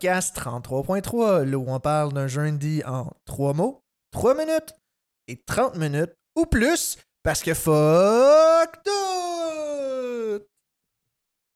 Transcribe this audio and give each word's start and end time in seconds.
podcast 0.00 0.34
33.3, 0.34 1.44
là 1.44 1.58
où 1.58 1.66
on 1.68 1.78
parle 1.78 2.14
d'un 2.14 2.26
jeu 2.26 2.40
indie 2.40 2.82
en 2.86 3.12
3 3.26 3.52
mots, 3.52 3.84
3 4.12 4.34
minutes 4.34 4.72
et 5.28 5.36
30 5.42 5.76
minutes 5.76 6.14
ou 6.34 6.46
plus, 6.46 6.96
parce 7.22 7.42
que 7.42 7.52
fuck 7.52 8.82
tout! 8.82 10.42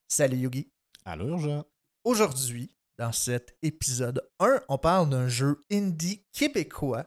Salut 0.08 0.36
Yogi. 0.36 0.70
Allô, 1.06 1.28
urgent. 1.28 1.64
Aujourd'hui, 2.04 2.70
dans 2.98 3.12
cet 3.12 3.56
épisode 3.62 4.20
1, 4.40 4.60
on 4.68 4.76
parle 4.76 5.08
d'un 5.08 5.26
jeu 5.26 5.58
indie 5.72 6.22
québécois 6.34 7.06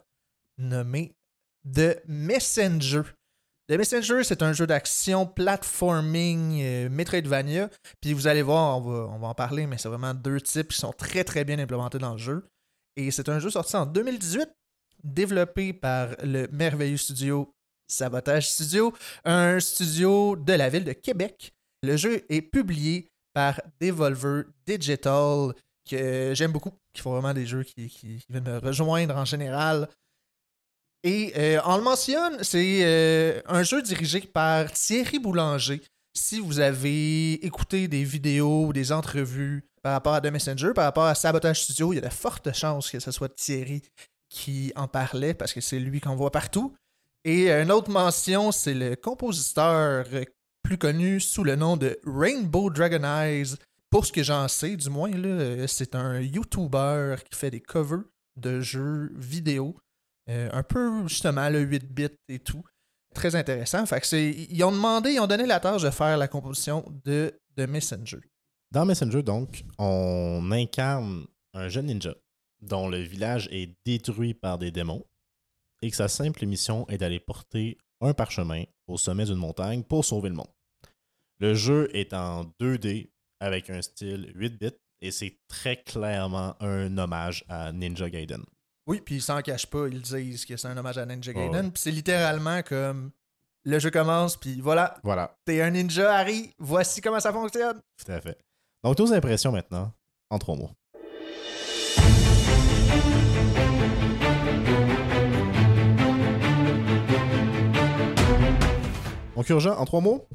nommé 0.58 1.16
The 1.72 2.02
Messenger. 2.08 3.04
The 3.70 3.74
Messenger, 3.74 4.24
c'est 4.24 4.44
un 4.44 4.54
jeu 4.54 4.66
d'action, 4.66 5.26
platforming, 5.26 6.62
euh, 6.62 6.90
Metroidvania. 6.90 7.70
Puis 8.02 8.14
vous 8.14 8.28
allez 8.28 8.42
voir, 8.42 8.78
on 8.78 8.82
va, 8.82 8.98
on 9.14 9.20
va 9.20 9.28
en 9.28 9.34
parler, 9.34 9.68
mais 9.68 9.78
c'est 9.78 9.90
vraiment 9.90 10.14
deux 10.14 10.40
types 10.40 10.70
qui 10.70 10.78
sont 10.78 10.94
très 10.94 11.24
très 11.26 11.44
bien 11.44 11.60
implémentés 11.60 12.00
dans 12.00 12.14
le 12.14 12.18
jeu. 12.18 12.46
Et 12.96 13.12
c'est 13.12 13.28
un 13.30 13.40
jeu 13.40 13.50
sorti 13.50 13.76
en 13.76 13.86
2018, 13.86 14.48
développé 15.04 15.74
par 15.74 16.10
le 16.24 16.48
merveilleux 16.52 16.98
studio 16.98 17.52
Sabotage 17.90 18.50
Studio, 18.50 18.94
un 19.26 19.60
studio 19.60 20.36
de 20.38 20.54
la 20.54 20.70
ville 20.70 20.84
de 20.86 20.94
Québec. 20.94 21.52
Le 21.84 21.96
jeu 21.98 22.26
est 22.30 22.42
publié 22.42 23.10
par 23.34 23.62
Devolver 23.82 24.44
Digital, 24.66 25.54
que 25.90 26.32
j'aime 26.34 26.52
beaucoup, 26.52 26.72
qui 26.94 27.02
font 27.02 27.12
vraiment 27.12 27.34
des 27.34 27.46
jeux 27.46 27.64
qui, 27.64 27.88
qui- 27.90 28.18
qui 28.18 28.26
viennent 28.30 28.44
me 28.46 28.58
rejoindre 28.60 29.16
en 29.16 29.26
général. 29.26 29.88
Et 31.04 31.34
euh, 31.38 31.60
on 31.66 31.78
le 31.78 31.84
mentionne, 31.84 32.44
c'est 32.44 32.80
euh, 32.84 33.42
un 33.48 33.64
jeu 33.64 33.82
dirigé 33.82 34.22
par 34.22 34.72
Thierry 34.72 35.20
Boulanger. 35.20 35.82
Si 36.14 36.40
vous 36.40 36.60
avez 36.60 37.34
écouté 37.46 37.88
des 37.88 38.04
vidéos 38.04 38.66
ou 38.68 38.74
des 38.74 38.92
entrevues 38.92 39.64
par 39.84 39.94
rapport 39.94 40.16
à 40.16 40.22
The 40.22 40.32
Messenger, 40.32 40.72
par 40.74 40.86
rapport 40.86 41.06
à 41.06 41.16
Sabotage 41.16 41.64
Studio, 41.64 41.94
il 41.94 41.98
y 41.98 42.00
a 42.00 42.08
de 42.08 42.14
fortes 42.14 42.52
chances 42.54 42.90
que 42.90 43.00
ce 43.00 43.12
soit 43.12 43.34
Thierry 43.34 43.82
qui 44.30 44.74
en 44.76 44.88
parlait 44.88 45.34
parce 45.34 45.54
que 45.54 45.62
c'est 45.62 45.80
lui 45.80 46.02
qu'on 46.02 46.16
voit 46.16 46.32
partout. 46.32 46.76
Et 47.24 47.52
une 47.52 47.74
autre 47.74 47.92
mention, 47.92 48.54
c'est 48.54 48.74
le 48.74 48.96
compositeur 48.96 50.06
euh, 50.14 50.24
plus 50.64 50.78
connu 50.78 51.20
sous 51.20 51.44
le 51.44 51.58
nom 51.58 51.76
de 51.76 52.00
Rainbow 52.06 52.70
Dragon 52.70 53.04
Eyes. 53.04 53.56
Pour 53.90 54.06
ce 54.06 54.14
que 54.14 54.24
j'en 54.24 54.48
sais, 54.48 54.78
du 54.78 54.90
moins, 54.90 55.12
euh, 55.14 55.68
c'est 55.68 55.94
un 55.94 56.22
YouTuber 56.22 57.16
qui 57.30 57.38
fait 57.38 57.52
des 57.52 57.60
covers 57.60 58.04
de 58.38 58.62
jeux 58.62 59.12
vidéo. 59.16 59.76
Euh, 60.30 60.50
un 60.52 60.64
peu 60.64 61.08
justement 61.08 61.50
le 61.50 61.62
8 61.62 61.94
bits 61.94 62.08
et 62.28 62.40
tout. 62.40 62.64
Très 63.14 63.36
intéressant. 63.36 63.86
Fait 63.86 64.02
ils 64.52 64.64
ont 64.64 64.72
demandé, 64.72 65.14
ils 65.14 65.20
ont 65.20 65.28
donné 65.28 65.46
la 65.46 65.60
tâche 65.60 65.84
de 65.84 65.90
faire 65.90 66.18
la 66.18 66.28
composition 66.28 66.86
de, 67.06 67.34
de 67.56 67.66
Messenger. 67.66 68.20
Dans 68.72 68.86
Messenger, 68.86 69.24
donc, 69.24 69.64
on 69.80 70.52
incarne 70.52 71.26
un 71.54 71.70
jeune 71.70 71.86
ninja 71.86 72.14
dont 72.62 72.90
le 72.90 73.00
village 73.00 73.48
est 73.52 73.74
détruit 73.86 74.34
par 74.34 74.58
des 74.58 74.72
démons 74.72 75.06
et 75.82 75.90
que 75.90 75.96
sa 75.96 76.08
simple 76.08 76.46
mission 76.46 76.88
est 76.90 76.98
d'aller 76.98 77.20
porter 77.20 77.78
un 78.02 78.14
parchemin 78.14 78.64
au 78.88 78.98
sommet 78.98 79.26
d'une 79.26 79.36
montagne 79.36 79.84
pour 79.84 80.04
sauver 80.04 80.30
le 80.30 80.36
monde. 80.36 80.52
Le 81.40 81.54
jeu 81.54 81.90
est 81.96 82.14
en 82.14 82.46
2D 82.60 83.12
avec 83.40 83.70
un 83.70 83.82
style 83.82 84.32
8 84.36 84.60
bits 84.60 84.72
et 85.02 85.12
c'est 85.12 85.40
très 85.48 85.78
clairement 85.78 86.56
un 86.60 86.98
hommage 86.98 87.46
à 87.48 87.72
Ninja 87.72 88.10
Gaiden. 88.10 88.44
Oui, 88.88 89.02
puis 89.02 89.16
ils 89.16 89.22
s'en 89.22 89.42
cachent 89.42 89.68
pas, 89.68 89.88
ils 89.90 90.02
disent 90.02 90.46
que 90.46 90.56
c'est 90.56 90.68
un 90.68 90.78
hommage 90.78 90.98
à 90.98 91.06
Ninja 91.06 91.34
Gaiden. 91.34 91.72
Puis 91.72 91.82
c'est 91.82 91.92
littéralement 91.92 92.62
comme 92.64 93.12
le 93.66 93.80
jeu 93.80 93.92
commence, 93.92 94.38
puis 94.38 94.62
voilà, 94.62 94.98
Voilà, 95.04 95.36
t'es 95.44 95.62
un 95.62 95.72
ninja, 95.72 96.16
Harry, 96.16 96.54
voici 96.58 97.02
comment 97.02 97.20
ça 97.20 97.34
fonctionne. 97.34 97.82
tout 98.04 98.12
à 98.12 98.22
fait. 98.22 98.38
Donc, 98.84 98.96
tes 98.96 99.12
impressions 99.12 99.52
maintenant, 99.52 99.92
en 100.30 100.40
trois 100.40 100.56
mots. 100.56 100.72
Donc, 109.36 109.50
urgent, 109.50 109.78
en 109.78 109.86
trois 109.86 110.02
mots? 110.02 110.26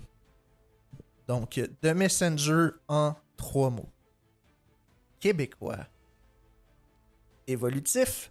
Donc, 1.26 1.60
The 1.80 1.86
Messenger 1.86 2.68
en 2.88 3.14
trois 3.36 3.70
mots. 3.70 3.88
Québécois. 5.18 5.86
Évolutif. 7.46 8.30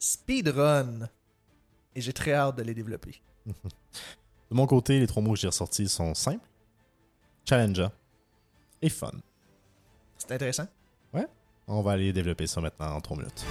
Speedrun. 0.00 1.08
Et 1.94 2.00
j'ai 2.00 2.12
très 2.12 2.32
hâte 2.32 2.56
de 2.56 2.62
les 2.62 2.74
développer. 2.74 3.22
De 3.46 4.56
mon 4.56 4.66
côté, 4.66 4.98
les 4.98 5.06
trois 5.06 5.22
mots 5.22 5.34
que 5.34 5.38
j'ai 5.38 5.46
ressortis 5.46 5.88
sont 5.88 6.12
simples, 6.12 6.48
challenger 7.48 7.86
et 8.82 8.88
fun. 8.88 9.12
C'est 10.18 10.32
intéressant. 10.32 10.66
On 11.72 11.82
va 11.82 11.92
aller 11.92 12.12
développer 12.12 12.48
ça 12.48 12.60
maintenant 12.60 12.96
en 12.96 13.00
trois 13.00 13.16
minutes. 13.16 13.44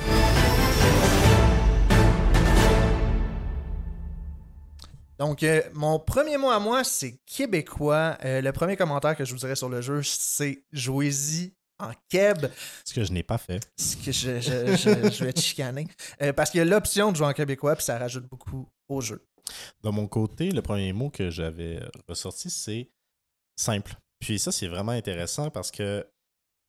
Donc, 5.18 5.42
euh, 5.44 5.62
mon 5.74 6.00
premier 6.00 6.38
mot 6.38 6.50
à 6.50 6.60
moi, 6.60 6.84
c'est 6.84 7.18
québécois. 7.26 8.18
Euh, 8.26 8.42
le 8.42 8.52
premier 8.52 8.76
commentaire 8.76 9.16
que 9.16 9.24
je 9.24 9.32
vous 9.32 9.40
dirais 9.40 9.56
sur 9.56 9.70
le 9.70 9.80
jeu, 9.80 10.02
c'est 10.04 10.64
jouez-y 10.74 11.54
en 11.80 11.92
keb. 12.10 12.46
Ce 12.86 12.94
que 12.94 13.04
je 13.04 13.12
n'ai 13.12 13.24
pas 13.24 13.38
fait. 13.38 13.60
Ce 13.78 13.96
que 13.98 14.12
je, 14.12 14.40
je- 14.40 14.76
je- 14.76 15.10
je 15.12 15.24
vais 15.26 15.34
te 15.34 15.40
chicaner. 15.40 15.88
Euh, 16.22 16.34
parce 16.34 16.52
qu'il 16.52 16.60
y 16.60 16.62
a 16.62 16.66
l'option 16.66 17.12
de 17.12 17.18
jouer 17.18 17.28
en 17.28 17.34
québécois, 17.34 17.76
puis 17.76 17.86
ça 17.86 17.98
rajoute 17.98 18.28
beaucoup 18.28 18.68
au 18.88 19.02
jeu. 19.02 19.26
De 19.84 19.90
mon 19.90 20.08
côté, 20.08 20.52
le 20.52 20.62
premier 20.62 20.94
mot 20.94 21.10
que 21.10 21.30
j'avais 21.30 21.80
ressorti, 22.08 22.50
c'est 22.50 22.90
simple. 23.56 23.96
Puis 24.20 24.38
ça, 24.40 24.52
c'est 24.52 24.68
vraiment 24.68 24.92
intéressant 24.92 25.50
parce 25.50 25.72
que 25.72 26.06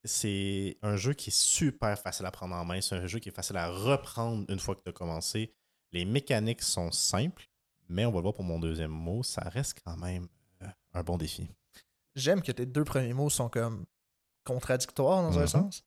c'est 0.04 0.78
un 0.82 0.96
jeu 0.96 1.12
qui 1.12 1.28
est 1.30 1.36
super 1.36 1.98
facile 1.98 2.24
à 2.26 2.30
prendre 2.30 2.54
en 2.54 2.64
main. 2.64 2.80
C'est 2.80 2.94
un 2.94 3.06
jeu 3.06 3.18
qui 3.18 3.28
est 3.28 3.34
facile 3.34 3.56
à 3.56 3.68
reprendre 3.68 4.44
une 4.48 4.58
fois 4.58 4.74
que 4.74 4.82
tu 4.82 4.88
as 4.88 4.92
commencé. 4.92 5.52
Les 5.92 6.04
mécaniques 6.04 6.62
sont 6.62 6.90
simples, 6.90 7.48
mais 7.88 8.06
on 8.06 8.10
va 8.12 8.18
le 8.18 8.22
voir 8.22 8.34
pour 8.34 8.44
mon 8.44 8.58
deuxième 8.58 8.90
mot, 8.92 9.22
ça 9.22 9.42
reste 9.42 9.80
quand 9.84 9.96
même 9.96 10.26
euh, 10.62 10.66
un 10.94 11.02
bon 11.02 11.18
défi. 11.18 11.48
J'aime 12.14 12.40
que 12.42 12.52
tes 12.52 12.64
deux 12.66 12.84
premiers 12.84 13.12
mots 13.12 13.28
sont 13.30 13.48
comme 13.48 13.84
contradictoires 14.44 15.22
dans 15.22 15.38
un 15.38 15.42
Mhm. 15.42 15.46
sens. 15.48 15.84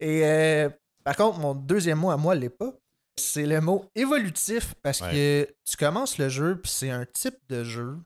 Et 0.00 0.24
euh, 0.24 0.68
par 1.04 1.16
contre, 1.16 1.38
mon 1.38 1.54
deuxième 1.54 1.98
mot 1.98 2.10
à 2.10 2.16
moi 2.16 2.34
l'est 2.34 2.48
pas. 2.50 2.72
C'est 3.16 3.46
le 3.46 3.60
mot 3.60 3.84
évolutif 3.94 4.74
parce 4.82 5.00
Ouais. 5.00 5.12
que 5.12 5.54
tu 5.70 5.76
commences 5.76 6.18
le 6.18 6.28
jeu, 6.28 6.60
puis 6.60 6.70
c'est 6.70 6.90
un 6.90 7.06
type 7.06 7.36
de 7.48 7.62
jeu 7.62 7.96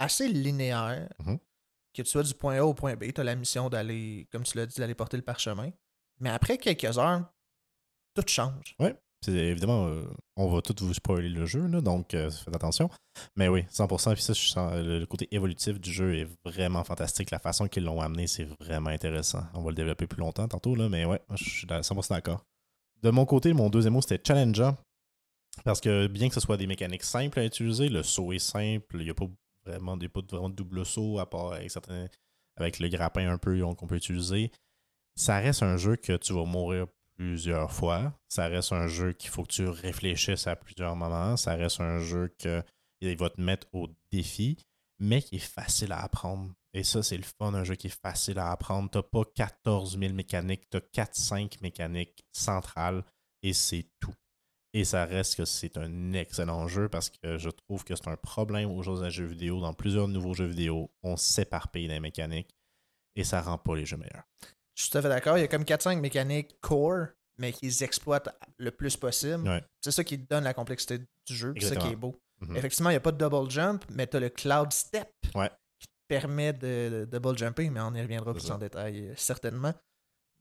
assez 0.00 0.26
linéaire. 0.28 1.08
Mhm. 1.24 1.38
Que 1.94 2.02
tu 2.02 2.10
sois 2.10 2.22
du 2.22 2.34
point 2.34 2.56
A 2.58 2.64
au 2.64 2.74
point 2.74 2.94
B, 2.96 3.12
tu 3.12 3.20
as 3.20 3.24
la 3.24 3.34
mission 3.36 3.68
d'aller, 3.68 4.26
comme 4.32 4.42
tu 4.42 4.56
l'as 4.56 4.66
dit, 4.66 4.78
d'aller 4.80 4.94
porter 4.94 5.16
le 5.16 5.22
parchemin. 5.22 5.70
Mais 6.20 6.30
après 6.30 6.58
quelques 6.58 6.98
heures, 6.98 7.24
tout 8.14 8.24
change. 8.26 8.74
C'est 8.80 8.96
évidemment, 9.26 9.86
euh, 9.88 10.04
on 10.36 10.48
va 10.48 10.62
tout 10.62 10.74
vous 10.80 10.94
spoiler 10.94 11.28
le 11.28 11.44
jeu, 11.44 11.68
donc 11.80 12.14
euh, 12.14 12.30
faites 12.30 12.54
attention. 12.54 12.88
Mais 13.36 13.48
oui, 13.48 13.62
100%. 13.70 14.14
Puis 14.14 14.22
ça, 14.22 14.80
le 14.80 15.04
côté 15.06 15.28
évolutif 15.32 15.80
du 15.80 15.92
jeu 15.92 16.16
est 16.16 16.28
vraiment 16.44 16.84
fantastique. 16.84 17.30
La 17.30 17.38
façon 17.38 17.66
qu'ils 17.68 17.84
l'ont 17.84 18.00
amené, 18.00 18.26
c'est 18.26 18.44
vraiment 18.60 18.90
intéressant. 18.90 19.42
On 19.54 19.62
va 19.62 19.70
le 19.70 19.76
développer 19.76 20.06
plus 20.06 20.20
longtemps 20.20 20.46
tantôt, 20.46 20.74
là, 20.74 20.88
mais 20.88 21.04
ouais, 21.04 21.20
je 21.34 21.44
suis 21.44 21.66
da- 21.66 21.80
100% 21.82 22.14
d'accord. 22.14 22.44
De 23.02 23.10
mon 23.10 23.26
côté, 23.26 23.52
mon 23.52 23.70
deuxième 23.70 23.94
mot, 23.94 24.00
c'était 24.02 24.20
Challenger. 24.24 24.70
Parce 25.64 25.80
que 25.80 26.06
bien 26.06 26.28
que 26.28 26.34
ce 26.34 26.40
soit 26.40 26.56
des 26.56 26.66
mécaniques 26.66 27.02
simples 27.02 27.40
à 27.40 27.44
utiliser, 27.44 27.88
le 27.88 28.02
saut 28.02 28.32
est 28.32 28.38
simple, 28.38 28.96
il 29.00 29.04
n'y 29.04 29.10
a 29.10 29.14
pas 29.14 29.26
vraiment, 29.64 29.94
a 29.94 30.08
pas 30.08 30.20
vraiment 30.30 30.48
de 30.48 30.54
double 30.54 30.86
saut 30.86 31.18
à 31.18 31.28
part 31.28 31.54
avec, 31.54 31.70
certains, 31.70 32.06
avec 32.56 32.78
le 32.78 32.88
grappin 32.88 33.28
un 33.28 33.38
peu 33.38 33.60
qu'on 33.74 33.86
peut 33.86 33.96
utiliser. 33.96 34.52
Ça 35.16 35.38
reste 35.38 35.64
un 35.64 35.76
jeu 35.76 35.96
que 35.96 36.16
tu 36.16 36.32
vas 36.32 36.44
mourir 36.44 36.86
plusieurs 37.18 37.72
fois. 37.72 38.14
Ça 38.28 38.46
reste 38.46 38.72
un 38.72 38.86
jeu 38.86 39.12
qu'il 39.12 39.30
faut 39.30 39.42
que 39.42 39.52
tu 39.52 39.66
réfléchisses 39.66 40.46
à 40.46 40.56
plusieurs 40.56 40.96
moments. 40.96 41.36
Ça 41.36 41.54
reste 41.54 41.80
un 41.80 41.98
jeu 41.98 42.34
que 42.38 42.62
il 43.00 43.16
va 43.16 43.30
te 43.30 43.40
mettre 43.40 43.66
au 43.72 43.88
défi, 44.10 44.56
mais 44.98 45.22
qui 45.22 45.36
est 45.36 45.38
facile 45.38 45.92
à 45.92 46.00
apprendre. 46.00 46.50
Et 46.72 46.84
ça, 46.84 47.02
c'est 47.02 47.16
le 47.16 47.22
fun, 47.22 47.54
un 47.54 47.64
jeu 47.64 47.74
qui 47.74 47.88
est 47.88 48.00
facile 48.02 48.38
à 48.38 48.50
apprendre. 48.50 48.90
T'as 48.90 49.02
pas 49.02 49.22
14 49.24 49.98
000 49.98 50.12
mécaniques, 50.14 50.68
t'as 50.70 50.80
4-5 50.80 51.60
mécaniques 51.60 52.24
centrales 52.32 53.04
et 53.42 53.52
c'est 53.52 53.86
tout. 54.00 54.14
Et 54.74 54.84
ça 54.84 55.04
reste 55.06 55.36
que 55.36 55.44
c'est 55.44 55.76
un 55.78 56.12
excellent 56.12 56.68
jeu 56.68 56.88
parce 56.88 57.10
que 57.10 57.38
je 57.38 57.48
trouve 57.48 57.84
que 57.84 57.96
c'est 57.96 58.08
un 58.08 58.16
problème 58.16 58.70
aux 58.70 58.82
jeux 58.82 59.02
à 59.02 59.10
jeux 59.10 59.24
vidéo. 59.24 59.60
Dans 59.60 59.72
plusieurs 59.72 60.08
nouveaux 60.08 60.34
jeux 60.34 60.46
vidéo, 60.46 60.90
on 61.02 61.16
s'éparpille 61.16 61.88
les 61.88 62.00
mécaniques 62.00 62.54
et 63.16 63.24
ça 63.24 63.40
rend 63.40 63.58
pas 63.58 63.74
les 63.74 63.86
jeux 63.86 63.96
meilleurs. 63.96 64.24
Je 64.74 64.82
suis 64.82 64.90
tout 64.90 64.98
à 64.98 65.02
fait 65.02 65.08
d'accord. 65.08 65.38
Il 65.38 65.40
y 65.40 65.44
a 65.44 65.48
comme 65.48 65.64
4-5 65.64 65.98
mécaniques 65.98 66.60
core, 66.60 67.08
mais 67.38 67.52
qu'ils 67.52 67.82
exploitent 67.82 68.28
le 68.58 68.70
plus 68.70 68.96
possible. 68.96 69.48
Ouais. 69.48 69.62
C'est 69.80 69.90
ça 69.92 70.04
qui 70.04 70.18
donne 70.18 70.44
la 70.44 70.54
complexité 70.54 70.98
du 70.98 71.34
jeu, 71.34 71.54
c'est 71.58 71.68
ça 71.68 71.76
qui 71.76 71.88
est 71.88 71.96
beau. 71.96 72.20
Mhm. 72.40 72.56
Effectivement, 72.56 72.90
il 72.90 72.92
n'y 72.94 72.98
a 72.98 73.00
pas 73.00 73.12
de 73.12 73.18
double 73.18 73.50
jump, 73.50 73.84
mais 73.90 74.06
tu 74.06 74.16
as 74.16 74.20
le 74.20 74.28
cloud 74.28 74.72
step 74.72 75.08
Ouais. 75.34 75.50
qui 75.80 75.86
te 75.88 75.92
permet 76.06 76.52
de, 76.52 77.06
de 77.10 77.18
double 77.18 77.36
jumper, 77.38 77.68
mais 77.70 77.80
on 77.80 77.94
y 77.94 78.00
reviendra 78.02 78.32
plus 78.32 78.42
ça. 78.42 78.54
en 78.54 78.58
détail 78.58 79.08
euh, 79.08 79.14
certainement. 79.16 79.74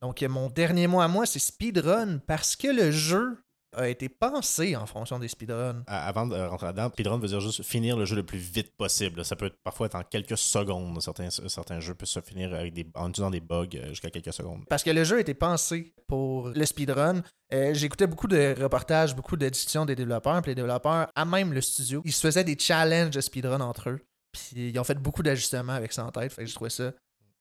Donc, 0.02 0.22
euh, 0.22 0.30
mon 0.30 0.50
dernier 0.50 0.86
mot 0.86 1.00
à 1.02 1.08
moi, 1.08 1.26
c'est 1.26 1.40
speedrun 1.40 2.20
parce 2.20 2.56
que 2.56 2.68
le 2.68 2.92
jeu 2.92 3.38
a 3.76 3.90
été 3.90 4.10
pensé 4.10 4.76
en 4.76 4.86
fonction 4.86 5.20
des 5.20 5.28
speedruns. 5.28 5.84
Avant 5.88 6.26
de 6.28 6.36
rentrer 6.36 6.68
là-dedans, 6.68 6.90
speedrun 6.90 7.20
veut 7.20 7.28
dire 7.28 7.40
juste 7.40 7.64
finir 7.64 7.98
le 7.98 8.06
jeu 8.06 8.16
le 8.16 8.26
plus 8.26 8.38
vite 8.38 8.76
possible. 8.78 9.24
Ça 9.26 9.36
peut 9.36 9.48
être 9.48 9.58
parfois 9.64 9.88
être 9.88 9.96
en 9.96 10.04
quelques 10.04 10.38
secondes. 10.38 11.02
Certains, 11.02 11.30
certains 11.30 11.80
jeux 11.80 11.94
peuvent 11.94 12.08
se 12.08 12.22
finir 12.22 12.54
avec 12.54 12.74
des, 12.74 12.88
en 12.96 13.10
utilisant 13.10 13.32
des 13.32 13.40
bugs 13.40 13.68
euh, 13.76 13.90
jusqu'à 13.90 14.10
quelques 14.10 14.34
secondes. 14.34 14.64
Parce 14.70 14.84
que 14.84 14.92
le 14.92 15.04
jeu 15.04 15.18
a 15.18 15.20
été 15.20 15.34
pensé 15.34 15.94
pour 16.08 16.50
le 16.50 16.66
speedrun. 16.66 17.22
Euh, 17.54 17.74
J'écoutais 17.74 18.08
beaucoup 18.08 18.28
de 18.28 18.56
reportages, 18.62 19.16
beaucoup 19.16 19.38
de 19.38 19.50
discussions 19.50 19.86
des 19.86 19.96
développeurs. 19.96 20.42
Puis 20.42 20.52
les 20.52 20.56
développeurs, 20.56 21.08
à 21.16 21.26
même 21.26 21.54
le 21.54 21.62
studio, 21.62 22.02
ils 22.06 22.14
se 22.14 22.22
faisaient 22.22 22.44
des 22.44 22.58
challenges 22.58 23.12
de 23.12 23.22
speedrun 23.22 23.62
entre 23.62 23.90
eux. 23.90 24.00
Puis 24.32 24.70
ils 24.70 24.80
ont 24.80 24.84
fait 24.84 25.00
beaucoup 25.00 25.24
d'ajustements 25.24 25.74
avec 25.74 25.94
ça 25.94 26.06
en 26.06 26.12
tête. 26.12 26.34
Fait 26.34 26.44
que 26.44 26.50
je 26.50 26.56
trouvais 26.56 26.70
ça 26.70 26.92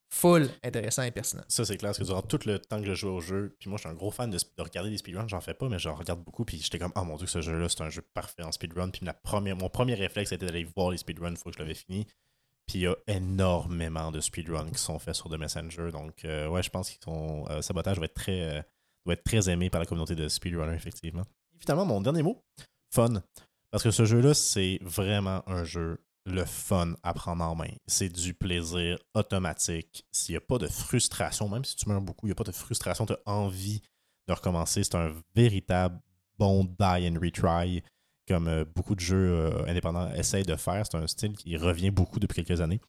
full 0.08 0.48
intéressant 0.62 1.02
et 1.02 1.10
pertinent. 1.10 1.42
Ça, 1.48 1.64
c'est 1.64 1.76
clair, 1.76 1.90
parce 1.90 1.98
que 1.98 2.04
durant 2.04 2.22
tout 2.22 2.38
le 2.46 2.58
temps 2.58 2.80
que 2.80 2.86
je 2.86 2.94
jouais 2.94 3.10
au 3.10 3.20
jeu, 3.20 3.56
puis 3.58 3.68
moi, 3.68 3.76
je 3.76 3.82
suis 3.82 3.90
un 3.90 3.94
gros 3.94 4.10
fan 4.10 4.30
de, 4.30 4.38
de 4.38 4.62
regarder 4.62 4.90
des 4.90 4.98
speedruns, 4.98 5.28
j'en 5.28 5.40
fais 5.40 5.54
pas, 5.54 5.68
mais 5.68 5.78
j'en 5.78 5.94
regarde 5.94 6.22
beaucoup, 6.22 6.44
puis 6.44 6.58
j'étais 6.58 6.78
comme, 6.78 6.92
oh 6.96 7.04
mon 7.04 7.16
dieu, 7.16 7.26
ce 7.26 7.40
jeu-là, 7.40 7.68
c'est 7.68 7.82
un 7.82 7.90
jeu 7.90 8.02
parfait 8.02 8.42
en 8.42 8.52
speedrun. 8.52 8.90
Puis 8.90 9.06
mon 9.54 9.68
premier 9.68 9.94
réflexe, 9.94 10.30
c'était 10.30 10.46
d'aller 10.46 10.64
voir 10.64 10.90
les 10.90 10.98
speedruns 10.98 11.30
une 11.30 11.36
fois 11.36 11.50
que 11.52 11.58
je 11.58 11.62
l'avais 11.62 11.74
fini. 11.74 12.06
Puis 12.66 12.78
il 12.78 12.82
y 12.82 12.86
a 12.86 12.96
énormément 13.06 14.10
de 14.10 14.20
speedruns 14.20 14.70
qui 14.70 14.80
sont 14.80 14.98
faits 14.98 15.14
sur 15.14 15.28
The 15.28 15.38
Messenger. 15.38 15.90
Donc, 15.92 16.24
euh, 16.24 16.48
ouais, 16.48 16.62
je 16.62 16.70
pense 16.70 16.90
que 16.90 16.96
son 17.04 17.44
euh, 17.48 17.62
sabotage 17.62 17.98
va 17.98 18.06
être, 18.06 18.14
très, 18.14 18.58
euh, 18.58 18.62
être 19.12 19.22
très 19.22 19.48
aimé 19.48 19.70
par 19.70 19.80
la 19.80 19.86
communauté 19.86 20.16
de 20.16 20.28
speedrunners, 20.28 20.74
effectivement. 20.74 21.22
Et 21.54 21.58
finalement, 21.60 21.86
mon 21.86 22.00
dernier 22.00 22.22
mot, 22.22 22.44
fun. 22.92 23.22
Parce 23.70 23.84
que 23.84 23.92
ce 23.92 24.04
jeu-là, 24.04 24.34
c'est 24.34 24.78
vraiment 24.82 25.48
un 25.48 25.62
jeu 25.62 26.00
le 26.26 26.44
fun 26.44 26.94
à 27.02 27.14
prendre 27.14 27.44
en 27.44 27.54
main. 27.54 27.70
C'est 27.86 28.08
du 28.08 28.34
plaisir 28.34 28.98
automatique. 29.14 30.04
S'il 30.10 30.32
n'y 30.32 30.36
a 30.36 30.40
pas 30.40 30.58
de 30.58 30.66
frustration, 30.66 31.48
même 31.48 31.64
si 31.64 31.76
tu 31.76 31.88
meurs 31.88 32.00
beaucoup, 32.00 32.26
il 32.26 32.30
n'y 32.30 32.32
a 32.32 32.36
pas 32.36 32.44
de 32.44 32.52
frustration, 32.52 33.06
tu 33.06 33.12
as 33.12 33.30
envie 33.30 33.80
de 34.26 34.32
recommencer. 34.32 34.82
C'est 34.82 34.96
un 34.96 35.14
véritable 35.34 36.00
bon 36.36 36.64
die 36.64 37.08
and 37.08 37.20
retry, 37.20 37.82
comme 38.28 38.48
euh, 38.48 38.64
beaucoup 38.64 38.96
de 38.96 39.00
jeux 39.00 39.30
euh, 39.30 39.64
indépendants 39.66 40.12
essayent 40.14 40.44
de 40.44 40.56
faire. 40.56 40.84
C'est 40.84 40.96
un 40.96 41.06
style 41.06 41.36
qui 41.36 41.56
revient 41.56 41.90
beaucoup 41.90 42.18
depuis 42.18 42.42
quelques 42.42 42.60
années. 42.60 42.80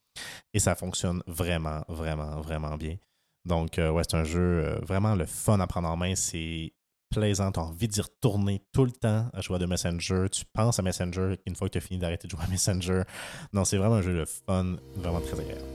Et 0.53 0.59
ça 0.59 0.75
fonctionne 0.75 1.21
vraiment, 1.27 1.83
vraiment, 1.87 2.41
vraiment 2.41 2.75
bien. 2.75 2.97
Donc, 3.45 3.77
euh, 3.77 3.91
ouais, 3.91 4.03
c'est 4.09 4.17
un 4.17 4.23
jeu 4.23 4.79
vraiment 4.81 5.13
le 5.15 5.25
fun 5.27 5.59
à 5.59 5.67
prendre 5.67 5.87
en 5.87 5.95
main. 5.95 6.15
C'est 6.15 6.73
plaisant. 7.09 7.51
Tu 7.51 7.59
as 7.59 7.63
envie 7.63 7.87
d'y 7.87 8.01
retourner 8.01 8.61
tout 8.73 8.85
le 8.85 8.91
temps 8.91 9.29
à 9.33 9.41
jouer 9.41 9.55
à 9.55 9.59
de 9.59 9.65
Messenger. 9.65 10.25
Tu 10.31 10.43
penses 10.53 10.79
à 10.79 10.81
Messenger 10.81 11.37
une 11.45 11.55
fois 11.55 11.67
que 11.67 11.73
tu 11.73 11.77
as 11.77 11.81
fini 11.81 11.99
d'arrêter 11.99 12.27
de 12.27 12.31
jouer 12.31 12.43
à 12.43 12.47
Messenger. 12.47 13.03
Non, 13.53 13.65
c'est 13.65 13.77
vraiment 13.77 13.95
un 13.95 14.01
jeu 14.01 14.17
de 14.17 14.25
fun, 14.25 14.75
vraiment 14.95 15.21
très 15.21 15.39
agréable. 15.39 15.65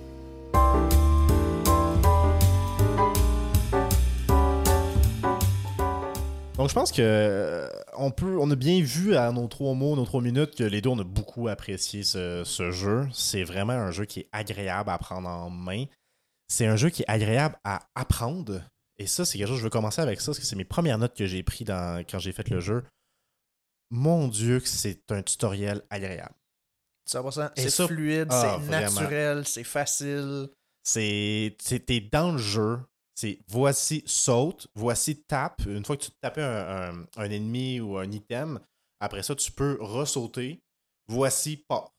Donc 6.62 6.68
je 6.68 6.74
pense 6.74 6.92
que 6.92 7.02
euh, 7.02 7.68
on 7.96 8.10
peut, 8.10 8.38
on 8.38 8.48
a 8.50 8.54
bien 8.54 8.80
vu 8.82 9.16
à 9.16 9.32
nos 9.32 9.48
trois 9.48 9.74
mots, 9.74 9.96
nos 9.96 10.04
trois 10.04 10.20
minutes, 10.20 10.54
que 10.54 10.62
les 10.62 10.80
deux 10.80 10.90
on 10.90 10.98
a 11.00 11.04
beaucoup 11.04 11.48
apprécié 11.48 12.04
ce, 12.04 12.42
ce 12.44 12.70
jeu. 12.70 13.08
C'est 13.12 13.42
vraiment 13.42 13.72
un 13.72 13.90
jeu 13.90 14.04
qui 14.04 14.20
est 14.20 14.28
agréable 14.30 14.90
à 14.90 14.98
prendre 14.98 15.28
en 15.28 15.50
main. 15.50 15.86
C'est 16.46 16.66
un 16.66 16.76
jeu 16.76 16.90
qui 16.90 17.02
est 17.02 17.10
agréable 17.10 17.56
à 17.64 17.80
apprendre. 17.94 18.60
Et 18.98 19.06
ça, 19.06 19.24
c'est 19.24 19.38
quelque 19.38 19.48
chose, 19.48 19.58
je 19.58 19.64
veux 19.64 19.70
commencer 19.70 20.00
avec 20.00 20.20
ça, 20.20 20.26
parce 20.26 20.38
que 20.38 20.44
c'est 20.44 20.56
mes 20.56 20.64
premières 20.64 20.98
notes 20.98 21.16
que 21.16 21.26
j'ai 21.26 21.42
prises 21.42 21.66
dans, 21.66 22.04
quand 22.08 22.18
j'ai 22.18 22.32
fait 22.32 22.48
le 22.50 22.60
jeu. 22.60 22.84
Mon 23.90 24.28
Dieu, 24.28 24.60
que 24.60 24.68
c'est 24.68 25.10
un 25.12 25.22
tutoriel 25.22 25.82
agréable. 25.90 26.34
100%. 27.08 27.50
Et 27.56 27.68
C'est 27.68 27.86
fluide, 27.86 28.28
Ah, 28.30 28.58
c'est 28.60 28.70
naturel, 28.70 29.46
c'est 29.46 29.64
facile. 29.64 30.48
C'est. 30.84 31.56
T'es 31.86 32.00
dans 32.00 32.32
le 32.32 32.38
jeu. 32.38 32.78
C'est 33.14 33.40
voici 33.48 34.02
saute, 34.06 34.68
voici 34.74 35.22
tape. 35.22 35.62
Une 35.66 35.84
fois 35.84 35.96
que 35.96 36.04
tu 36.04 36.10
tapes 36.20 36.38
un, 36.38 36.90
un- 36.92 37.06
un 37.16 37.30
ennemi 37.30 37.78
ou 37.80 37.98
un 37.98 38.10
item, 38.10 38.58
après 39.00 39.22
ça, 39.22 39.34
tu 39.34 39.52
peux 39.52 39.76
ressauter. 39.80 40.60
Voici 41.08 41.56
part. 41.58 41.92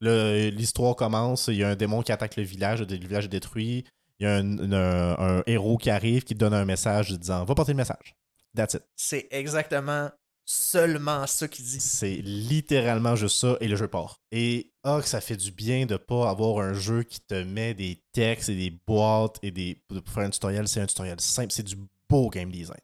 L'histoire 0.00 0.96
commence. 0.96 1.48
Il 1.48 1.56
y 1.56 1.64
a 1.64 1.68
un 1.70 1.76
démon 1.76 2.02
qui 2.02 2.12
attaque 2.12 2.36
le 2.36 2.42
village, 2.42 2.80
le 2.80 2.86
village 2.96 3.26
est 3.26 3.28
détruit. 3.28 3.84
Il 4.20 4.24
y 4.24 4.26
a 4.28 4.36
un, 4.36 4.72
un- 4.72 5.38
un 5.38 5.42
héros 5.46 5.76
qui 5.76 5.90
arrive 5.90 6.22
qui 6.24 6.34
te 6.34 6.38
donne 6.38 6.54
un 6.54 6.64
message 6.64 7.10
disant 7.12 7.44
Va 7.44 7.54
porter 7.54 7.72
le 7.72 7.76
message. 7.78 8.14
That's 8.56 8.74
it. 8.74 8.82
C'est 8.96 9.26
exactement 9.30 10.10
seulement 10.44 11.26
ça 11.26 11.48
qu'il 11.48 11.64
dit. 11.64 11.80
C'est 11.80 12.16
littéralement 12.22 13.16
juste 13.16 13.38
ça 13.38 13.56
et 13.60 13.66
le 13.68 13.76
jeu 13.76 13.88
part. 13.88 14.20
Et 14.30 14.70
ah, 14.84 15.00
que 15.02 15.08
ça 15.08 15.20
fait 15.20 15.36
du 15.36 15.50
bien 15.50 15.86
de 15.86 15.96
pas 15.96 16.28
avoir 16.30 16.58
un 16.64 16.74
jeu 16.74 17.02
qui 17.02 17.20
te 17.20 17.42
met 17.42 17.74
des 17.74 18.02
textes 18.12 18.48
et 18.50 18.54
des 18.54 18.70
boîtes 18.86 19.38
et 19.42 19.50
des. 19.50 19.82
Pour 19.88 19.98
faire 20.12 20.24
un 20.24 20.30
tutoriel, 20.30 20.68
c'est 20.68 20.80
un 20.80 20.86
tutoriel 20.86 21.20
simple. 21.20 21.50
C'est 21.52 21.62
du 21.62 21.76
beau 22.08 22.28
game 22.28 22.50
design. 22.50 22.80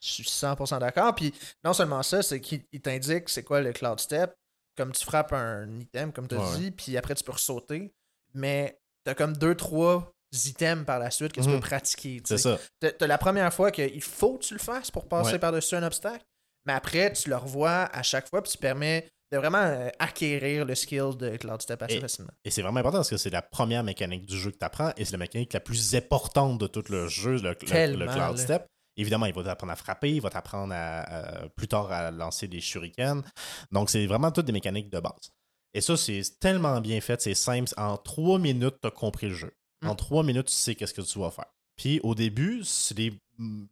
Je 0.00 0.08
suis 0.08 0.24
100% 0.24 0.80
d'accord. 0.80 1.14
Puis 1.14 1.32
non 1.64 1.72
seulement 1.72 2.02
ça, 2.02 2.22
c'est 2.22 2.40
qu'il 2.40 2.62
il 2.72 2.80
t'indique 2.82 3.28
c'est 3.30 3.42
quoi 3.44 3.60
le 3.62 3.72
cloud 3.72 3.98
step. 4.00 4.34
Comme 4.76 4.92
tu 4.92 5.04
frappes 5.04 5.32
un 5.32 5.78
item, 5.78 6.12
comme 6.12 6.26
tu 6.28 6.34
as 6.34 6.40
Ouais, 6.40 6.58
dit, 6.58 6.70
puis 6.72 6.96
après 6.98 7.14
tu 7.14 7.22
peux 7.24 7.32
ressauter. 7.32 7.94
Mais 8.34 8.78
t'as 9.04 9.14
comme 9.14 9.36
deux, 9.36 9.54
trois 9.54 10.12
items 10.48 10.84
par 10.84 10.98
la 10.98 11.10
suite 11.10 11.32
que 11.32 11.40
tu 11.40 11.48
Mhm. 11.48 11.54
peux 11.54 11.60
pratiquer. 11.60 12.16
tu 12.16 12.22
C'est 12.26 12.38
ça. 12.38 12.58
T'as 12.80 12.90
t'as 12.92 13.06
la 13.06 13.18
première 13.18 13.52
fois 13.52 13.70
qu'il 13.70 14.02
faut 14.02 14.38
que 14.38 14.44
tu 14.44 14.54
le 14.54 14.60
fasses 14.60 14.90
pour 14.90 15.08
passer 15.08 15.32
Ouais. 15.32 15.38
par-dessus 15.38 15.74
un 15.76 15.82
obstacle. 15.82 16.24
Mais 16.66 16.72
après, 16.72 17.12
tu 17.12 17.28
le 17.28 17.36
revois 17.36 17.90
à 17.92 18.02
chaque 18.02 18.28
fois, 18.28 18.42
puis 18.42 18.52
tu 18.52 18.58
permets 18.58 19.06
de 19.32 19.38
vraiment 19.38 19.58
euh, 19.58 19.88
acquérir 19.98 20.64
le 20.64 20.74
skill 20.74 21.10
de 21.18 21.36
cloud 21.36 21.60
step 21.60 21.82
assez 21.82 21.96
Et- 21.96 22.00
facilement. 22.00 22.30
Et 22.44 22.50
c'est 22.50 22.62
vraiment 22.62 22.80
important 22.80 22.98
parce 22.98 23.10
que 23.10 23.16
c'est 23.16 23.30
la 23.30 23.42
première 23.42 23.82
mécanique 23.82 24.26
du 24.26 24.38
jeu 24.38 24.50
que 24.50 24.58
tu 24.58 24.64
apprends 24.64 24.92
et 24.96 25.04
c'est 25.04 25.12
la 25.12 25.18
mécanique 25.18 25.52
la 25.52 25.60
plus 25.60 25.94
importante 25.94 26.58
de 26.60 26.66
tout 26.66 26.84
le 26.88 27.08
jeu, 27.08 27.32
le, 27.32 27.50
le- 27.50 27.54
Tellement, 27.56 28.04
le 28.04 28.12
Cloud 28.12 28.36
là. 28.36 28.42
Step. 28.42 28.66
Évidemment, 28.96 29.26
il 29.26 29.34
va 29.34 29.42
t'apprendre 29.42 29.72
à 29.72 29.76
frapper, 29.76 30.12
il 30.12 30.20
va 30.20 30.30
t'apprendre 30.30 30.72
à, 30.72 31.00
à- 31.00 31.48
plus 31.48 31.66
tard 31.66 31.90
à 31.90 32.10
lancer 32.12 32.46
des 32.46 32.60
shurikens. 32.60 33.24
Donc, 33.72 33.90
c'est 33.90 34.06
vraiment 34.06 34.30
toutes 34.30 34.46
des 34.46 34.52
mécaniques 34.52 34.88
de 34.90 35.00
base. 35.00 35.30
Et 35.74 35.80
ça, 35.80 35.96
c'est 35.96 36.22
tellement 36.38 36.80
bien 36.80 37.00
fait, 37.00 37.20
c'est 37.20 37.34
simple. 37.34 37.72
En 37.76 37.96
trois 37.96 38.38
minutes, 38.38 38.76
tu 38.80 38.86
as 38.86 38.92
compris 38.92 39.28
le 39.28 39.34
jeu. 39.34 39.52
En 39.84 39.92
Mm. 39.92 39.96
trois 39.96 40.22
minutes, 40.22 40.46
tu 40.46 40.52
sais 40.54 40.74
qu'est-ce 40.74 40.94
que 40.94 41.02
tu 41.02 41.18
vas 41.18 41.30
faire. 41.30 41.46
Puis 41.76 42.00
au 42.02 42.14
début, 42.14 42.62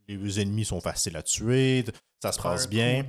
les 0.09 0.41
ennemis 0.41 0.65
sont 0.65 0.81
faciles 0.81 1.17
à 1.17 1.23
tuer, 1.23 1.85
ça 2.23 2.33
se 2.33 2.41
passe 2.41 2.69
bien. 2.69 3.05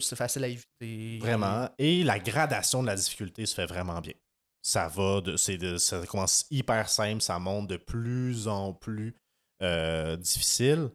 c'est 0.00 0.16
facile 0.16 0.44
à 0.44 0.48
éviter. 0.48 1.18
Vraiment. 1.20 1.68
Et 1.78 2.02
la 2.04 2.18
gradation 2.18 2.82
de 2.82 2.86
la 2.88 2.96
difficulté 2.96 3.46
se 3.46 3.54
fait 3.54 3.66
vraiment 3.66 4.00
bien. 4.00 4.14
Ça 4.62 4.88
va, 4.88 5.20
de, 5.20 5.56
de, 5.56 5.76
ça 5.76 6.06
commence 6.06 6.46
hyper 6.50 6.88
simple, 6.88 7.20
ça 7.20 7.38
monte 7.38 7.68
de 7.68 7.76
plus 7.76 8.48
en 8.48 8.72
plus 8.72 9.14
euh, 9.62 10.16
difficile. 10.16 10.88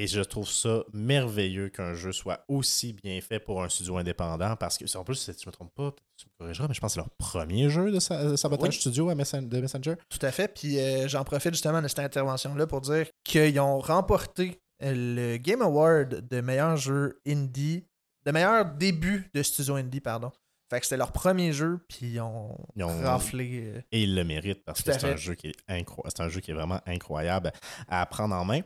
Et 0.00 0.06
je 0.06 0.20
trouve 0.20 0.48
ça 0.48 0.84
merveilleux 0.92 1.70
qu'un 1.70 1.92
jeu 1.94 2.12
soit 2.12 2.44
aussi 2.46 2.92
bien 2.92 3.20
fait 3.20 3.40
pour 3.40 3.64
un 3.64 3.68
studio 3.68 3.96
indépendant 3.96 4.54
parce 4.54 4.78
que, 4.78 4.84
en 4.96 5.02
plus, 5.02 5.16
si 5.16 5.34
tu 5.34 5.48
me 5.48 5.52
trompes 5.52 5.74
pas, 5.74 5.92
tu 6.16 6.26
me 6.26 6.30
corrigeras, 6.38 6.68
mais 6.68 6.74
je 6.74 6.80
pense 6.80 6.92
que 6.94 6.94
c'est 6.94 7.00
leur 7.00 7.10
premier 7.10 7.68
jeu 7.68 7.90
de, 7.90 8.30
de 8.30 8.36
sabotage 8.36 8.74
Oui. 8.74 8.80
studio 8.80 9.08
à 9.10 9.16
Messen- 9.16 9.48
de 9.48 9.60
Messenger. 9.60 9.94
Tout 10.08 10.18
à 10.24 10.30
fait. 10.30 10.46
Puis 10.54 10.78
euh, 10.78 11.08
j'en 11.08 11.24
profite 11.24 11.52
justement 11.52 11.82
de 11.82 11.88
cette 11.88 11.98
intervention-là 11.98 12.68
pour 12.68 12.80
dire 12.80 13.06
qu'ils 13.24 13.58
ont 13.58 13.80
remporté 13.80 14.60
euh, 14.84 14.92
le 14.94 15.36
Game 15.38 15.62
Award 15.62 16.28
de 16.28 16.40
meilleur 16.40 16.76
jeu 16.76 17.20
indie, 17.26 17.84
de 18.24 18.30
meilleur 18.30 18.66
début 18.66 19.28
de 19.34 19.42
studio 19.42 19.74
indie, 19.74 20.00
pardon. 20.00 20.30
Fait 20.70 20.78
que 20.78 20.86
c'était 20.86 20.98
leur 20.98 21.10
premier 21.10 21.52
jeu, 21.52 21.80
puis 21.88 22.06
ils 22.12 22.20
ont, 22.20 22.56
Ils 22.76 22.84
ont- 22.84 23.02
raflé. 23.02 23.62
euh, 23.74 23.80
Et 23.90 24.02
il 24.04 24.14
le 24.14 24.22
mérite 24.22 24.62
parce 24.64 24.80
que 24.82 24.92
c'est 24.92 25.04
un 25.10 25.16
jeu 25.16 25.34
qui 25.34 25.48
est 25.48 25.56
incroyable. 25.66 26.12
C'est 26.16 26.22
un 26.22 26.28
jeu 26.28 26.40
qui 26.40 26.52
est 26.52 26.54
vraiment 26.54 26.80
incroyable 26.86 27.50
à 27.88 28.06
prendre 28.06 28.36
en 28.36 28.44
main. 28.44 28.60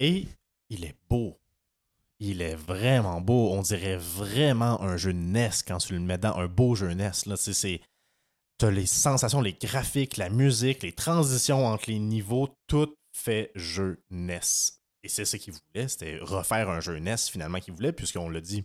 Et 0.00 0.26
il 0.70 0.84
est 0.84 0.96
beau. 1.08 1.38
Il 2.18 2.40
est 2.40 2.54
vraiment 2.54 3.20
beau. 3.20 3.50
On 3.52 3.62
dirait 3.62 3.96
vraiment 3.98 4.80
un 4.82 4.96
jeu 4.96 5.12
NES 5.12 5.50
quand 5.66 5.78
tu 5.78 5.92
le 5.92 6.00
mets 6.00 6.18
dans 6.18 6.34
un 6.36 6.46
beau 6.46 6.74
jeu 6.74 6.92
NES. 6.94 7.10
Là, 7.26 7.36
c'est, 7.36 7.52
c'est, 7.52 7.80
t'as 8.58 8.70
les 8.70 8.86
sensations, 8.86 9.40
les 9.40 9.52
graphiques, 9.52 10.16
la 10.16 10.30
musique, 10.30 10.82
les 10.82 10.92
transitions 10.92 11.66
entre 11.66 11.90
les 11.90 11.98
niveaux, 11.98 12.48
tout 12.66 12.94
fait 13.12 13.50
jeu 13.54 14.02
NES. 14.10 14.40
Et 15.02 15.08
c'est 15.08 15.24
ce 15.24 15.36
qu'ils 15.36 15.52
voulaient, 15.54 15.88
c'était 15.88 16.18
refaire 16.20 16.68
un 16.70 16.80
jeu 16.80 16.98
NES 16.98 17.16
finalement 17.30 17.60
qu'ils 17.60 17.74
voulaient, 17.74 17.92
puisqu'on 17.92 18.28
l'a 18.28 18.40
dit, 18.40 18.64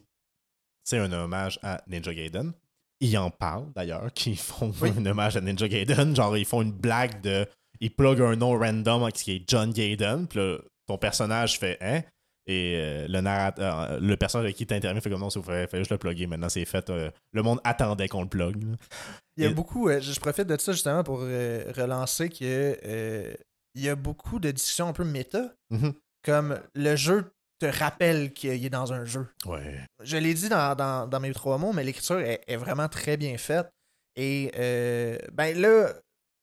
c'est 0.83 0.97
un 0.97 1.11
hommage 1.11 1.59
à 1.61 1.83
Ninja 1.87 2.13
Gaiden. 2.13 2.53
Ils 3.01 3.17
en 3.17 3.29
parlent 3.31 3.71
d'ailleurs, 3.75 4.11
qu'ils 4.15 4.37
font 4.37 4.73
Oui. 4.81 4.91
un 4.97 5.05
hommage 5.05 5.35
à 5.37 5.41
Ninja 5.41 5.67
Gaiden. 5.67 6.15
Genre, 6.15 6.37
ils 6.37 6.45
font 6.45 6.61
une 6.61 6.71
blague 6.71 7.21
de. 7.21 7.45
Ils 7.79 7.93
pluguent 7.93 8.21
un 8.21 8.35
nom 8.35 8.57
random 8.57 9.11
qui 9.11 9.31
est 9.33 9.43
John 9.49 9.71
Gaiden. 9.73 10.27
Puis 10.27 10.39
là, 10.39 10.57
ton 10.91 10.97
personnage 10.97 11.57
fait 11.59 11.77
Hein? 11.81 12.01
Et 12.47 12.73
euh, 12.75 13.07
le 13.07 13.21
narrateur, 13.21 13.99
le 14.01 14.15
personnage 14.17 14.45
avec 14.45 14.55
qui 14.57 14.65
t'intervient 14.65 14.99
fait 14.99 15.11
comme 15.11 15.21
non, 15.21 15.29
c'est 15.29 15.41
fait, 15.43 15.67
fait 15.69 15.77
juste 15.77 15.91
le 15.91 15.99
plugger. 15.99 16.25
Maintenant, 16.25 16.49
c'est 16.49 16.65
fait. 16.65 16.89
euh, 16.89 17.11
le 17.33 17.43
monde 17.43 17.59
attendait 17.63 18.07
qu'on 18.07 18.23
le 18.23 18.27
plug. 18.29 18.63
là. 18.63 18.75
Il 19.37 19.43
y 19.43 19.47
a 19.47 19.51
Et- 19.51 19.53
beaucoup, 19.53 19.89
euh, 19.89 20.01
je 20.01 20.19
profite 20.19 20.47
de 20.47 20.57
ça 20.59 20.71
justement 20.71 21.03
pour 21.03 21.19
euh, 21.21 21.71
relancer 21.77 22.29
que 22.29 23.37
il 23.75 23.81
y 23.81 23.89
a 23.89 23.95
beaucoup 23.95 24.39
de 24.39 24.49
discussions 24.51 24.87
un 24.87 24.93
peu 24.93 25.03
méta, 25.05 25.53
Mhm. 25.69 25.93
comme 26.25 26.59
le 26.75 26.95
jeu 26.95 27.31
te 27.59 27.67
rappelle 27.67 28.33
qu'il 28.33 28.65
est 28.65 28.69
dans 28.71 28.91
un 28.91 29.05
jeu. 29.05 29.27
Ouais. 29.45 29.79
Je 30.03 30.17
l'ai 30.17 30.33
dit 30.33 30.49
dans, 30.49 30.75
dans- 30.75 31.07
dans 31.07 31.19
mes 31.19 31.31
trois 31.33 31.57
mots, 31.59 31.71
mais 31.73 31.83
l'écriture 31.83 32.19
est, 32.19 32.41
est 32.47 32.57
vraiment 32.57 32.89
très 32.89 33.17
bien 33.17 33.37
faite. 33.37 33.69
Et 34.15 34.51
ben 35.31 35.57
là, 35.61 35.93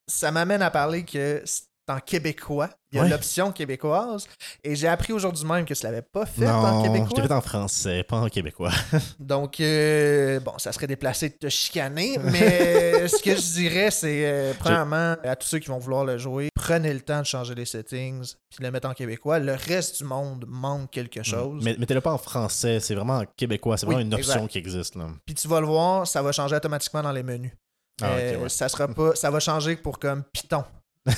ça 0.06 0.30
m'amène 0.30 0.62
à 0.62 0.70
parler 0.70 1.04
que 1.04 1.42
en 1.90 1.98
québécois. 2.00 2.70
Il 2.90 2.96
y 2.96 2.98
a 3.00 3.02
Ouais. 3.02 3.08
l'option 3.10 3.52
québécoise. 3.52 4.26
Et 4.64 4.74
j'ai 4.74 4.88
appris 4.88 5.12
aujourd'hui 5.12 5.44
même 5.46 5.66
que 5.66 5.74
tu 5.74 5.82
l'avais 5.84 6.00
pas 6.00 6.24
fait 6.24 6.46
non, 6.46 6.52
en 6.54 6.84
je 6.84 6.90
québécois. 6.90 7.22
fait 7.22 7.32
en 7.32 7.40
français, 7.42 8.02
pas 8.02 8.16
en 8.16 8.28
québécois. 8.28 8.70
Donc, 9.18 9.60
euh, 9.60 10.40
bon, 10.40 10.52
ça 10.56 10.72
serait 10.72 10.86
déplacé 10.86 11.28
de 11.28 11.34
te 11.34 11.48
chicaner, 11.50 12.16
mais 12.18 13.06
ce 13.08 13.22
que 13.22 13.34
je 13.36 13.52
dirais, 13.54 13.90
c'est, 13.90 14.24
euh, 14.26 14.52
premièrement, 14.58 15.16
à 15.22 15.36
tous 15.36 15.48
ceux 15.48 15.58
qui 15.58 15.68
vont 15.68 15.78
vouloir 15.78 16.04
le 16.06 16.16
jouer, 16.16 16.48
prenez 16.54 16.94
le 16.94 17.00
temps 17.00 17.20
de 17.20 17.26
changer 17.26 17.54
les 17.54 17.66
settings, 17.66 18.32
puis 18.48 18.60
de 18.60 18.64
le 18.64 18.70
mettre 18.70 18.88
en 18.88 18.94
québécois. 18.94 19.38
Le 19.38 19.52
reste 19.54 19.98
du 19.98 20.04
monde 20.04 20.46
manque 20.48 20.90
quelque 20.90 21.22
chose. 21.22 21.62
Mais 21.62 21.76
mettez-le 21.78 22.00
pas 22.00 22.12
en 22.12 22.18
français, 22.18 22.80
c'est 22.80 22.94
vraiment 22.94 23.18
en 23.18 23.24
québécois, 23.36 23.76
c'est 23.76 23.86
Oui, 23.86 23.94
vraiment 23.96 24.06
une 24.08 24.14
option 24.14 24.32
exact. 24.36 24.48
qui 24.48 24.58
existe. 24.58 24.96
Là. 24.96 25.08
Puis 25.26 25.34
tu 25.34 25.46
vas 25.46 25.60
le 25.60 25.66
voir, 25.66 26.06
ça 26.06 26.22
va 26.22 26.32
changer 26.32 26.56
automatiquement 26.56 27.02
dans 27.02 27.12
les 27.12 27.22
menus. 27.22 27.52
Ah, 28.00 28.12
Euh. 28.12 28.48
Ça 28.48 28.68
sera 28.70 28.88
pas, 28.88 29.14
ça 29.14 29.30
va 29.30 29.40
changer 29.40 29.76
pour 29.76 29.98
comme 29.98 30.22
Python. 30.32 30.64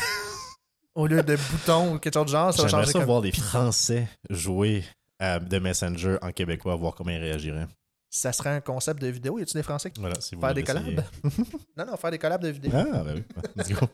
Au 0.94 1.06
lieu 1.06 1.23
de 1.23 1.37
bouton 1.37 1.94
ou 1.94 1.99
quelque 1.99 2.14
chose 2.14 2.26
de 2.26 2.30
genre, 2.30 2.52
ça 2.52 2.62
va 2.62 2.68
J'aimerais 2.68 2.82
changer 2.82 2.92
ça 2.92 2.99
comme 2.99 3.06
voir 3.06 3.23
des. 3.23 3.32
Français 3.32 4.09
jouer 4.28 4.85
à 5.18 5.38
The 5.38 5.54
Messenger 5.54 6.16
en 6.23 6.32
québécois, 6.32 6.75
voir 6.76 6.94
comment 6.94 7.11
ils 7.11 7.18
réagiraient. 7.20 7.66
Ça 8.12 8.32
serait 8.32 8.50
un 8.50 8.61
concept 8.61 9.00
de 9.00 9.06
vidéo. 9.06 9.38
Y 9.38 9.42
a-tu 9.42 9.54
des 9.54 9.62
Français 9.62 9.90
qui 9.90 10.00
Voilà, 10.00 10.20
si 10.20 10.35
vous 10.35 10.40
faire 10.40 10.52
des 10.54 10.64
collabs? 10.64 10.85
Non, 11.76 11.87
non, 11.87 11.97
faire 11.97 12.11
des 12.11 12.18
collabs 12.18 12.42
de 12.42 12.49
vidéo. 12.49 12.73
Ah, 12.75 13.04
ben 13.04 13.14
oui, 13.16 13.23
let's 13.56 13.70
go. 13.70 13.87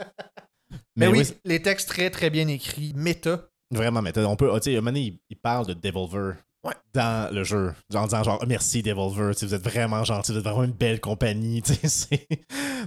Mais, 0.97 1.09
oui, 1.09 1.23
les 1.45 1.61
textes 1.61 1.89
très 1.89 2.09
très 2.09 2.31
bien 2.31 2.49
écrits, 2.49 2.95
méta. 2.97 3.43
Vraiment, 3.71 4.03
t'as- 4.05 4.25
on 4.25 4.37
peut. 4.37 4.51
ah, 4.55 4.61
Tu 4.61 4.73
sais, 4.75 4.81
il, 4.81 5.19
il 5.29 5.37
parle 5.37 5.67
de 5.67 5.75
Devolver 5.75 6.37
Ouais. 6.67 6.75
dans 6.95 7.33
le 7.33 7.45
jeu. 7.45 7.73
En 7.95 8.05
disant 8.05 8.23
genre, 8.23 8.45
merci 8.47 8.83
Devolver, 8.83 9.33
vous 9.41 9.55
êtes 9.55 9.63
vraiment 9.63 10.03
gentil, 10.05 10.33
vous 10.33 10.39
êtes 10.39 10.45
vraiment 10.45 10.65
une 10.65 10.73
belle 10.73 11.01
compagnie. 11.01 11.63
tu 11.67 11.75
sais, 11.75 11.89
c'est- 11.89 12.29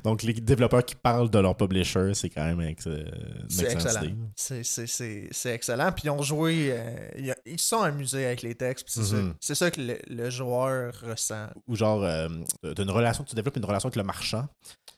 Donc, 0.03 0.23
les 0.23 0.33
développeurs 0.33 0.83
qui 0.85 0.95
parlent 0.95 1.29
de 1.29 1.39
leur 1.39 1.55
publisher, 1.55 2.13
c'est 2.13 2.29
quand 2.29 2.43
même 2.45 2.61
ex- 2.61 2.87
euh, 2.87 3.05
C'est 3.49 3.71
excellent. 3.71 4.01
C'est- 4.35 5.53
excellent. 5.53 5.91
Puis 5.91 6.03
ils 6.05 6.09
ont 6.09 6.21
joué, 6.21 6.69
euh, 6.71 7.33
ils 7.45 7.59
sont 7.59 7.81
amusés 7.81 8.25
avec 8.25 8.41
les 8.41 8.55
textes. 8.55 8.87
C'est 8.89 9.03
ça- 9.03 9.15
c'est 9.39 9.55
ça, 9.55 9.71
que 9.71 9.81
le, 9.81 9.97
le 10.07 10.29
joueur 10.29 10.93
ressent. 11.01 11.47
Ou 11.67 11.75
genre, 11.75 12.03
euh, 12.03 12.27
t'as 12.61 12.83
une 12.83 12.89
relation, 12.91 13.23
tu 13.23 13.35
développes 13.35 13.57
une 13.57 13.65
relation 13.65 13.87
avec 13.87 13.95
le 13.97 14.03
marchand, 14.03 14.47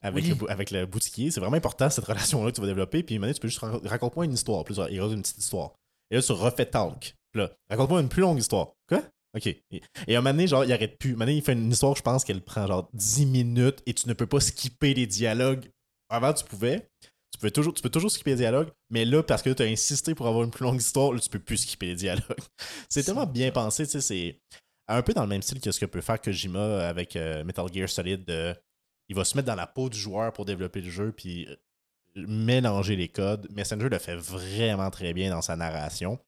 avec, 0.01 0.23
Oui. 0.23 0.35
le, 0.39 0.51
avec 0.51 0.71
le 0.71 0.85
boutiquier. 0.85 1.31
C'est 1.31 1.39
vraiment 1.39 1.57
important 1.57 1.89
cette 1.89 2.05
relation-là 2.05 2.51
que 2.51 2.55
tu 2.55 2.61
vas 2.61 2.67
développer. 2.67 3.03
Puis, 3.03 3.17
donné, 3.19 3.33
tu 3.33 3.39
peux 3.39 3.47
juste 3.47 3.61
rac- 3.61 3.85
raconte-moi 3.87 4.25
une 4.25 4.33
histoire. 4.33 4.63
Plus, 4.63 4.77
il 4.89 4.99
raconte 4.99 5.15
une 5.15 5.21
petite 5.21 5.37
histoire. 5.39 5.71
Et 6.09 6.15
là, 6.15 6.21
tu 6.21 6.31
refais 6.31 6.65
talk. 6.65 7.15
Puis 7.31 7.41
là, 7.41 7.51
raconte-moi 7.69 8.01
une 8.01 8.09
plus 8.09 8.21
longue 8.21 8.39
histoire. 8.39 8.73
Quoi? 8.87 9.01
OK. 9.35 9.47
Et, 9.47 9.61
et 10.07 10.15
à 10.15 10.19
un 10.19 10.21
moment 10.21 10.33
donné, 10.33 10.47
genre, 10.47 10.65
il 10.65 10.73
arrête 10.73 10.97
plus. 10.97 11.11
À 11.11 11.13
un 11.13 11.15
moment 11.15 11.25
donné, 11.25 11.37
il 11.37 11.43
fait 11.43 11.53
une 11.53 11.71
histoire, 11.71 11.95
je 11.95 12.01
pense 12.01 12.23
qu'elle 12.23 12.41
prend 12.41 12.67
genre 12.67 12.89
10 12.93 13.25
minutes 13.25 13.81
et 13.85 13.93
tu 13.93 14.07
ne 14.07 14.13
peux 14.13 14.27
pas 14.27 14.39
skipper 14.39 14.93
les 14.93 15.07
dialogues. 15.07 15.69
Avant, 16.09 16.33
tu 16.33 16.43
pouvais. 16.43 16.89
Tu 17.31 17.39
peux 17.39 17.51
toujours, 17.51 17.73
tu 17.73 17.81
peux 17.81 17.89
toujours 17.89 18.11
skipper 18.11 18.31
les 18.31 18.37
dialogues, 18.37 18.69
mais 18.89 19.05
là, 19.05 19.23
parce 19.23 19.41
que 19.41 19.49
tu 19.51 19.63
as 19.63 19.65
insisté 19.65 20.13
pour 20.13 20.27
avoir 20.27 20.43
une 20.43 20.51
plus 20.51 20.63
longue 20.63 20.81
histoire, 20.81 21.13
là, 21.13 21.19
tu 21.19 21.29
peux 21.29 21.39
plus 21.39 21.57
skipper 21.57 21.87
les 21.87 21.95
dialogues. 21.95 22.25
C'est 22.89 23.03
tellement 23.03 23.25
bien 23.25 23.51
pensé, 23.51 23.85
tu 23.85 23.91
sais, 23.91 24.01
c'est 24.01 24.41
un 24.89 25.01
peu 25.01 25.13
dans 25.13 25.21
le 25.21 25.29
même 25.29 25.41
style 25.41 25.61
que 25.61 25.71
ce 25.71 25.79
que 25.79 25.85
peut 25.85 26.01
faire 26.01 26.19
Kojima 26.19 26.85
avec 26.85 27.15
euh, 27.15 27.45
Metal 27.45 27.65
Gear 27.73 27.87
Solid. 27.87 28.29
il 29.07 29.15
va 29.15 29.23
se 29.23 29.37
mettre 29.37 29.47
dans 29.47 29.55
la 29.55 29.65
peau 29.65 29.89
du 29.89 29.97
joueur 29.97 30.33
pour 30.33 30.43
développer 30.43 30.81
le 30.81 30.89
jeu, 30.89 31.13
puis 31.13 31.47
euh, 31.47 31.55
mélanger 32.27 32.97
les 32.97 33.07
codes. 33.07 33.47
Messenger 33.51 33.87
le 33.87 33.99
fait 33.99 34.15
vraiment 34.15 34.91
très 34.91 35.13
bien 35.13 35.29
dans 35.29 35.41
sa 35.41 35.55
narration. 35.55 36.19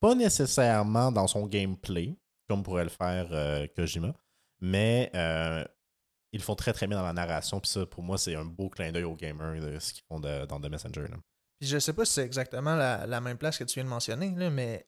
Pas 0.00 0.14
nécessairement 0.14 1.10
dans 1.12 1.26
son 1.26 1.46
gameplay, 1.46 2.16
comme 2.48 2.62
pourrait 2.62 2.84
le 2.84 2.90
faire 2.90 3.28
euh, 3.32 3.66
Kojima, 3.76 4.14
mais 4.60 5.10
euh, 5.14 5.64
ils 6.32 6.42
font 6.42 6.54
très 6.54 6.72
très 6.72 6.86
bien 6.86 6.96
dans 6.98 7.04
la 7.04 7.12
narration. 7.12 7.60
Puis 7.60 7.70
ça, 7.70 7.84
pour 7.86 8.02
moi, 8.02 8.16
c'est 8.18 8.34
un 8.34 8.44
beau 8.44 8.68
clin 8.68 8.92
d'œil 8.92 9.04
aux 9.04 9.16
gamers 9.16 9.60
de 9.60 9.78
ce 9.78 9.92
qu'ils 9.92 10.04
font 10.08 10.20
de- 10.20 10.46
dans 10.46 10.60
The 10.60 10.66
Messenger. 10.70 11.08
là. 11.08 11.16
Puis 11.60 11.68
je 11.68 11.78
sais 11.78 11.92
pas 11.92 12.04
si 12.04 12.12
c'est 12.12 12.24
exactement 12.24 12.76
la, 12.76 13.06
la 13.06 13.20
même 13.20 13.36
place 13.38 13.58
que 13.58 13.64
tu 13.64 13.74
viens 13.74 13.84
de 13.84 13.88
mentionner, 13.88 14.30
là, 14.36 14.48
mais 14.50 14.86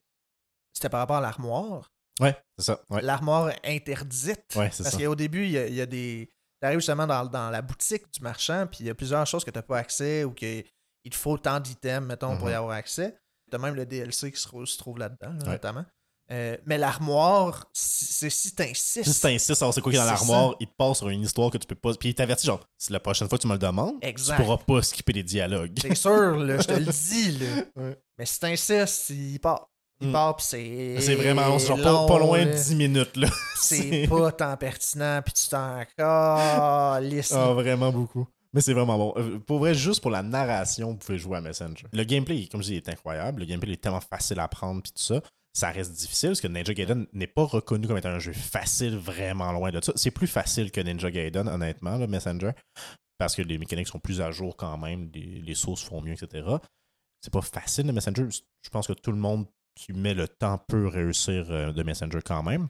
c'était 0.73 0.89
par 0.89 1.01
rapport 1.01 1.17
à 1.17 1.21
l'armoire. 1.21 1.91
Ouais, 2.21 2.37
c'est 2.59 2.67
ça. 2.67 2.81
Ouais, 2.91 3.03
L'armoire 3.03 3.51
interdite. 3.65 4.55
ouais 4.55 4.71
c'est 4.71 4.85
Parce 4.85 4.97
qu'au 4.97 5.15
début, 5.17 5.45
il 5.47 5.51
y, 5.53 5.59
a, 5.59 5.67
il 5.67 5.75
y 5.75 5.81
a 5.81 5.87
des. 5.87 6.31
T'arrives 6.61 6.79
justement 6.81 7.07
dans, 7.07 7.25
dans 7.25 7.49
la 7.51 7.63
boutique 7.63 8.13
du 8.13 8.21
marchand, 8.21 8.67
puis 8.71 8.81
il 8.81 8.87
y 8.87 8.91
a 8.91 8.95
plusieurs 8.95 9.27
choses 9.27 9.45
que 9.45 9.51
t'as 9.51 9.63
pas 9.63 9.79
accès 9.79 10.25
ou 10.25 10.33
qu'il 10.35 10.65
te 11.11 11.17
faut 11.17 11.39
tant 11.39 11.59
d'items, 11.59 12.07
mettons, 12.07 12.37
pour 12.37 12.49
y 12.49 12.53
Mhm. 12.53 12.59
avoir 12.59 12.77
accès. 12.77 13.19
T'as 13.51 13.59
même 13.59 13.75
le 13.75 13.85
DLC 13.87 14.31
qui 14.33 14.41
se, 14.41 14.49
rou- 14.49 14.67
se 14.67 14.79
trouve 14.79 14.99
là-dedans, 14.99 15.33
là, 15.33 15.45
Ouais. 15.45 15.51
notamment. 15.53 15.85
Euh, 16.33 16.57
mais 16.65 16.79
l'armoire, 16.79 17.67
si- 17.73 18.05
c'est 18.05 18.31
si 18.31 18.55
t'insistes. 18.55 19.11
Si 19.13 19.21
t'insistes 19.21 19.51
à 19.51 19.55
savoir 19.57 19.75
c'est 19.75 19.81
quoi 19.81 19.91
qui 19.91 19.99
est 19.99 20.01
dans 20.01 20.07
l'armoire, 20.07 20.55
il 20.61 20.69
te 20.69 20.73
passe 20.79 20.99
sur 20.99 21.09
une 21.09 21.23
histoire 21.23 21.51
que 21.51 21.59
tu 21.59 21.67
peux 21.67 21.75
pas. 21.75 21.93
Puis 21.95 22.11
il 22.11 22.15
t'avertit, 22.15 22.47
genre, 22.47 22.65
si 22.79 22.93
la 22.93 23.01
prochaine 23.01 23.29
fois 23.29 23.37
que 23.37 23.43
tu 23.43 23.49
me 23.49 23.55
le 23.55 23.59
demandes, 23.59 23.97
Exact. 24.01 24.37
tu 24.37 24.43
pourras 24.45 24.59
pas 24.59 24.81
skipper 24.83 25.13
les 25.15 25.23
dialogues. 25.25 25.77
C'est 25.83 25.95
sûr, 25.97 26.37
là, 26.37 26.59
je 26.61 26.67
te 26.69 26.73
le 26.75 26.85
dis. 26.93 27.33
Là. 27.39 27.63
Ouais. 27.83 27.99
Mais 28.17 28.27
si 28.27 28.39
t'insistes, 28.39 29.11
il 29.11 29.41
part. 29.41 29.67
Il 30.03 30.09
Mm. 30.09 30.13
part, 30.13 30.37
puis 30.37 30.47
c'est. 30.49 30.97
C'est 31.01 31.15
vraiment 31.17 31.59
genre 31.59 31.77
pas, 31.83 31.91
long, 31.91 32.07
pas 32.07 32.19
loin 32.21 32.45
de 32.47 32.51
là. 32.51 32.57
10 32.57 32.75
minutes, 32.77 33.17
là. 33.17 33.29
C'est 33.57 34.07
pas 34.09 34.33
tant 34.33 34.57
pertinent, 34.57 35.21
puis 35.23 35.35
tu 35.35 35.49
t'en 35.49 35.83
calisses. 35.95 37.33
Ah, 37.33 37.53
vraiment 37.53 37.91
beaucoup. 37.91 38.27
Mais 38.53 38.61
c'est 38.61 38.73
vraiment 38.75 38.99
bon. 38.99 39.15
Euh, 39.17 39.39
Pour 39.39 39.61
vrai, 39.61 39.75
juste 39.75 40.01
pour 40.01 40.11
la 40.11 40.23
narration, 40.23 40.91
vous 40.91 40.97
pouvez 40.97 41.19
jouer 41.19 41.37
à 41.39 41.41
Messenger. 41.41 41.87
Le 41.93 42.05
gameplay, 42.05 42.47
comme 42.51 42.63
je 42.63 42.69
dis, 42.69 42.77
est 42.77 42.89
incroyable. 42.89 43.41
Le 43.41 43.47
gameplay 43.47 43.73
est 43.73 43.81
tellement 43.81 44.01
facile 44.01 44.41
à 44.41 44.45
apprendre, 44.45 44.83
puis 44.83 44.93
tout 44.93 45.03
ça. 45.03 45.23
Ça 45.53 45.71
reste 45.71 45.93
difficile 45.93 46.31
parce 46.31 46.41
que 46.41 46.47
Ninja 46.49 46.73
Gaiden 46.75 47.07
n'est 47.13 47.27
pas 47.27 47.45
reconnu 47.45 47.87
comme 47.89 47.97
étant 47.99 48.11
un 48.11 48.19
jeu 48.21 48.33
facile, 48.33 48.97
vraiment 48.97 49.51
loin 49.53 49.71
de 49.71 49.83
ça. 49.83 49.93
C'est 49.97 50.13
plus 50.13 50.29
facile 50.29 50.71
que 50.71 50.81
Ninja 50.81 51.11
Gaiden, 51.11 51.49
honnêtement, 51.49 51.97
le 51.97 52.07
Messenger, 52.07 52.53
parce 53.19 53.35
que 53.35 53.43
les 53.43 53.59
mécaniques 53.59 53.89
sont 53.89 53.99
plus 53.99 54.21
à 54.21 54.31
jour 54.31 54.57
quand 54.57 54.79
même, 54.79 55.11
les, 55.13 55.41
les 55.41 55.55
sources 55.55 55.83
font 55.83 56.01
mieux, 56.01 56.13
etc. 56.13 56.47
C'est 57.21 57.33
pas 57.33 57.43
facile, 57.43 57.87
le 57.87 57.93
Messenger. 57.93 58.27
Je 58.31 58.71
pense 58.71 58.87
que 58.87 58.93
tout 58.93 59.11
le 59.13 59.19
monde 59.19 59.47
qui 59.75 59.93
met 59.93 60.15
le 60.15 60.29
temps 60.29 60.59
peut 60.69 60.87
réussir 60.87 61.47
euh, 61.51 61.73
de 61.73 61.83
Messenger 61.83 62.21
quand 62.25 62.43
même. 62.43 62.69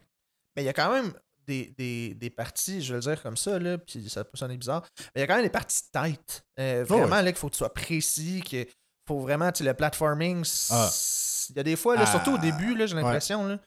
Mais 0.55 0.63
il 0.63 0.65
y 0.65 0.69
a 0.69 0.73
quand 0.73 0.91
même 0.91 1.13
des, 1.47 1.73
des, 1.77 2.13
des 2.15 2.29
parties, 2.29 2.81
je 2.81 2.93
vais 2.93 2.97
le 2.99 3.01
dire 3.13 3.21
comme 3.23 3.37
ça, 3.37 3.57
là, 3.59 3.77
puis 3.77 4.09
ça 4.09 4.23
peut 4.23 4.37
sonner 4.37 4.57
bizarre, 4.57 4.83
mais 4.99 5.05
il 5.15 5.19
y 5.21 5.23
a 5.23 5.27
quand 5.27 5.35
même 5.35 5.43
des 5.43 5.49
parties 5.49 5.81
tight. 5.91 6.43
Euh, 6.59 6.83
vraiment, 6.87 7.21
là, 7.21 7.23
qu'il 7.31 7.35
faut 7.35 7.47
que 7.47 7.53
tu 7.53 7.57
sois 7.59 7.73
précis, 7.73 8.41
qu'il 8.45 8.67
faut 9.07 9.19
vraiment, 9.19 9.51
tu 9.51 9.63
le 9.63 9.73
platforming, 9.73 10.45
Ah. 10.69 10.89
il 11.49 11.55
y 11.57 11.59
a 11.59 11.63
des 11.63 11.75
fois, 11.75 11.95
là, 11.95 12.03
Ah. 12.05 12.11
surtout 12.11 12.33
au 12.33 12.37
début, 12.37 12.75
là, 12.75 12.85
j'ai 12.85 12.95
l'impression, 12.95 13.45
là. 13.45 13.59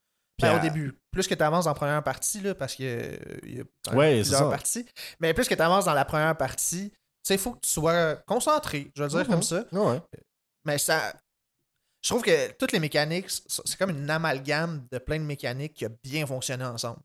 Ben, 0.43 0.49
à- 0.49 0.57
au 0.57 0.61
début, 0.61 0.99
plus 1.12 1.28
que 1.28 1.35
tu 1.35 1.43
avances 1.45 1.64
dans 1.66 1.71
la 1.71 1.75
première 1.76 2.02
partie, 2.02 2.40
là, 2.40 2.54
parce 2.57 2.75
qu'il 2.75 2.87
y 2.87 2.88
a, 2.88 3.02
il 3.45 3.59
y 3.59 3.61
a 3.61 3.95
Ouais, 3.95 4.14
plusieurs 4.16 4.50
parties, 4.50 4.85
mais 5.21 5.33
plus 5.33 5.47
que 5.49 5.54
tu 5.54 5.62
avances 5.62 5.85
dans 5.85 5.95
la 5.95 6.04
première 6.04 6.37
partie, 6.37 6.93
il 7.31 7.38
faut 7.38 7.52
que 7.52 7.61
tu 7.61 7.71
sois 7.71 8.16
concentré, 8.26 8.90
je 8.97 9.02
vais 9.02 9.09
le 9.09 9.11
dire 9.11 9.21
Mhm. 9.21 9.26
comme 9.28 9.43
ça. 9.43 9.64
Ouais. 9.73 10.00
Mais 10.64 10.78
ça. 10.78 11.12
Je 12.02 12.11
trouve 12.11 12.23
que 12.23 12.52
toutes 12.59 12.73
les 12.73 12.81
mécaniques, 12.81 13.31
c'est 13.31 13.78
comme 13.78 13.88
une 13.90 14.11
amalgame 14.11 14.87
de 14.93 14.99
plein 14.99 15.19
de 15.19 15.25
mécaniques 15.25 15.73
qui 15.73 15.87
a 15.87 15.88
bien 16.02 16.26
fonctionné 16.26 16.62
ensemble. 16.64 17.00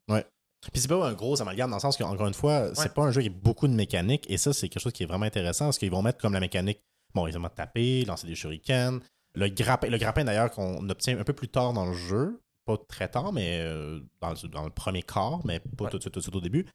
Puis 0.74 0.82
c'est 0.82 0.88
pas 0.90 1.08
un 1.08 1.14
gros 1.14 1.42
amalgame 1.42 1.70
dans 1.70 1.78
le 1.78 1.82
sens 1.82 1.96
qu'encore 1.98 2.28
une 2.28 2.34
fois, 2.34 2.74
c'est 2.76 2.94
pas 2.94 3.04
un 3.04 3.12
jeu 3.12 3.22
qui 3.22 3.28
a 3.28 3.32
beaucoup 3.32 3.68
de 3.68 3.74
mécaniques 3.74 4.26
et 4.30 4.38
ça, 4.38 4.52
c'est 4.54 4.68
quelque 4.70 4.82
chose 4.84 4.92
qui 4.94 5.04
est 5.04 5.06
vraiment 5.06 5.26
intéressant 5.26 5.66
parce 5.66 5.78
qu'ils 5.78 5.92
vont 5.92 6.02
mettre 6.02 6.20
comme 6.20 6.34
la 6.34 6.40
mécanique, 6.42 6.80
bon, 7.14 7.28
ils 7.28 7.34
vont 7.34 7.40
mettre 7.40 7.56
taper, 7.56 8.04
lancer 8.06 8.28
des 8.28 8.36
shurikens, 8.36 9.00
le 9.36 9.48
grappin, 9.48 9.88
le 9.88 9.98
grappin 9.98 10.24
d'ailleurs 10.26 10.52
qu'on 10.52 10.88
obtient 10.90 11.18
un 11.18 11.24
peu 11.24 11.34
plus 11.34 11.48
tard 11.48 11.72
dans 11.74 11.86
le 11.86 11.94
jeu, 11.94 12.42
pas 12.66 12.78
très 12.88 13.08
tard, 13.08 13.32
mais 13.32 13.62
euh, 13.62 14.02
dans, 14.22 14.32
le, 14.32 14.48
dans 14.50 14.64
le 14.66 14.70
premier 14.70 15.02
quart, 15.02 15.40
mais 15.46 15.60
pas 15.60 15.86
Ouais. 15.86 15.90
tout 15.92 15.98
de 15.98 16.02
suite, 16.04 16.14
tout 16.14 16.20
de 16.20 16.24
suite 16.24 16.36
au 16.36 16.42
début. 16.42 16.66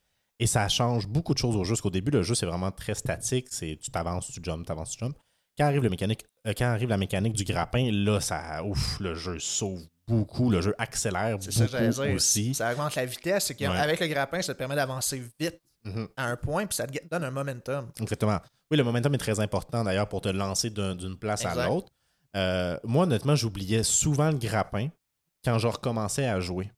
Et 0.40 0.46
ça 0.46 0.68
change 0.68 1.06
beaucoup 1.06 1.34
de 1.34 1.38
choses 1.38 1.54
au 1.54 1.62
jeu, 1.64 1.72
parce 1.74 1.82
qu'au 1.82 1.90
début, 1.90 2.10
le 2.10 2.22
jeu, 2.22 2.34
c'est 2.34 2.46
vraiment 2.46 2.72
très 2.72 2.94
statique, 2.94 3.48
c'est 3.50 3.78
tu 3.80 3.90
t'avances, 3.90 4.32
tu 4.32 4.40
jumps, 4.42 4.64
t'avances, 4.64 4.90
tu 4.90 4.98
jumps. 4.98 5.14
Quand 5.58 5.66
arrive, 5.66 5.82
le 5.82 5.90
mécanique, 5.90 6.24
euh, 6.48 6.52
quand 6.56 6.64
arrive 6.64 6.88
la 6.88 6.96
mécanique 6.96 7.34
du 7.34 7.44
grappin, 7.44 7.90
là, 7.92 8.18
ça, 8.20 8.64
ouf, 8.64 8.98
le 8.98 9.14
jeu 9.14 9.38
sauve 9.38 9.82
beaucoup, 10.06 10.50
le 10.50 10.60
jeu 10.60 10.74
accélère 10.78 11.36
C'est 11.40 11.50
ça 11.52 11.64
que 11.66 11.70
j'allais 11.72 11.88
beaucoup 11.88 12.02
dire. 12.02 12.14
aussi. 12.14 12.54
Ça 12.54 12.72
augmente 12.72 12.94
la 12.94 13.06
vitesse. 13.06 13.48
Ouais. 13.50 13.56
qu'avec 13.56 14.00
le 14.00 14.06
grappin, 14.08 14.42
ça 14.42 14.52
te 14.54 14.58
permet 14.58 14.74
d'avancer 14.76 15.22
vite 15.40 15.60
Mhm. 15.84 16.08
à 16.16 16.26
un 16.28 16.36
point, 16.36 16.66
puis 16.66 16.76
ça 16.76 16.86
te 16.86 16.98
donne 17.10 17.24
un 17.24 17.30
momentum. 17.30 17.90
Exactement. 18.00 18.38
Oui, 18.70 18.78
le 18.78 18.84
momentum 18.84 19.14
est 19.14 19.18
très 19.18 19.38
important 19.40 19.84
d'ailleurs 19.84 20.08
pour 20.08 20.20
te 20.22 20.28
lancer 20.30 20.70
d'un- 20.70 20.94
d'une 20.94 21.16
place 21.18 21.44
à 21.44 21.66
l'autre. 21.68 21.92
Euh, 22.36 22.78
moi, 22.84 23.04
honnêtement, 23.04 23.36
j'oubliais 23.36 23.82
souvent 23.82 24.30
le 24.30 24.38
grappin 24.38 24.88
quand 25.44 25.58
je 25.58 25.66
recommençais 25.68 26.26
à 26.26 26.40
jouer. 26.40 26.70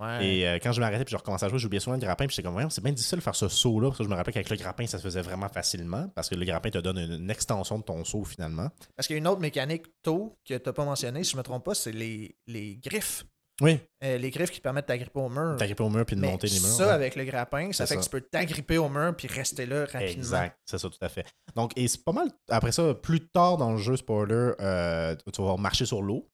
Ouais. 0.00 0.26
Et 0.26 0.48
euh, 0.48 0.58
quand 0.62 0.72
je 0.72 0.80
m'arrêtais 0.80 1.04
puis 1.04 1.12
je 1.12 1.16
recommençais 1.16 1.46
à 1.46 1.48
jouer, 1.48 1.58
j'oubliais 1.58 1.80
souvent 1.80 1.96
le 1.96 2.00
grappin. 2.02 2.26
Puis 2.26 2.34
j'étais 2.36 2.44
comme, 2.46 2.54
Voyons, 2.54 2.70
c'est 2.70 2.82
bien 2.82 2.92
difficile 2.92 3.18
de 3.18 3.22
faire 3.22 3.34
ce 3.34 3.48
saut-là. 3.48 3.88
Parce 3.88 3.98
que 3.98 4.04
je 4.04 4.08
me 4.08 4.14
rappelais 4.14 4.32
qu'avec 4.32 4.50
le 4.50 4.56
grappin, 4.56 4.86
ça 4.86 4.98
se 4.98 5.02
faisait 5.02 5.22
vraiment 5.22 5.48
facilement. 5.48 6.08
Parce 6.14 6.28
que 6.28 6.34
le 6.34 6.44
grappin 6.46 6.70
te 6.70 6.78
donne 6.78 6.98
une, 6.98 7.12
une 7.12 7.30
extension 7.30 7.78
de 7.78 7.84
ton 7.84 8.02
saut 8.04 8.24
finalement. 8.24 8.68
Parce 8.96 9.06
qu'il 9.06 9.14
y 9.14 9.18
a 9.18 9.20
une 9.20 9.28
autre 9.28 9.40
mécanique 9.40 9.84
tôt 10.02 10.36
que 10.48 10.54
tu 10.56 10.62
n'as 10.64 10.72
pas 10.72 10.84
mentionné, 10.84 11.22
si 11.24 11.32
je 11.32 11.36
ne 11.36 11.40
me 11.40 11.44
trompe 11.44 11.64
pas, 11.64 11.74
c'est 11.74 11.92
les, 11.92 12.34
les 12.46 12.76
griffes. 12.76 13.24
Oui, 13.62 13.78
Euh, 14.02 14.16
les 14.16 14.30
griffes 14.30 14.50
qui 14.50 14.56
te 14.56 14.62
permettent 14.62 14.88
d'agripper 14.88 15.20
au 15.20 15.28
mur. 15.28 15.54
t'arrives 15.58 15.78
au 15.82 15.90
mur 15.90 16.06
puis 16.06 16.16
de 16.16 16.22
Mais 16.22 16.28
monter 16.30 16.46
les 16.46 16.60
murs. 16.60 16.68
ça, 16.70 16.86
ouais. 16.86 16.92
avec 16.92 17.14
le 17.14 17.24
grappin, 17.26 17.70
ça 17.72 17.84
fait 17.86 17.96
que 17.98 18.02
tu 18.02 18.08
peux 18.08 18.22
t'agripper 18.22 18.78
au 18.78 18.88
mur 18.88 19.14
puis 19.14 19.28
rester 19.28 19.66
là 19.66 19.80
rapidement. 19.84 20.00
Exact, 20.12 20.56
c'est 20.64 20.78
ça, 20.78 20.88
tout 20.88 20.96
à 21.02 21.10
fait. 21.10 21.26
Donc, 21.54 21.72
et 21.76 21.86
c'est 21.86 22.02
pas 22.02 22.12
mal. 22.12 22.30
Après 22.48 22.72
ça, 22.72 22.94
plus 22.94 23.20
tard 23.28 23.58
dans 23.58 23.72
le 23.72 23.76
jeu, 23.76 23.98
spoiler, 23.98 24.52
euh, 24.62 25.14
tu 25.30 25.42
vas 25.42 25.48
voir 25.48 25.58
marcher 25.58 25.84
sur 25.84 26.00
l'eau, 26.00 26.26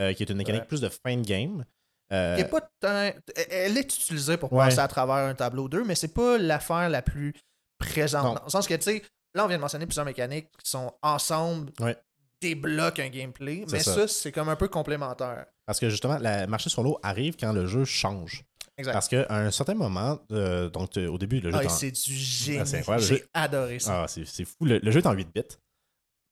euh, 0.00 0.12
qui 0.12 0.22
est 0.22 0.30
une 0.30 0.36
mécanique 0.36 0.60
Ouais. 0.62 0.68
plus 0.68 0.80
de 0.80 0.88
fin 0.88 1.16
de 1.16 1.26
game. 1.26 1.64
Euh, 2.12 2.34
Qui 2.36 2.42
est 2.42 2.48
pas 2.48 2.60
tant- 2.80 3.12
Elle 3.50 3.76
est 3.76 3.80
utilisée 3.94 4.36
pour 4.36 4.52
Ouais. 4.52 4.64
passer 4.66 4.80
à 4.80 4.88
travers 4.88 5.16
un 5.16 5.34
tableau 5.34 5.68
2, 5.68 5.84
mais 5.84 5.94
c'est 5.94 6.12
pas 6.12 6.38
l'affaire 6.38 6.88
la 6.88 7.02
plus 7.02 7.32
présente. 7.78 8.24
Non. 8.24 8.34
Dans 8.34 8.44
le 8.44 8.50
sens 8.50 8.66
que, 8.66 8.74
tu 8.74 8.82
sais, 8.82 9.02
là, 9.34 9.44
on 9.44 9.48
vient 9.48 9.56
de 9.56 9.60
mentionner 9.62 9.86
plusieurs 9.86 10.04
mécaniques 10.06 10.48
qui 10.62 10.70
sont 10.70 10.92
ensemble 11.02 11.72
Ouais. 11.80 11.96
débloque 12.40 12.98
un 12.98 13.08
gameplay. 13.08 13.64
Mais 13.70 13.80
ça. 13.80 13.94
ça, 13.94 14.08
c'est 14.08 14.32
comme 14.32 14.48
un 14.48 14.56
peu 14.56 14.68
complémentaire. 14.68 15.46
Parce 15.66 15.78
que 15.78 15.88
justement, 15.88 16.18
la 16.18 16.46
marcher 16.46 16.68
sur 16.70 16.82
l'eau 16.82 16.98
arrive 17.02 17.36
quand 17.38 17.52
le 17.52 17.66
jeu 17.66 17.84
change. 17.84 18.44
Exact. 18.76 18.92
Parce 18.92 19.08
qu'à 19.08 19.26
un 19.28 19.50
certain 19.50 19.74
moment, 19.74 20.18
euh, 20.32 20.68
donc 20.70 20.96
au 20.96 21.18
début, 21.18 21.38
le 21.40 21.50
jeu 21.52 21.58
Ah, 21.62 21.68
c'est 21.68 21.90
du 21.90 22.14
génie. 22.14 22.58
Ah. 22.88 22.96
Le 22.96 23.02
J'ai 23.02 23.24
adoré 23.34 23.78
ça. 23.78 24.02
Ah, 24.04 24.08
c'est 24.08 24.24
c'est 24.24 24.44
fou. 24.46 24.64
Le, 24.64 24.78
le 24.78 24.90
jeu 24.90 25.00
est 25.00 25.06
en 25.06 25.12
8 25.12 25.28
bits, 25.34 25.42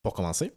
pour 0.03 0.15
commencer. 0.15 0.55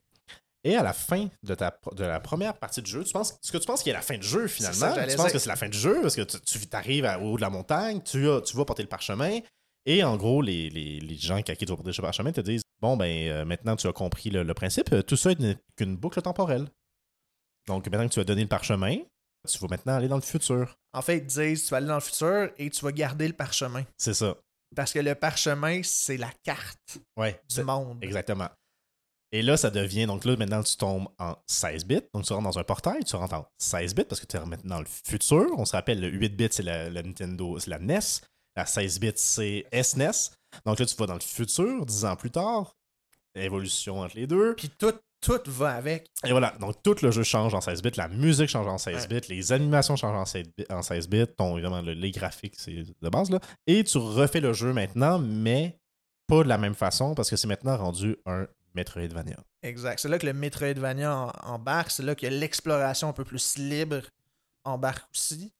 Et 0.64 0.76
à 0.76 0.84
la 0.84 0.94
fin 0.94 1.28
de, 1.44 1.56
ta, 1.56 1.76
de 1.94 2.04
la 2.04 2.20
première 2.20 2.56
partie 2.58 2.82
du 2.84 2.90
jeu, 2.92 3.04
tu 3.04 3.12
penses, 3.14 3.36
ce 3.42 3.52
que 3.52 3.58
tu 3.58 3.66
penses 3.66 3.82
qu'il 3.82 3.90
est 3.90 3.94
la 3.96 4.02
fin 4.02 4.18
du 4.18 4.28
jeu 4.28 4.48
ça, 4.48 4.72
finalement, 4.72 5.08
tu 5.08 5.16
penses 5.18 5.32
que 5.32 5.40
c'est 5.40 5.50
la 5.50 5.56
fin 5.56 5.70
du 5.70 5.78
jeu 5.78 6.00
parce 6.02 6.16
que 6.16 6.22
tu, 6.22 6.40
tu 6.60 6.68
arrives 6.76 7.06
au 7.22 7.32
haut 7.32 7.36
de 7.38 7.42
la 7.42 7.50
montagne, 7.50 8.02
tu, 8.04 8.30
as- 8.30 8.42
tu 8.42 8.56
vas 8.56 8.66
porter 8.66 8.84
le 8.84 8.90
parchemin. 8.90 9.40
Et 9.88 10.04
en 10.04 10.16
gros, 10.18 10.44
les, 10.44 10.70
les, 10.70 11.00
les 11.00 11.16
gens 11.18 11.42
qui 11.42 11.52
à 11.52 11.56
qui 11.56 11.66
tu 11.66 11.72
vas 11.72 11.78
porter 11.78 11.92
le 11.98 12.02
parchemin 12.04 12.32
te 12.32 12.42
disent 12.42 12.62
Bon, 12.80 12.96
ben 12.98 13.28
euh, 13.30 13.46
maintenant 13.46 13.76
tu 13.76 13.88
as 13.88 13.94
compris 13.94 14.30
le, 14.30 14.44
le 14.44 14.54
principe, 14.54 14.94
tout 15.08 15.16
ça 15.18 15.34
n'est 15.34 15.58
qu'une 15.76 15.96
boucle 15.98 16.22
temporelle. 16.22 16.68
Donc 17.68 17.88
maintenant 17.88 18.08
que 18.08 18.14
tu 18.14 18.20
as 18.20 18.24
donné 18.24 18.44
le 18.44 18.48
parchemin, 18.48 18.98
tu 19.48 19.58
vas 19.60 19.68
maintenant 19.68 19.96
aller 19.96 20.08
dans 20.08 20.16
le 20.16 20.22
futur. 20.22 20.76
En 20.94 21.02
fait, 21.02 21.18
ils 21.18 21.28
te 21.28 21.40
disent, 21.42 21.64
tu 21.66 21.70
vas 21.72 21.78
aller 21.78 21.88
dans 21.88 21.96
le 21.96 22.02
futur 22.02 22.50
et 22.58 22.70
tu 22.70 22.86
vas 22.86 22.92
garder 22.92 23.28
le 23.28 23.34
parchemin. 23.34 23.84
C'est 23.98 24.14
ça. 24.14 24.36
Parce 24.76 24.94
que 24.94 25.00
le 25.00 25.16
parchemin, 25.16 25.82
c'est 25.84 26.18
la 26.18 26.32
carte 26.44 27.00
Ouais. 27.18 27.40
du 27.50 27.64
monde. 27.64 27.98
Exactement. 28.04 28.50
Et 29.34 29.42
là, 29.42 29.56
ça 29.58 29.70
devient. 29.70 30.06
Donc 30.08 30.26
là, 30.26 30.36
maintenant, 30.36 30.62
tu 30.62 30.76
tombes 30.76 31.08
en 31.20 31.36
16 31.48 31.86
bits. 31.86 32.02
Donc, 32.14 32.26
tu 32.26 32.34
rentres 32.34 32.44
dans 32.50 32.60
un 32.60 32.64
portail, 32.64 33.04
tu 33.06 33.16
rentres 33.16 33.34
en 33.36 33.46
16 33.58 33.96
bits 33.96 34.04
parce 34.04 34.20
que 34.20 34.26
tu 34.26 34.36
es 34.38 34.40
maintenant 34.46 34.76
dans 34.76 34.82
le 34.82 34.88
futur. 34.88 35.48
On 35.58 35.64
se 35.66 35.72
rappelle, 35.72 36.02
le 36.02 36.10
8 36.10 36.30
bits, 36.36 36.48
c'est 36.52 36.64
la, 36.64 36.90
la 36.90 37.02
Nintendo, 37.02 37.58
c'est 37.60 37.70
la 37.70 37.80
NES. 37.80 38.00
La 38.58 38.66
16 38.66 39.00
bits, 39.00 39.12
c'est 39.16 39.66
SNES. 39.72 40.32
Donc 40.66 40.80
là, 40.80 40.86
tu 40.86 40.96
vas 40.96 41.06
dans 41.06 41.14
le 41.14 41.20
futur, 41.22 41.86
10 41.86 42.04
ans 42.06 42.16
plus 42.18 42.32
tard. 42.32 42.76
Évolution 43.36 44.02
entre 44.02 44.18
les 44.18 44.28
deux. 44.28 44.54
Puis 44.56 44.70
tout, 44.70 44.92
tout 45.22 45.40
va 45.48 45.76
avec. 45.76 46.08
Et 46.26 46.32
voilà. 46.32 46.52
Donc, 46.60 46.84
tout 46.84 46.96
le 47.02 47.12
jeu 47.12 47.24
change 47.24 47.54
en 47.54 47.62
16 47.62 47.82
bits. 47.82 47.92
La 47.96 48.10
musique 48.10 48.50
change 48.50 48.68
en 48.68 48.78
16 48.78 49.08
bits. 49.08 49.22
Les 49.30 49.54
animations 49.54 49.96
changent 49.96 50.18
en 50.18 50.26
16 50.26 50.48
bits. 50.58 50.66
En 50.70 50.82
16 50.82 51.08
bits. 51.08 51.28
Ton, 51.38 51.54
évidemment, 51.54 51.82
le- 51.82 51.94
les 51.94 52.12
graphiques, 52.12 52.56
c'est 52.58 52.84
de 53.02 53.10
base. 53.10 53.30
Là. 53.30 53.40
Et 53.68 53.84
tu 53.86 53.98
refais 53.98 54.42
le 54.42 54.52
jeu 54.52 54.74
maintenant, 54.74 55.18
mais 55.20 55.78
pas 56.28 56.44
de 56.44 56.50
la 56.50 56.58
même 56.58 56.76
façon 56.76 57.16
parce 57.16 57.30
que 57.30 57.38
c'est 57.38 57.48
maintenant 57.48 57.78
rendu 57.78 58.18
un 58.26 58.46
Metroidvania. 58.76 59.38
Exact. 59.64 60.00
C'est 60.00 60.10
là 60.10 60.18
que 60.20 60.26
le 60.26 60.34
Metroidvania 60.34 61.16
en- 61.16 61.32
embarque. 61.54 61.92
C'est 61.92 62.04
là 62.04 62.16
que 62.16 62.26
l'exploration 62.28 63.10
un 63.10 63.14
peu 63.14 63.24
plus 63.26 63.58
libre 63.58 64.02
embarque 64.64 65.10
aussi. 65.14 65.52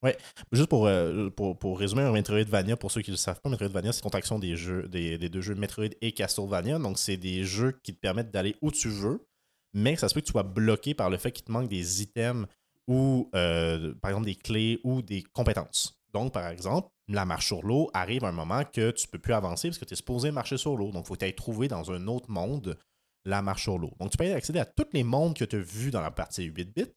Juste 0.52 0.68
pour, 0.68 0.86
euh, 0.86 1.28
pour, 1.30 1.58
pour 1.58 1.78
résumer, 1.78 2.02
un 2.02 2.12
Metroidvania, 2.12 2.76
pour 2.76 2.90
ceux 2.92 3.02
qui 3.02 3.10
ne 3.10 3.14
le 3.16 3.18
savent 3.18 3.40
pas, 3.40 3.50
Metroidvania, 3.50 3.92
c'est 3.92 4.02
contraction 4.02 4.38
des, 4.38 4.56
jeux, 4.56 4.86
des, 4.88 5.18
des 5.18 5.28
deux 5.28 5.40
jeux 5.40 5.54
Metroid 5.56 5.86
et 6.00 6.12
Castlevania. 6.12 6.78
Donc, 6.78 6.98
c'est 6.98 7.16
des 7.16 7.44
jeux 7.44 7.72
qui 7.82 7.94
te 7.94 7.98
permettent 8.00 8.30
d'aller 8.30 8.56
où 8.62 8.70
tu 8.70 8.88
veux, 8.88 9.26
mais 9.74 9.96
ça 9.96 10.08
se 10.08 10.14
peut 10.14 10.20
que 10.20 10.26
tu 10.26 10.32
sois 10.32 10.44
bloqué 10.44 10.94
par 10.94 11.10
le 11.10 11.16
fait 11.16 11.32
qu'il 11.32 11.44
te 11.44 11.50
manque 11.50 11.68
des 11.68 12.02
items 12.02 12.46
ou, 12.86 13.28
euh, 13.34 13.94
par 14.00 14.10
exemple, 14.12 14.26
des 14.26 14.34
clés 14.36 14.80
ou 14.84 15.02
des 15.02 15.22
compétences. 15.32 15.98
Donc, 16.12 16.32
par 16.32 16.46
exemple, 16.48 16.88
la 17.08 17.24
marche 17.24 17.46
sur 17.46 17.62
l'eau 17.62 17.90
arrive 17.94 18.24
à 18.24 18.28
un 18.28 18.32
moment 18.32 18.62
que 18.64 18.90
tu 18.92 19.08
peux 19.08 19.18
plus 19.18 19.32
avancer 19.32 19.68
parce 19.68 19.78
que 19.78 19.84
tu 19.84 19.94
es 19.94 19.96
supposé 19.96 20.30
marcher 20.30 20.56
sur 20.58 20.76
l'eau. 20.76 20.92
Donc, 20.92 21.04
il 21.04 21.08
faut 21.08 21.14
que 21.14 21.18
tu 21.20 21.24
ailles 21.24 21.34
trouver 21.34 21.66
dans 21.68 21.90
un 21.90 22.06
autre 22.06 22.30
monde 22.30 22.78
la 23.24 23.42
marche 23.42 23.62
sur 23.62 23.78
l'eau. 23.78 23.92
Donc, 23.98 24.10
tu 24.10 24.16
peux 24.16 24.32
accéder 24.32 24.58
à 24.58 24.64
tous 24.64 24.88
les 24.92 25.04
mondes 25.04 25.36
que 25.36 25.44
tu 25.44 25.56
as 25.56 25.60
vus 25.60 25.90
dans 25.90 26.00
la 26.00 26.10
partie 26.10 26.44
8 26.44 26.64
bits. 26.74 26.92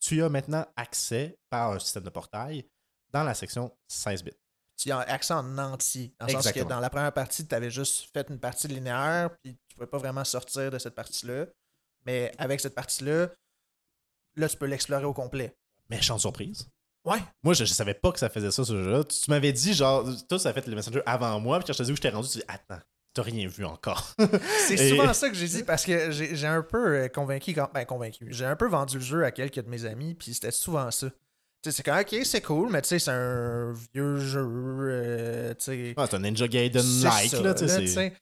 Tu 0.00 0.22
as 0.22 0.28
maintenant 0.28 0.64
accès 0.76 1.36
par 1.50 1.72
un 1.72 1.78
système 1.78 2.04
de 2.04 2.10
portail 2.10 2.68
dans 3.10 3.24
la 3.24 3.34
section 3.34 3.76
16 3.88 4.24
bits. 4.24 4.32
Tu 4.76 4.92
as 4.92 5.00
accès 5.00 5.34
en 5.34 5.58
entier. 5.58 6.14
Dans 6.20 6.26
le 6.26 6.32
sens 6.34 6.52
que 6.52 6.60
dans 6.60 6.78
la 6.78 6.88
première 6.88 7.12
partie, 7.12 7.46
tu 7.46 7.54
avais 7.54 7.70
juste 7.70 8.08
fait 8.12 8.28
une 8.30 8.38
partie 8.38 8.68
linéaire, 8.68 9.30
puis 9.42 9.56
tu 9.68 9.74
pouvais 9.74 9.88
pas 9.88 9.98
vraiment 9.98 10.24
sortir 10.24 10.70
de 10.70 10.78
cette 10.78 10.94
partie-là. 10.94 11.46
Mais 12.06 12.30
avec 12.38 12.60
cette 12.60 12.76
partie-là, 12.76 13.28
là, 14.36 14.48
tu 14.48 14.56
peux 14.56 14.66
l'explorer 14.66 15.04
au 15.04 15.12
complet. 15.12 15.56
Méchante 15.90 16.20
surprise. 16.20 16.68
Ouais. 17.04 17.18
Moi, 17.42 17.54
je, 17.54 17.64
je 17.64 17.72
savais 17.72 17.94
pas 17.94 18.12
que 18.12 18.18
ça 18.20 18.28
faisait 18.28 18.52
ça, 18.52 18.64
ce 18.64 18.72
jeu-là. 18.72 19.02
Tu, 19.02 19.18
tu 19.18 19.30
m'avais 19.30 19.52
dit, 19.52 19.74
genre, 19.74 20.06
toi, 20.28 20.38
ça 20.38 20.50
a 20.50 20.52
fait 20.52 20.66
le 20.66 20.76
Messenger 20.76 21.02
avant 21.06 21.40
moi, 21.40 21.58
puis 21.58 21.66
quand 21.66 21.72
je 21.72 21.78
te 21.78 21.82
dis 21.82 21.92
où 21.92 21.96
j'étais 21.96 22.10
rendu, 22.10 22.28
tu 22.28 22.38
dis, 22.38 22.44
attends, 22.46 22.80
t'as 23.18 23.22
rien 23.30 23.48
vu 23.48 23.64
encore. 23.64 24.14
C'est 24.66 24.74
Et- 24.74 24.88
souvent 24.90 25.12
ça 25.12 25.28
que 25.28 25.34
j'ai 25.34 25.48
dit 25.48 25.62
parce 25.62 25.84
que 25.84 26.10
j'ai 26.10 26.46
un 26.46 26.62
peu 26.62 26.94
euh, 26.96 27.08
convaincu, 27.08 27.52
quand- 27.54 27.70
ben 27.74 27.84
convaincu, 27.84 28.26
j'ai 28.30 28.44
un 28.46 28.56
peu 28.56 28.68
vendu 28.68 28.96
le 28.98 29.04
jeu 29.04 29.24
à 29.24 29.30
quelques 29.30 29.60
de 29.62 29.68
mes 29.68 29.84
amis, 29.84 30.14
puis 30.14 30.34
c'était 30.34 30.50
souvent 30.50 30.90
ça. 30.90 31.08
Tu 31.62 31.70
sais, 31.70 31.76
c'est 31.76 31.82
comme, 31.82 31.98
ok, 31.98 32.16
c'est 32.24 32.40
cool, 32.42 32.70
mais 32.70 32.80
tu 32.82 32.88
sais, 32.88 32.98
c'est 33.00 33.10
un 33.10 33.72
vieux 33.92 34.18
jeu, 34.18 34.46
euh, 34.46 35.54
sais. 35.58 35.94
C'est 35.96 36.14
un 36.14 36.18
Ninja 36.20 36.46
Gaiden 36.46 36.80
c'est 36.82 37.04
like, 37.08 37.30
ça, 37.30 37.40
là, 37.42 37.54
tu 37.54 37.66
sais. 37.66 37.66
là, 37.66 37.74
c'est- 37.74 37.80
tu 37.82 37.88
sais. 37.88 38.12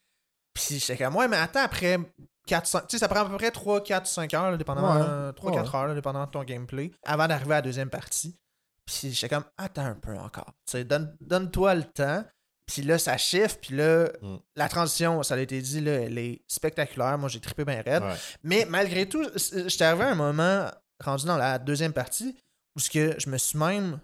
Puis 0.54 0.78
j'étais 0.80 1.04
comme, 1.04 1.16
ouais, 1.16 1.28
mais 1.28 1.36
attends, 1.36 1.60
après 1.62 1.98
4, 2.46 2.66
5, 2.66 2.86
tu 2.86 2.96
sais, 2.96 2.98
ça 2.98 3.08
prend 3.08 3.20
à 3.20 3.28
peu 3.28 3.36
près 3.36 3.50
3, 3.50 3.82
4, 3.82 4.06
5 4.06 4.32
heures, 4.32 4.50
là, 4.52 4.56
dépendamment, 4.56 4.94
Ouais, 5.26 5.32
3, 5.34 5.50
ouais. 5.50 5.56
4 5.58 5.74
heures, 5.74 5.86
là, 5.88 5.94
dépendamment 5.94 6.24
de 6.26 6.30
ton 6.30 6.44
gameplay, 6.44 6.90
avant 7.04 7.26
d'arriver 7.28 7.52
à 7.52 7.56
la 7.56 7.62
deuxième 7.62 7.90
partie. 7.90 8.38
Puis 8.86 9.12
j'étais 9.12 9.28
comme, 9.34 9.44
attends 9.58 9.84
un 9.84 9.94
peu 9.96 10.16
encore. 10.16 10.54
Tu 10.64 10.72
sais, 10.72 10.84
donne- 10.84 11.14
donne-toi 11.20 11.74
le 11.74 11.84
temps. 11.84 12.24
Puis 12.66 12.82
là, 12.82 12.98
ça 12.98 13.16
chiffre. 13.16 13.56
Puis 13.60 13.74
là, 13.76 14.08
Mm. 14.22 14.36
la 14.56 14.68
transition, 14.68 15.22
ça 15.22 15.34
a 15.34 15.38
été 15.38 15.60
dit, 15.60 15.80
là, 15.80 15.92
elle 15.92 16.18
est 16.18 16.42
spectaculaire. 16.48 17.16
Moi, 17.18 17.28
j'ai 17.28 17.40
trippé 17.40 17.64
bien 17.64 17.82
raide. 17.82 18.02
Ouais. 18.02 18.14
Mais 18.42 18.64
malgré 18.68 19.08
tout, 19.08 19.24
j'étais 19.36 19.84
arrivé 19.84 20.04
à 20.04 20.10
un 20.10 20.14
moment 20.14 20.70
rendu 21.02 21.26
dans 21.26 21.36
la 21.36 21.58
deuxième 21.58 21.92
partie 21.92 22.34
où 22.76 22.80
que 22.92 23.14
je 23.18 23.28
me 23.30 23.38
suis 23.38 23.58
même 23.58 24.00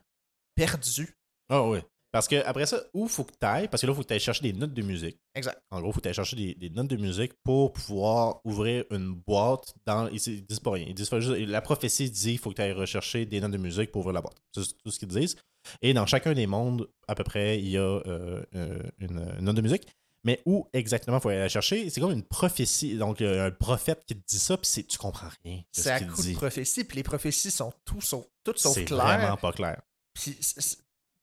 perdu. 0.54 1.16
Ah 1.48 1.62
oui. 1.62 1.78
Parce 2.12 2.28
que 2.28 2.44
après 2.44 2.66
ça, 2.66 2.78
où 2.92 3.08
faut 3.08 3.24
que 3.24 3.32
tu 3.32 3.46
ailles 3.46 3.68
Parce 3.68 3.80
que 3.80 3.86
là, 3.86 3.92
il 3.94 3.96
faut 3.96 4.02
que 4.02 4.06
tu 4.08 4.12
ailles 4.12 4.20
chercher 4.20 4.42
des 4.42 4.52
notes 4.52 4.74
de 4.74 4.82
musique. 4.82 5.16
Exact. 5.34 5.58
En 5.70 5.80
gros, 5.80 5.90
il 5.90 5.94
faut 5.94 6.00
que 6.00 6.02
tu 6.02 6.08
ailles 6.08 6.14
chercher 6.14 6.36
des, 6.36 6.54
des 6.54 6.68
notes 6.68 6.88
de 6.88 6.96
musique 6.96 7.32
pour 7.42 7.72
pouvoir 7.72 8.40
ouvrir 8.44 8.84
une 8.90 9.14
boîte 9.14 9.72
dans. 9.86 10.08
Ils, 10.08 10.44
disent 10.44 10.60
pas 10.60 10.72
rien. 10.72 10.84
Ils 10.88 10.94
disent 10.94 11.08
pas 11.08 11.20
juste- 11.20 11.38
la 11.48 11.62
prophétie 11.62 12.10
dit 12.10 12.30
qu'il 12.32 12.38
faut 12.38 12.50
que 12.50 12.56
tu 12.56 12.62
ailles 12.62 12.72
rechercher 12.72 13.24
des 13.24 13.40
notes 13.40 13.52
de 13.52 13.56
musique 13.56 13.90
pour 13.90 14.00
ouvrir 14.00 14.12
la 14.12 14.20
boîte. 14.20 14.36
C'est 14.54 14.76
tout 14.84 14.90
ce 14.90 14.98
qu'ils 14.98 15.08
disent. 15.08 15.36
Et 15.80 15.94
dans 15.94 16.06
chacun 16.06 16.32
des 16.34 16.46
mondes, 16.46 16.88
à 17.08 17.14
peu 17.14 17.24
près, 17.24 17.58
il 17.58 17.68
y 17.68 17.76
a 17.76 17.80
euh, 17.80 18.42
euh, 18.54 18.82
une, 18.98 19.18
une 19.38 19.44
note 19.44 19.56
de 19.56 19.62
musique. 19.62 19.86
Mais 20.24 20.40
où 20.46 20.68
exactement 20.72 21.16
il 21.18 21.20
faut 21.20 21.30
aller 21.30 21.38
la 21.40 21.48
chercher 21.48 21.90
C'est 21.90 22.00
comme 22.00 22.12
une 22.12 22.22
prophétie. 22.22 22.96
Donc, 22.96 23.18
il 23.18 23.26
y 23.26 23.28
a 23.28 23.44
un 23.46 23.50
prophète 23.50 24.04
qui 24.06 24.14
te 24.14 24.24
dit 24.24 24.38
ça, 24.38 24.56
puis 24.56 24.66
c'est- 24.66 24.84
tu 24.86 24.96
comprends 24.96 25.26
rien 25.44 25.56
de 25.56 25.62
C'est 25.72 25.82
ce 25.82 25.88
à 25.88 26.00
coup 26.00 26.16
de 26.22 26.28
dit. 26.28 26.34
prophéties. 26.34 26.84
Puis 26.84 26.96
les 26.96 27.02
prophéties 27.02 27.50
sont 27.50 27.72
tout 27.84 28.00
sauf, 28.00 28.24
toutes 28.44 28.58
C'est 28.58 28.84
claires. 28.84 28.98
vraiment 29.18 29.36
pas 29.36 29.50
clair. 29.52 29.82
Puis 30.14 30.36
c'est- 30.40 30.60
c'est 30.60 30.78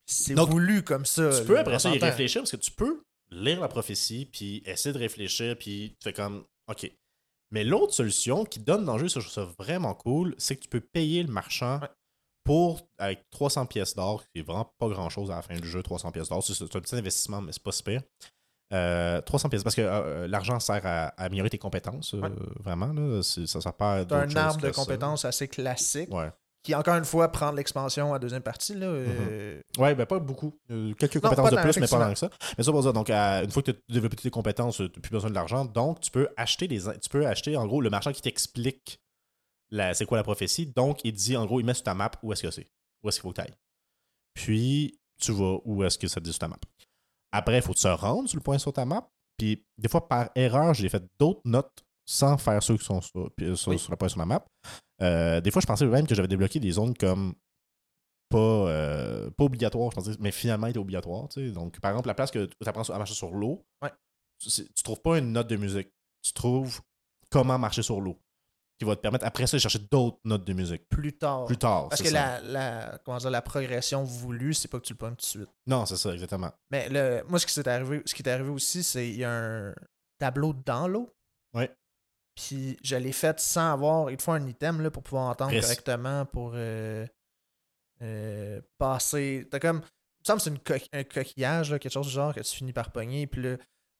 c'est 0.06 0.34
voulu 0.40 0.82
comme 0.82 1.06
ça. 1.06 1.30
Tu 1.40 1.46
peux 1.46 1.58
après 1.58 1.78
ça 1.78 1.94
y 1.94 1.98
réfléchir 1.98 2.42
parce 2.42 2.50
que 2.50 2.56
tu 2.56 2.72
peux 2.72 3.00
lire 3.30 3.60
la 3.60 3.68
prophétie 3.68 4.26
puis 4.30 4.60
essayer 4.66 4.92
de 4.92 4.98
réfléchir 4.98 5.56
puis 5.56 5.96
tu 5.98 6.04
fais 6.04 6.12
comme 6.12 6.44
OK. 6.68 6.90
Mais 7.52 7.64
l'autre 7.64 7.94
solution 7.94 8.44
qui 8.44 8.58
donne 8.60 8.84
dans 8.84 8.94
le 8.96 9.00
jeu, 9.04 9.08
ça, 9.08 9.20
je 9.20 9.28
trouve 9.30 9.44
ça 9.46 9.52
vraiment 9.58 9.94
cool, 9.94 10.34
c'est 10.36 10.56
que 10.56 10.62
tu 10.62 10.68
peux 10.68 10.80
payer 10.80 11.22
le 11.22 11.32
marchand 11.32 11.78
Ouais. 11.80 11.88
Pour 12.44 12.80
avec 12.98 13.28
300 13.30 13.66
pièces 13.66 13.94
d'or, 13.94 14.22
qui 14.32 14.40
est 14.40 14.42
vraiment 14.42 14.72
pas 14.78 14.88
grand 14.88 15.08
chose 15.10 15.30
à 15.30 15.36
la 15.36 15.42
fin 15.42 15.56
du 15.56 15.68
jeu, 15.68 15.82
300 15.82 16.10
pièces 16.12 16.28
d'or. 16.28 16.42
C'est 16.42 16.54
c'est 16.54 16.64
un 16.76 16.80
petit 16.80 16.96
investissement, 16.96 17.40
mais 17.40 17.52
c'est 17.52 17.62
pas 17.62 17.72
super. 17.72 18.02
Euh, 18.72 19.20
300 19.22 19.48
pièces 19.48 19.64
parce 19.64 19.74
que 19.74 19.80
euh, 19.82 20.28
l'argent 20.28 20.60
sert 20.60 20.86
à, 20.86 21.06
à 21.08 21.24
améliorer 21.24 21.50
tes 21.50 21.58
compétences, 21.58 22.14
euh, 22.14 22.20
Ouais. 22.20 22.30
vraiment. 22.60 22.92
Là, 22.92 23.20
C'est- 23.22 23.46
ça 23.46 23.60
sert 23.60 23.72
pas 23.74 23.94
à 23.94 23.98
un 23.98 24.36
arbre 24.36 24.60
de 24.60 24.66
ça. 24.68 24.72
compétences 24.72 25.24
assez 25.24 25.48
classique 25.48 26.08
Ouais. 26.14 26.30
qui, 26.62 26.72
encore 26.76 26.94
une 26.94 27.04
fois, 27.04 27.32
prend 27.32 27.50
de 27.50 27.56
l'expansion 27.56 28.10
à 28.10 28.12
la 28.14 28.18
deuxième 28.20 28.42
partie. 28.42 28.74
Là, 28.74 28.86
euh, 28.86 29.60
Ouais, 29.76 29.96
ben 29.96 30.06
pas 30.06 30.20
beaucoup. 30.20 30.56
Euh, 30.70 30.94
quelques 30.94 31.16
Non, 31.16 31.22
compétences 31.22 31.50
de 31.50 31.56
plus, 31.56 31.80
mais 31.80 31.88
pas 31.88 31.98
tant 31.98 32.12
que 32.12 32.18
ça. 32.18 32.30
Mais 32.56 32.62
ça 32.62 32.70
pour 32.70 32.82
dire, 32.82 32.92
donc, 32.92 33.10
à- 33.10 33.42
une 33.42 33.50
fois 33.50 33.60
que 33.62 33.72
tu 33.72 33.76
as 33.76 33.92
développé 33.92 34.14
tes 34.16 34.30
compétences, 34.30 34.76
tu 34.76 34.82
n'as 34.84 34.88
plus 34.88 35.10
besoin 35.10 35.30
de 35.30 35.34
l'argent. 35.34 35.64
Donc, 35.64 35.98
tu 36.00 36.12
peux 36.12 36.28
acheter 36.36 36.68
des. 36.68 36.80
Tu 37.00 37.08
peux 37.10 37.26
acheter, 37.26 37.56
en 37.56 37.66
gros, 37.66 37.80
le 37.80 37.90
marchand 37.90 38.12
qui 38.12 38.22
t'explique 38.22 39.00
c'est 39.94 40.06
quoi 40.06 40.18
la 40.18 40.24
prophétie? 40.24 40.66
Donc, 40.66 41.00
il 41.04 41.12
dit, 41.12 41.36
en 41.36 41.46
gros, 41.46 41.60
il 41.60 41.66
met 41.66 41.74
sur 41.74 41.84
ta 41.84 41.94
map 41.94 42.10
où 42.22 42.32
est-ce 42.32 42.42
que 42.42 42.50
c'est. 42.50 42.68
Où 43.02 43.08
est-ce 43.08 43.18
qu'il 43.18 43.22
faut 43.22 43.30
que 43.32 43.36
tu 43.36 43.40
ailles. 43.42 43.56
Puis, 44.34 44.98
tu 45.20 45.32
vas 45.32 45.58
où 45.64 45.82
est-ce 45.84 45.98
que 45.98 46.08
ça 46.08 46.20
te 46.20 46.24
dit 46.24 46.30
sur 46.32 46.38
ta 46.40 46.48
map. 46.48 46.58
Après, 47.32 47.56
il 47.58 47.62
faut 47.62 47.74
se 47.74 47.88
rendre 47.88 48.28
sur 48.28 48.36
le 48.38 48.42
point 48.42 48.58
sur 48.58 48.72
ta 48.72 48.84
map. 48.84 49.08
Puis, 49.36 49.64
des 49.78 49.88
fois, 49.88 50.06
par 50.08 50.30
erreur, 50.34 50.74
j'ai 50.74 50.88
fait 50.88 51.02
d'autres 51.18 51.40
notes 51.44 51.84
sans 52.06 52.36
faire 52.38 52.62
ceux 52.62 52.76
qui 52.76 52.84
sont 52.84 53.00
sur, 53.00 53.30
puis, 53.36 53.56
sur, 53.56 53.70
Oui. 53.70 53.78
sur 53.78 53.90
le 53.90 53.96
point 53.96 54.08
sur 54.08 54.18
ma 54.18 54.26
map. 54.26 54.44
Euh, 55.00 55.40
des 55.40 55.50
fois, 55.50 55.60
je 55.62 55.66
pensais 55.66 55.86
même 55.86 56.06
que 56.06 56.14
j'avais 56.14 56.28
débloqué 56.28 56.58
des 56.60 56.72
zones 56.72 56.96
comme 56.96 57.34
pas, 58.28 58.38
euh, 58.38 59.30
pas 59.30 59.44
obligatoire, 59.44 59.90
je 59.90 59.96
pensais, 59.96 60.12
mais 60.20 60.30
finalement 60.30 60.66
était 60.66 60.78
obligatoire. 60.78 61.28
tu 61.28 61.40
sais. 61.48 61.52
Donc, 61.52 61.80
par 61.80 61.92
exemple, 61.92 62.08
la 62.08 62.14
place 62.14 62.30
que 62.30 62.46
tu 62.46 62.68
apprends 62.68 62.82
à 62.82 62.98
marcher 62.98 63.14
sur 63.14 63.30
l'eau, 63.32 63.64
Ouais. 63.82 63.90
tu, 64.38 64.50
tu 64.50 64.82
trouves 64.82 65.00
pas 65.00 65.18
une 65.18 65.32
note 65.32 65.48
de 65.48 65.56
musique. 65.56 65.88
Tu 66.22 66.32
trouves 66.32 66.80
comment 67.30 67.58
marcher 67.58 67.82
sur 67.82 68.00
l'eau. 68.00 68.18
Qui 68.80 68.86
va 68.86 68.96
te 68.96 69.02
permettre 69.02 69.26
après 69.26 69.46
ça 69.46 69.58
de 69.58 69.60
chercher 69.60 69.78
d'autres 69.78 70.20
notes 70.24 70.46
de 70.46 70.54
musique. 70.54 70.88
plus 70.88 71.12
tard. 71.12 71.44
Plus 71.44 71.58
tard. 71.58 71.90
Parce 71.90 72.00
que 72.00 72.08
ça. 72.08 72.40
la, 72.40 72.40
la, 72.40 72.98
comment 73.04 73.18
dire, 73.18 73.28
la 73.28 73.42
progression 73.42 74.04
voulue, 74.04 74.54
c'est 74.54 74.68
pas 74.68 74.80
que 74.80 74.86
tu 74.86 74.94
le 74.94 74.96
pognes 74.96 75.10
tout 75.10 75.16
de 75.16 75.22
suite. 75.22 75.50
Non, 75.66 75.84
c'est 75.84 75.98
ça, 75.98 76.14
exactement. 76.14 76.50
Mais 76.70 76.88
le, 76.88 77.22
moi, 77.28 77.38
ce 77.38 77.44
qui, 77.44 77.52
s'est 77.52 77.68
arrivé, 77.68 78.00
ce 78.06 78.14
qui 78.14 78.22
est 78.22 78.28
arrivé 78.30 78.48
aussi, 78.48 78.82
c'est 78.82 79.04
qu'il 79.04 79.18
y 79.18 79.24
a 79.24 79.32
un 79.32 79.74
tableau 80.18 80.54
dans 80.64 80.88
l'eau. 80.88 81.14
Ouais. 81.52 81.70
Puis 82.34 82.78
je 82.82 82.96
l'ai 82.96 83.12
fait 83.12 83.38
sans 83.38 83.70
avoir. 83.74 84.10
Il 84.10 84.16
te 84.16 84.22
faut 84.22 84.32
un 84.32 84.46
item 84.46 84.80
là, 84.80 84.90
pour 84.90 85.02
pouvoir 85.02 85.24
entendre 85.24 85.60
correctement 85.60 86.24
pour 86.24 86.52
euh, 86.54 87.06
euh, 88.00 88.62
passer. 88.78 89.46
T'as 89.50 89.58
comme. 89.58 89.82
Il 89.82 90.32
me 90.32 90.40
semble 90.40 90.60
que 90.62 90.78
c'est 90.78 90.90
une 90.94 91.00
un 91.00 91.04
coquillage, 91.04 91.70
là, 91.70 91.78
quelque 91.78 91.92
chose 91.92 92.06
du 92.06 92.12
genre 92.12 92.34
que 92.34 92.40
tu 92.40 92.56
finis 92.56 92.72
par 92.72 92.92
pogner. 92.92 93.26
Puis 93.26 93.42
là, 93.42 93.56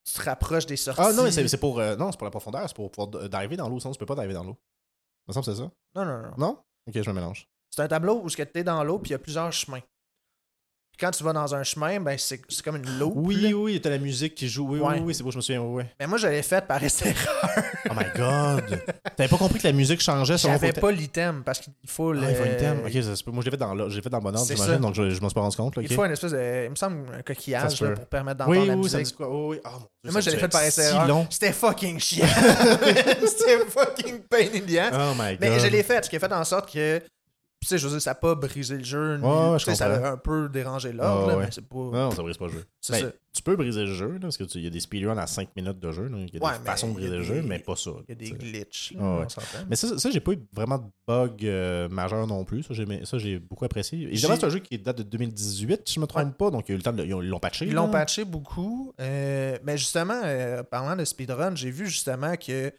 tu 0.07 0.15
te 0.15 0.23
rapproches 0.23 0.65
des 0.65 0.77
sorties. 0.77 1.03
Ah 1.05 1.13
non, 1.13 1.25
mais 1.25 1.31
c'est 1.31 1.57
pour. 1.59 1.81
euh, 1.81 1.97
non, 1.97 2.11
c'est 2.11 2.19
pour 2.19 2.27
la 2.27 2.31
profondeur, 2.31 2.67
c'est 2.67 2.75
pour 2.75 2.91
pouvoir 2.91 3.29
diver 3.29 3.57
dans 3.57 3.69
l'eau, 3.69 3.79
sinon 3.79 3.93
tu 3.93 3.99
peux 3.99 4.07
pas 4.07 4.17
diver 4.17 4.33
dans 4.33 4.45
l'eau. 4.45 4.57
Me 5.31 5.35
semble 5.35 5.47
que 5.47 5.53
c'est 5.53 5.63
ça. 5.63 5.71
Non, 5.95 6.05
non, 6.05 6.23
non. 6.23 6.35
Non? 6.37 6.59
Ok, 6.87 7.03
je 7.03 7.11
me 7.11 7.15
mélange. 7.15 7.49
C'est 7.71 7.83
un 7.83 7.89
tableau 7.89 8.21
où 8.23 8.29
tu 8.29 8.41
es 8.41 8.65
dans 8.65 8.83
l'eau, 8.85 8.99
puis 8.99 9.11
il 9.11 9.13
y 9.13 9.17
a 9.17 9.19
plusieurs 9.19 9.53
chemins. 9.53 9.81
Quand 11.01 11.11
tu 11.13 11.25
vas 11.25 11.33
dans 11.33 11.55
un 11.55 11.63
chemin, 11.63 11.99
ben 11.99 12.17
c'est 12.19 12.41
comme 12.63 12.77
une 12.77 12.99
loupe. 12.99 13.15
Oui, 13.17 13.37
là. 13.37 13.51
oui, 13.57 13.81
t'as 13.81 13.89
la 13.91 13.99
musique 13.99 14.35
qui 14.35 14.49
joue. 14.49 14.67
Oui, 14.69 14.81
Ouais. 14.81 14.95
oui, 14.97 15.01
oui, 15.07 15.15
c'est 15.15 15.23
beau, 15.23 15.31
je 15.31 15.37
me 15.37 15.41
souviens. 15.43 15.63
Oui. 15.63 15.83
Mais 15.99 16.07
moi, 16.07 16.19
je 16.19 16.27
l'ai 16.27 16.43
fait 16.43 16.67
par 16.67 16.77
erreur. 16.83 17.15
Oh 17.89 17.95
my 17.97 18.05
god! 18.15 18.83
T'avais 19.17 19.29
pas 19.29 19.37
compris 19.39 19.59
que 19.59 19.67
la 19.67 19.73
musique 19.73 20.01
changeait 20.01 20.37
selon 20.39 20.53
J'avais 20.55 20.73
pas 20.73 20.91
l'item 20.93 21.43
parce 21.43 21.59
qu'il 21.61 21.73
faut 21.87 22.13
le. 22.13 22.21
Ah, 22.23 22.31
il 22.31 22.37
faut 22.37 22.45
thème. 22.59 22.81
Ok, 22.87 23.27
moi 23.33 23.43
je 23.43 23.45
l'ai 23.47 23.51
fait 23.51 23.57
dans, 23.57 23.89
j'ai 23.89 24.03
fait 24.03 24.11
dans 24.11 24.19
le 24.19 24.23
bon 24.25 24.37
ordre, 24.37 24.47
j'imagine, 24.47 24.77
donc 24.79 24.95
je, 24.95 25.11
je 25.11 25.21
m'en 25.21 25.29
suis 25.29 25.35
pas 25.35 25.41
rendu 25.41 25.57
compte. 25.57 25.77
là, 25.77 25.83
Il 25.83 25.93
faut 25.95 26.05
une 26.05 26.13
espèce 26.13 26.33
de. 26.33 26.65
Il 26.67 26.71
me 26.71 26.75
semble 26.77 26.99
un 27.19 27.23
coquillage 27.23 27.81
là, 27.81 27.91
pour 27.93 28.07
permettre 28.07 28.39
d'entendre 28.39 28.59
Oui, 28.61 28.67
la 28.69 28.75
oui, 28.77 28.89
ça 28.89 28.97
me 28.99 29.03
musique. 29.03 29.17
dit 29.17 29.17
quoi? 29.17 29.29
Oui, 29.31 29.57
oui. 29.57 29.61
Ah, 29.65 29.71
mon 29.73 29.79
Dieu, 29.79 29.87
Mais 30.05 30.11
moi, 30.13 30.21
je 30.21 30.31
l'ai 30.31 30.37
fait 30.37 30.49
par 30.93 31.09
long. 31.09 31.27
C'était 31.31 31.53
fucking 31.53 31.99
chiant. 31.99 32.27
C'était 33.27 33.59
fucking 33.69 34.21
pain 34.29 34.47
in 34.55 34.61
the 34.61 34.77
ass. 34.79 34.95
Oh 34.95 35.15
my 35.19 35.31
god. 35.33 35.39
Mais 35.41 35.59
je 35.61 35.67
l'ai 35.69 35.83
fait, 35.83 36.05
ce 36.05 36.11
qui 36.11 36.17
a 36.17 36.21
fait 36.21 36.33
en 36.33 36.45
sorte 36.45 36.73
que. 36.73 37.01
Tu 37.63 37.67
sais, 37.69 37.77
je 37.77 37.85
veux 37.87 37.93
dire, 37.93 38.01
ça 38.01 38.13
n'a 38.13 38.15
pas 38.15 38.35
brisé 38.35 38.79
le 38.79 38.85
jeu. 38.85 39.19
ni- 39.19 39.23
sais, 39.59 39.71
je 39.73 39.77
ça 39.77 39.87
a 39.87 40.13
un 40.13 40.17
peu 40.17 40.49
dérangé 40.49 40.93
l'ordre, 40.95 41.27
Ouais, 41.27 41.29
là, 41.33 41.37
ouais. 41.39 41.45
mais 41.45 41.51
c'est 41.53 41.67
pas. 41.69 41.77
Non, 41.77 42.11
ça 42.11 42.23
brise 42.23 42.39
pas 42.39 42.47
le 42.47 42.53
jeu. 42.53 42.65
Ben. 42.89 43.13
Tu 43.33 43.43
peux 43.43 43.55
briser 43.55 43.83
le 43.85 43.95
jeu, 43.95 44.13
là, 44.15 44.19
parce 44.23 44.39
qu'il 44.39 44.63
y 44.63 44.67
a 44.67 44.71
des 44.71 44.81
speedruns 44.81 45.17
à 45.19 45.27
5 45.27 45.51
minutes 45.55 45.79
de 45.79 45.93
jeu. 45.93 46.11
Il 46.11 46.35
y 46.35 46.43
a 46.43 46.45
Ouais, 46.45 46.59
des 46.59 46.65
façons 46.65 46.89
de 46.89 46.95
briser 46.95 47.11
le 47.11 47.23
jeu, 47.23 47.43
mais 47.43 47.59
pas 47.59 47.77
ça. 47.77 47.91
Il 48.09 48.11
y 48.11 48.13
a 48.13 48.15
des 48.15 48.31
glitches. 48.33 48.95
là, 48.97 49.01
Ah 49.03 49.21
ouais. 49.21 49.27
Mais 49.69 49.77
ça, 49.77 49.99
ça 49.99 50.11
j'ai 50.11 50.21
pas 50.21 50.33
eu 50.33 50.39
vraiment 50.55 50.79
de 50.79 50.85
bug 51.07 51.45
euh, 51.45 51.89
majeur 51.91 52.27
non 52.27 52.45
plus. 52.47 52.63
Ça, 52.63 52.73
j'ai, 53.19 53.39
beaucoup 53.39 53.65
apprécié. 53.67 54.05
Évidemment, 54.05 54.37
c'est 54.37 54.47
un 54.47 54.51
jeu 54.51 54.61
qui 54.61 54.79
date 54.79 54.97
de 54.99 55.03
2018, 55.03 55.83
si 55.87 55.95
je 55.97 56.01
me 56.01 56.07
trompe 56.07 56.37
pas. 56.39 56.51
Donc, 56.51 56.67
il 56.69 56.71
y 56.71 56.73
a 56.73 56.75
eu 56.75 56.79
le 56.79 56.83
temps 56.83 56.93
de, 56.95 57.05
ils 57.05 57.13
ont- 57.15 57.21
ils 57.23 57.29
l'ont 57.29 57.39
patché. 57.41 57.67
Ils 57.67 57.75
l'ont 57.75 57.91
patché 57.91 58.25
beaucoup. 58.25 58.95
euh, 59.01 59.59
mais 59.65 59.77
justement, 59.77 60.19
euh, 60.25 60.63
parlant 60.63 60.97
de 60.97 61.05
speedrun, 61.05 61.55
j'ai 61.57 61.71
vu 61.71 61.87
justement 61.87 62.35
que 62.37 62.73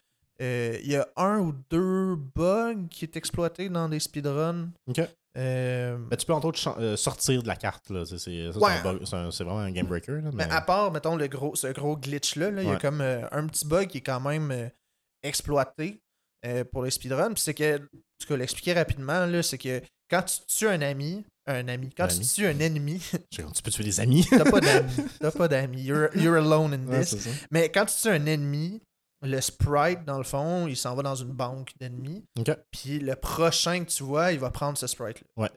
il 0.82 0.90
y 0.90 0.96
a 0.96 1.06
un 1.16 1.38
ou 1.38 1.52
deux 1.70 2.16
bugs 2.16 2.86
qui 2.90 3.04
est 3.04 3.16
exploité 3.16 3.68
dans 3.68 3.88
des 3.88 4.00
speedruns. 4.00 4.70
Ok. 4.88 5.00
Euh, 5.38 5.96
Ben, 6.10 6.16
tu 6.16 6.26
peux 6.26 6.34
entre 6.34 6.46
autres 6.48 6.78
euh, 6.78 6.94
sortir 6.96 7.42
de 7.42 7.48
la 7.48 7.56
carte. 7.56 7.88
Là. 7.88 8.04
C'est, 8.04 8.48
Ouais. 8.54 8.80
vraiment 8.82 9.58
un 9.60 9.70
game 9.70 9.86
breaker. 9.86 10.16
Là, 10.20 10.30
mais... 10.34 10.46
Mais 10.46 10.52
à 10.52 10.60
part, 10.60 10.92
mettons, 10.92 11.16
le 11.16 11.26
gros, 11.26 11.54
ce 11.56 11.68
gros 11.68 11.96
glitch-là, 11.96 12.50
là, 12.50 12.62
il 12.62 12.68
y 12.68 12.72
a 12.72 12.76
comme 12.76 13.00
euh, 13.00 13.26
un 13.32 13.46
petit 13.46 13.66
bug 13.66 13.88
qui 13.88 13.98
est 13.98 14.02
quand 14.02 14.20
même 14.20 14.50
euh, 14.50 14.68
exploité 15.22 16.00
euh, 16.44 16.64
pour 16.64 16.82
les 16.82 16.90
speedruns. 16.90 17.32
Puis 17.32 17.42
c'est 17.42 17.54
que, 17.54 17.76
en 17.76 17.80
tout 18.20 18.28
cas, 18.28 18.36
l'expliquer 18.36 18.74
rapidement, 18.74 19.24
là, 19.26 19.42
c'est 19.42 19.58
que 19.58 19.80
quand 20.10 20.22
tu 20.22 20.38
tues 20.46 20.68
un 20.68 20.82
ami, 20.82 21.24
un 21.46 21.66
ami, 21.68 21.90
quand 21.96 22.04
Un 22.04 22.08
tu 22.08 22.16
ami. 22.16 22.26
tues 22.26 22.46
un 22.46 22.58
ennemi, 22.58 23.00
Tu 23.30 23.42
peux 23.64 23.70
tuer 23.70 23.84
des 23.84 24.00
amis. 24.00 24.26
t'as 24.28 24.44
pas 24.50 24.60
d'amis. 24.60 24.92
T'as 25.20 25.30
pas 25.30 25.48
d'amis. 25.48 25.82
You're, 25.82 26.08
you're 26.14 26.36
alone 26.36 26.74
in 26.74 27.00
this. 27.00 27.16
Mais 27.50 27.70
quand 27.70 27.86
tu 27.86 27.94
tues 28.02 28.08
un 28.08 28.26
ennemi, 28.26 28.82
le 29.22 29.40
sprite, 29.40 30.04
dans 30.04 30.18
le 30.18 30.24
fond, 30.24 30.66
il 30.66 30.76
s'en 30.76 30.94
va 30.94 31.02
dans 31.02 31.14
une 31.14 31.32
banque 31.32 31.72
d'ennemis. 31.80 32.24
Puis 32.70 32.98
le 32.98 33.14
prochain 33.16 33.84
que 33.84 33.90
tu 33.90 34.02
vois, 34.02 34.32
il 34.32 34.38
va 34.38 34.50
prendre 34.50 34.76
ce 34.76 34.86
sprite-là. 34.86 35.26
Ouais. 35.36 35.50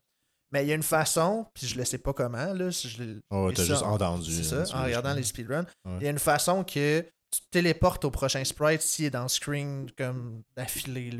Mais 0.51 0.63
il 0.63 0.69
y 0.69 0.71
a 0.71 0.75
une 0.75 0.83
façon, 0.83 1.47
puis 1.53 1.67
je 1.67 1.77
ne 1.77 1.83
sais 1.83 1.97
pas 1.97 2.13
comment, 2.13 2.53
là, 2.53 2.71
si 2.71 2.87
je 2.87 3.03
l'ai- 3.03 3.19
Oh, 3.31 3.51
t'as 3.53 3.63
juste 3.63 3.81
entendu. 3.81 4.31
c'est 4.43 4.55
hein, 4.55 4.65
ça, 4.65 4.77
en 4.77 4.83
regardant 4.83 5.13
les 5.13 5.23
speedruns. 5.23 5.65
Ouais. 5.83 5.97
Il 5.99 6.03
y 6.03 6.07
a 6.07 6.11
une 6.11 6.19
façon 6.19 6.63
que 6.63 7.01
tu 7.31 7.41
te 7.41 7.45
téléportes 7.51 8.05
au 8.05 8.11
prochain 8.11 8.43
sprite 8.45 8.81
s'il 8.81 9.05
est 9.05 9.09
dans 9.09 9.23
le 9.23 9.27
screen 9.27 9.89
comme 9.97 10.43
d'affilée. 10.55 11.11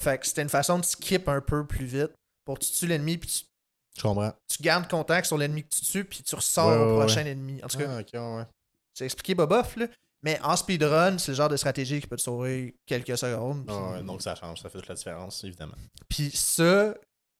Fait 0.00 0.18
que 0.18 0.26
c'était 0.26 0.42
une 0.42 0.48
façon 0.48 0.78
de 0.78 0.84
skip 0.84 1.28
un 1.28 1.40
peu 1.40 1.64
plus 1.66 1.84
vite 1.86 2.10
pour 2.44 2.58
que 2.58 2.64
tu 2.64 2.72
tues 2.72 2.86
l'ennemi, 2.86 3.18
puis 3.18 3.28
tu, 3.28 3.44
Je 3.98 4.02
comprends. 4.02 4.32
tu 4.48 4.62
gardes 4.62 4.88
contact 4.88 5.26
sur 5.26 5.36
l'ennemi 5.38 5.62
que 5.62 5.68
tu 5.76 5.82
tues, 5.82 6.04
puis 6.04 6.22
tu 6.22 6.34
ressors 6.34 6.68
Ouais, 6.70 6.76
au 6.76 6.92
ouais, 6.94 7.04
prochain 7.04 7.26
ennemi. 7.26 7.62
En 7.62 7.68
tout 7.68 7.78
cas, 7.78 7.86
Ah, 7.88 8.00
ok, 8.00 8.08
ouais. 8.14 8.44
c'est 8.94 9.04
expliqué 9.04 9.34
bobof, 9.34 9.76
là. 9.76 9.86
Mais 10.26 10.40
en 10.42 10.56
speedrun, 10.56 11.18
c'est 11.18 11.30
le 11.30 11.36
genre 11.36 11.48
de 11.48 11.56
stratégie 11.56 12.00
qui 12.00 12.08
peut 12.08 12.16
te 12.16 12.20
sauver 12.22 12.74
quelques 12.84 13.16
secondes. 13.16 13.64
Ah 13.68 13.92
ouais, 13.92 14.02
donc 14.02 14.22
ça 14.22 14.34
change, 14.34 14.60
ça 14.60 14.68
fait 14.68 14.78
toute 14.78 14.88
la 14.88 14.96
différence, 14.96 15.44
évidemment. 15.44 15.76
puis 16.08 16.32
ça, 16.32 16.94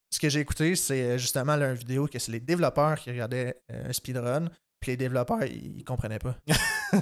ce 0.09 0.21
que 0.21 0.29
j'ai 0.29 0.39
écouté, 0.39 0.77
c'est 0.77 1.03
euh, 1.03 1.19
justement 1.19 1.57
là, 1.57 1.71
une 1.71 1.75
vidéo 1.77 2.07
que 2.07 2.21
c'est 2.21 2.31
les 2.31 2.39
développeurs 2.39 2.97
qui 3.01 3.11
regardaient 3.11 3.61
euh, 3.73 3.89
un 3.89 3.93
speedrun. 3.93 4.49
Puis 4.79 4.93
les 4.93 4.97
développeurs, 4.97 5.43
ils, 5.43 5.83
comprenaient 5.83 6.21
pas. 6.21 6.37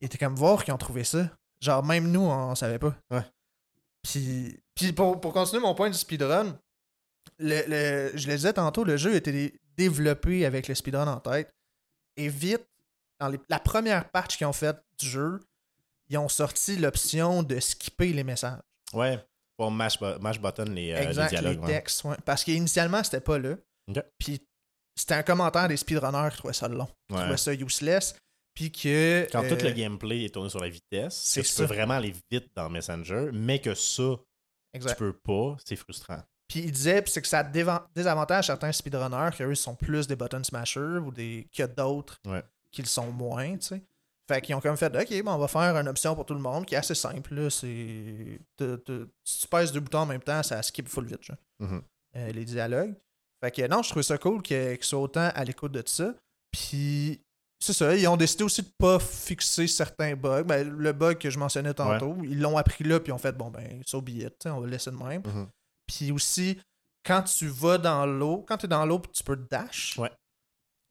ils 0.00 0.04
étaient 0.06 0.18
comme 0.18 0.36
voir 0.36 0.62
qu'ils 0.64 0.72
ont 0.72 0.78
trouvé 0.78 1.02
ça. 1.02 1.28
Genre, 1.60 1.84
même 1.84 2.12
nous, 2.12 2.20
on, 2.20 2.50
on 2.50 2.54
savait 2.54 2.78
pas. 2.78 2.94
Ouais. 3.10 3.24
Puis, 4.04 4.56
puis 4.76 4.92
pour, 4.92 5.20
pour 5.20 5.32
continuer 5.32 5.60
mon 5.62 5.74
point 5.74 5.90
du 5.90 5.98
speedrun, 5.98 6.56
le, 7.40 7.62
le- 7.66 8.16
je 8.16 8.28
le 8.28 8.36
disais 8.36 8.52
tantôt, 8.52 8.84
le 8.84 8.96
jeu 8.96 9.16
était 9.16 9.32
dé- 9.32 9.60
développé 9.76 10.46
avec 10.46 10.68
le 10.68 10.76
speedrun 10.76 11.08
en 11.08 11.18
tête. 11.18 11.50
Et 12.16 12.28
vite, 12.28 12.64
dans 13.20 13.28
les- 13.28 13.40
la 13.48 13.58
première 13.60 14.08
patch 14.10 14.36
qu'ils 14.36 14.46
ont 14.46 14.52
faite 14.52 14.78
du 14.98 15.06
jeu, 15.08 15.40
ils 16.08 16.18
ont 16.18 16.28
sorti 16.28 16.76
l'option 16.76 17.42
de 17.42 17.58
skipper 17.60 18.12
les 18.12 18.24
messages. 18.24 18.60
Ouais, 18.92 19.22
pour 19.56 19.70
mash, 19.70 19.98
bu- 19.98 20.18
mash 20.20 20.40
button 20.40 20.64
les, 20.64 20.92
euh, 20.92 21.00
les 21.00 21.06
exact, 21.06 21.30
dialogues. 21.30 21.60
les 21.60 21.66
textes. 21.66 22.04
ouais. 22.04 22.16
Parce 22.24 22.44
qu'initialement, 22.44 23.02
c'était 23.04 23.20
pas 23.20 23.38
là. 23.38 23.56
Puis 24.18 24.40
c'était 24.96 25.14
un 25.14 25.22
commentaire 25.22 25.68
des 25.68 25.76
speedrunners 25.76 26.30
qui 26.32 26.38
trouvaient 26.38 26.54
ça 26.54 26.68
long, 26.68 26.86
qui 27.08 27.14
Ouais. 27.14 27.20
trouvaient 27.20 27.36
ça 27.36 27.52
useless. 27.54 28.14
Puis 28.54 28.72
que. 28.72 29.26
Quand 29.30 29.44
euh, 29.44 29.48
tout 29.56 29.64
le 29.64 29.70
gameplay 29.72 30.24
est 30.24 30.34
tourné 30.34 30.50
sur 30.50 30.58
la 30.60 30.68
vitesse, 30.68 31.14
c'est 31.14 31.42
que 31.42 31.46
tu 31.46 31.52
ça. 31.52 31.62
peux 31.66 31.74
vraiment 31.74 31.94
aller 31.94 32.12
vite 32.30 32.50
dans 32.56 32.68
Messenger, 32.68 33.30
mais 33.32 33.60
que 33.60 33.74
ça, 33.74 34.16
exact. 34.74 34.94
tu 34.94 34.98
peux 34.98 35.12
pas, 35.12 35.56
c'est 35.64 35.76
frustrant. 35.76 36.20
Puis 36.48 36.60
il 36.60 36.72
disait 36.72 37.04
c'est 37.06 37.20
que 37.22 37.28
ça 37.28 37.44
désavantage 37.94 38.46
certains 38.46 38.72
speedrunners 38.72 39.30
qui 39.36 39.42
eux 39.42 39.54
sont 39.54 39.76
plus 39.76 40.06
des 40.06 40.16
button 40.16 40.42
smashers 40.42 40.98
ou 41.04 41.12
des 41.12 41.46
qu'il 41.52 41.62
y 41.62 41.64
a 41.64 41.68
d'autres 41.68 42.16
Ouais. 42.26 42.42
Qui 42.70 42.82
le 42.82 42.88
sont 42.88 43.10
moins, 43.10 43.56
tu 43.56 43.66
sais. 43.66 43.82
Fait 44.28 44.42
qu'ils 44.42 44.54
ont 44.54 44.60
comme 44.60 44.76
fait 44.76 44.94
OK, 44.94 45.24
bon, 45.24 45.32
on 45.32 45.38
va 45.38 45.48
faire 45.48 45.74
une 45.74 45.88
option 45.88 46.14
pour 46.14 46.26
tout 46.26 46.34
le 46.34 46.40
monde 46.40 46.66
qui 46.66 46.74
est 46.74 46.78
assez 46.78 46.94
simple 46.94 47.34
là, 47.34 47.48
c'est 47.48 48.38
si 49.24 49.40
tu 49.40 49.48
pèses 49.48 49.72
deux 49.72 49.80
boutons 49.80 50.00
en 50.00 50.06
même 50.06 50.22
temps, 50.22 50.42
ça 50.42 50.62
skip 50.62 50.86
full 50.88 51.06
vite, 51.06 51.22
genre. 51.22 51.38
Mhm. 51.60 51.82
euh, 52.16 52.32
les 52.32 52.44
dialogues. 52.44 52.94
Fait 53.42 53.50
que 53.50 53.66
non, 53.68 53.82
je 53.82 53.88
trouvais 53.90 54.02
ça 54.02 54.18
cool 54.18 54.42
qu'ils 54.42 54.76
soient 54.82 55.00
autant 55.00 55.30
à 55.34 55.44
l'écoute 55.44 55.72
de 55.72 55.82
ça. 55.86 56.14
Puis 56.50 57.22
c'est 57.60 57.72
ça, 57.72 57.94
ils 57.96 58.06
ont 58.06 58.16
décidé 58.16 58.44
aussi 58.44 58.62
de 58.62 58.68
pas 58.78 58.98
fixer 58.98 59.66
certains 59.66 60.14
bugs. 60.14 60.42
Ben, 60.44 60.68
le 60.68 60.92
bug 60.92 61.18
que 61.18 61.30
je 61.30 61.38
mentionnais 61.38 61.74
tantôt, 61.74 62.16
ils 62.22 62.40
l'ont 62.40 62.56
appris 62.58 62.84
là, 62.84 63.00
puis 63.00 63.10
ils 63.10 63.14
ont 63.14 63.18
fait 63.18 63.32
bon 63.32 63.50
ben, 63.50 63.82
so 63.86 64.00
be 64.02 64.10
it, 64.10 64.46
on 64.46 64.60
va 64.60 64.66
le 64.66 64.72
laisser 64.72 64.90
de 64.90 64.96
même. 64.96 65.22
Mhm. 65.24 65.48
Puis 65.86 66.12
aussi, 66.12 66.58
quand 67.04 67.22
tu 67.22 67.46
vas 67.46 67.78
dans 67.78 68.04
l'eau, 68.04 68.44
quand 68.46 68.58
tu 68.58 68.66
es 68.66 68.68
dans 68.68 68.84
l'eau, 68.84 69.00
tu 69.12 69.24
peux 69.24 69.36
dash. 69.36 69.96
Ouais. 69.98 70.10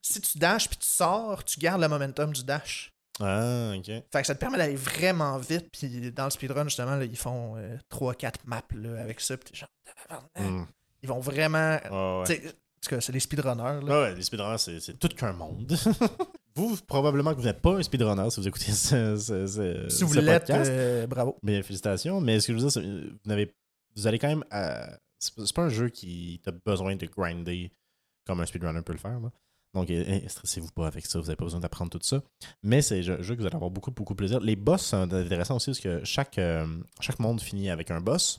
Si 0.08 0.20
tu 0.20 0.38
dashes 0.38 0.68
puis 0.68 0.78
tu 0.78 0.86
sors, 0.88 1.44
tu 1.44 1.58
gardes 1.60 1.80
le 1.82 1.88
momentum 1.88 2.32
du 2.32 2.42
dash. 2.44 2.92
Ah, 3.20 3.72
ok. 3.76 3.84
Fait 3.86 4.02
que 4.20 4.26
ça 4.26 4.34
te 4.34 4.40
permet 4.40 4.58
d'aller 4.58 4.76
vraiment 4.76 5.36
vite. 5.38 5.68
Puis 5.72 6.12
dans 6.12 6.24
le 6.24 6.30
speedrun, 6.30 6.64
justement, 6.64 6.96
là, 6.96 7.04
ils 7.04 7.16
font 7.16 7.56
3-4 7.90 8.32
maps 8.46 8.62
là, 8.74 9.00
avec 9.02 9.20
ça. 9.20 9.36
Puis 9.36 9.50
t'es 9.52 9.58
genre, 9.58 9.68
tabarnak. 9.84 10.52
Mm. 10.52 10.66
ils 11.02 11.08
vont 11.08 11.20
vraiment. 11.20 11.78
Ouais, 11.90 12.18
ouais. 12.20 12.24
t'sais, 12.24 12.48
En 12.48 12.80
tout 12.80 12.90
cas, 12.90 13.00
c'est 13.00 13.12
des 13.12 13.20
speedrunners. 13.20 13.84
Là. 13.84 13.86
Ah 13.88 14.00
ouais, 14.02 14.14
les 14.14 14.22
speedrunners, 14.22 14.58
c'est, 14.58 14.98
tout 14.98 15.08
qu'un 15.08 15.32
monde. 15.32 15.70
vous, 16.54 16.76
probablement 16.86 17.32
que 17.34 17.40
vous 17.40 17.46
n'êtes 17.46 17.60
pas 17.60 17.72
un 17.74 17.82
speedrunner 17.82 18.30
si 18.30 18.40
vous 18.40 18.48
écoutez 18.48 18.72
ce, 18.72 19.16
ce- 19.16 19.46
ce- 19.46 19.88
si 19.88 20.04
vous 20.04 20.14
l'êtes, 20.14 20.46
podcast. 20.46 20.70
euh, 20.72 21.06
bravo. 21.06 21.36
Mais 21.42 21.60
félicitations. 21.62 22.20
Mais 22.20 22.38
ce 22.40 22.46
que 22.46 22.52
je 22.52 22.58
veux 22.58 22.68
dire, 22.68 22.72
c'est 22.72 22.82
vous 22.82 23.18
n'avez. 23.26 23.52
Vous 23.96 24.06
allez 24.06 24.18
quand 24.20 24.28
même. 24.28 24.44
à- 24.50 24.96
c'est 25.18 25.34
pas- 25.34 25.44
c'est 25.44 25.54
pas 25.56 25.62
un 25.64 25.68
jeu 25.70 25.88
qui 25.88 26.40
t'a 26.44 26.52
besoin 26.52 26.94
de 26.94 27.04
grinder 27.06 27.72
comme 28.24 28.40
un 28.40 28.46
speedrunner 28.46 28.82
peut 28.82 28.92
le 28.92 28.98
faire. 29.00 29.18
là. 29.18 29.30
Donc, 29.74 29.90
eh, 29.90 30.22
eh, 30.24 30.28
stressez-vous 30.28 30.70
pas 30.72 30.86
avec 30.86 31.04
ça. 31.06 31.18
Vous 31.18 31.26
n'avez 31.26 31.36
pas 31.36 31.44
besoin 31.44 31.60
d'apprendre 31.60 31.90
tout 31.90 31.98
ça. 32.02 32.22
Mais 32.62 32.80
c'est 32.82 32.98
un 33.00 33.22
jeu 33.22 33.34
que 33.34 33.40
vous 33.40 33.46
allez 33.46 33.54
avoir 33.54 33.70
beaucoup, 33.70 33.90
beaucoup 33.90 34.14
de 34.14 34.18
plaisir. 34.18 34.40
Les 34.40 34.56
boss 34.56 34.82
sont 34.82 35.12
intéressants 35.12 35.56
aussi 35.56 35.70
parce 35.70 35.80
que 35.80 36.04
chaque, 36.04 36.38
euh, 36.38 36.66
chaque 37.00 37.18
monde 37.18 37.40
finit 37.40 37.68
avec 37.70 37.90
un 37.90 38.00
boss. 38.00 38.38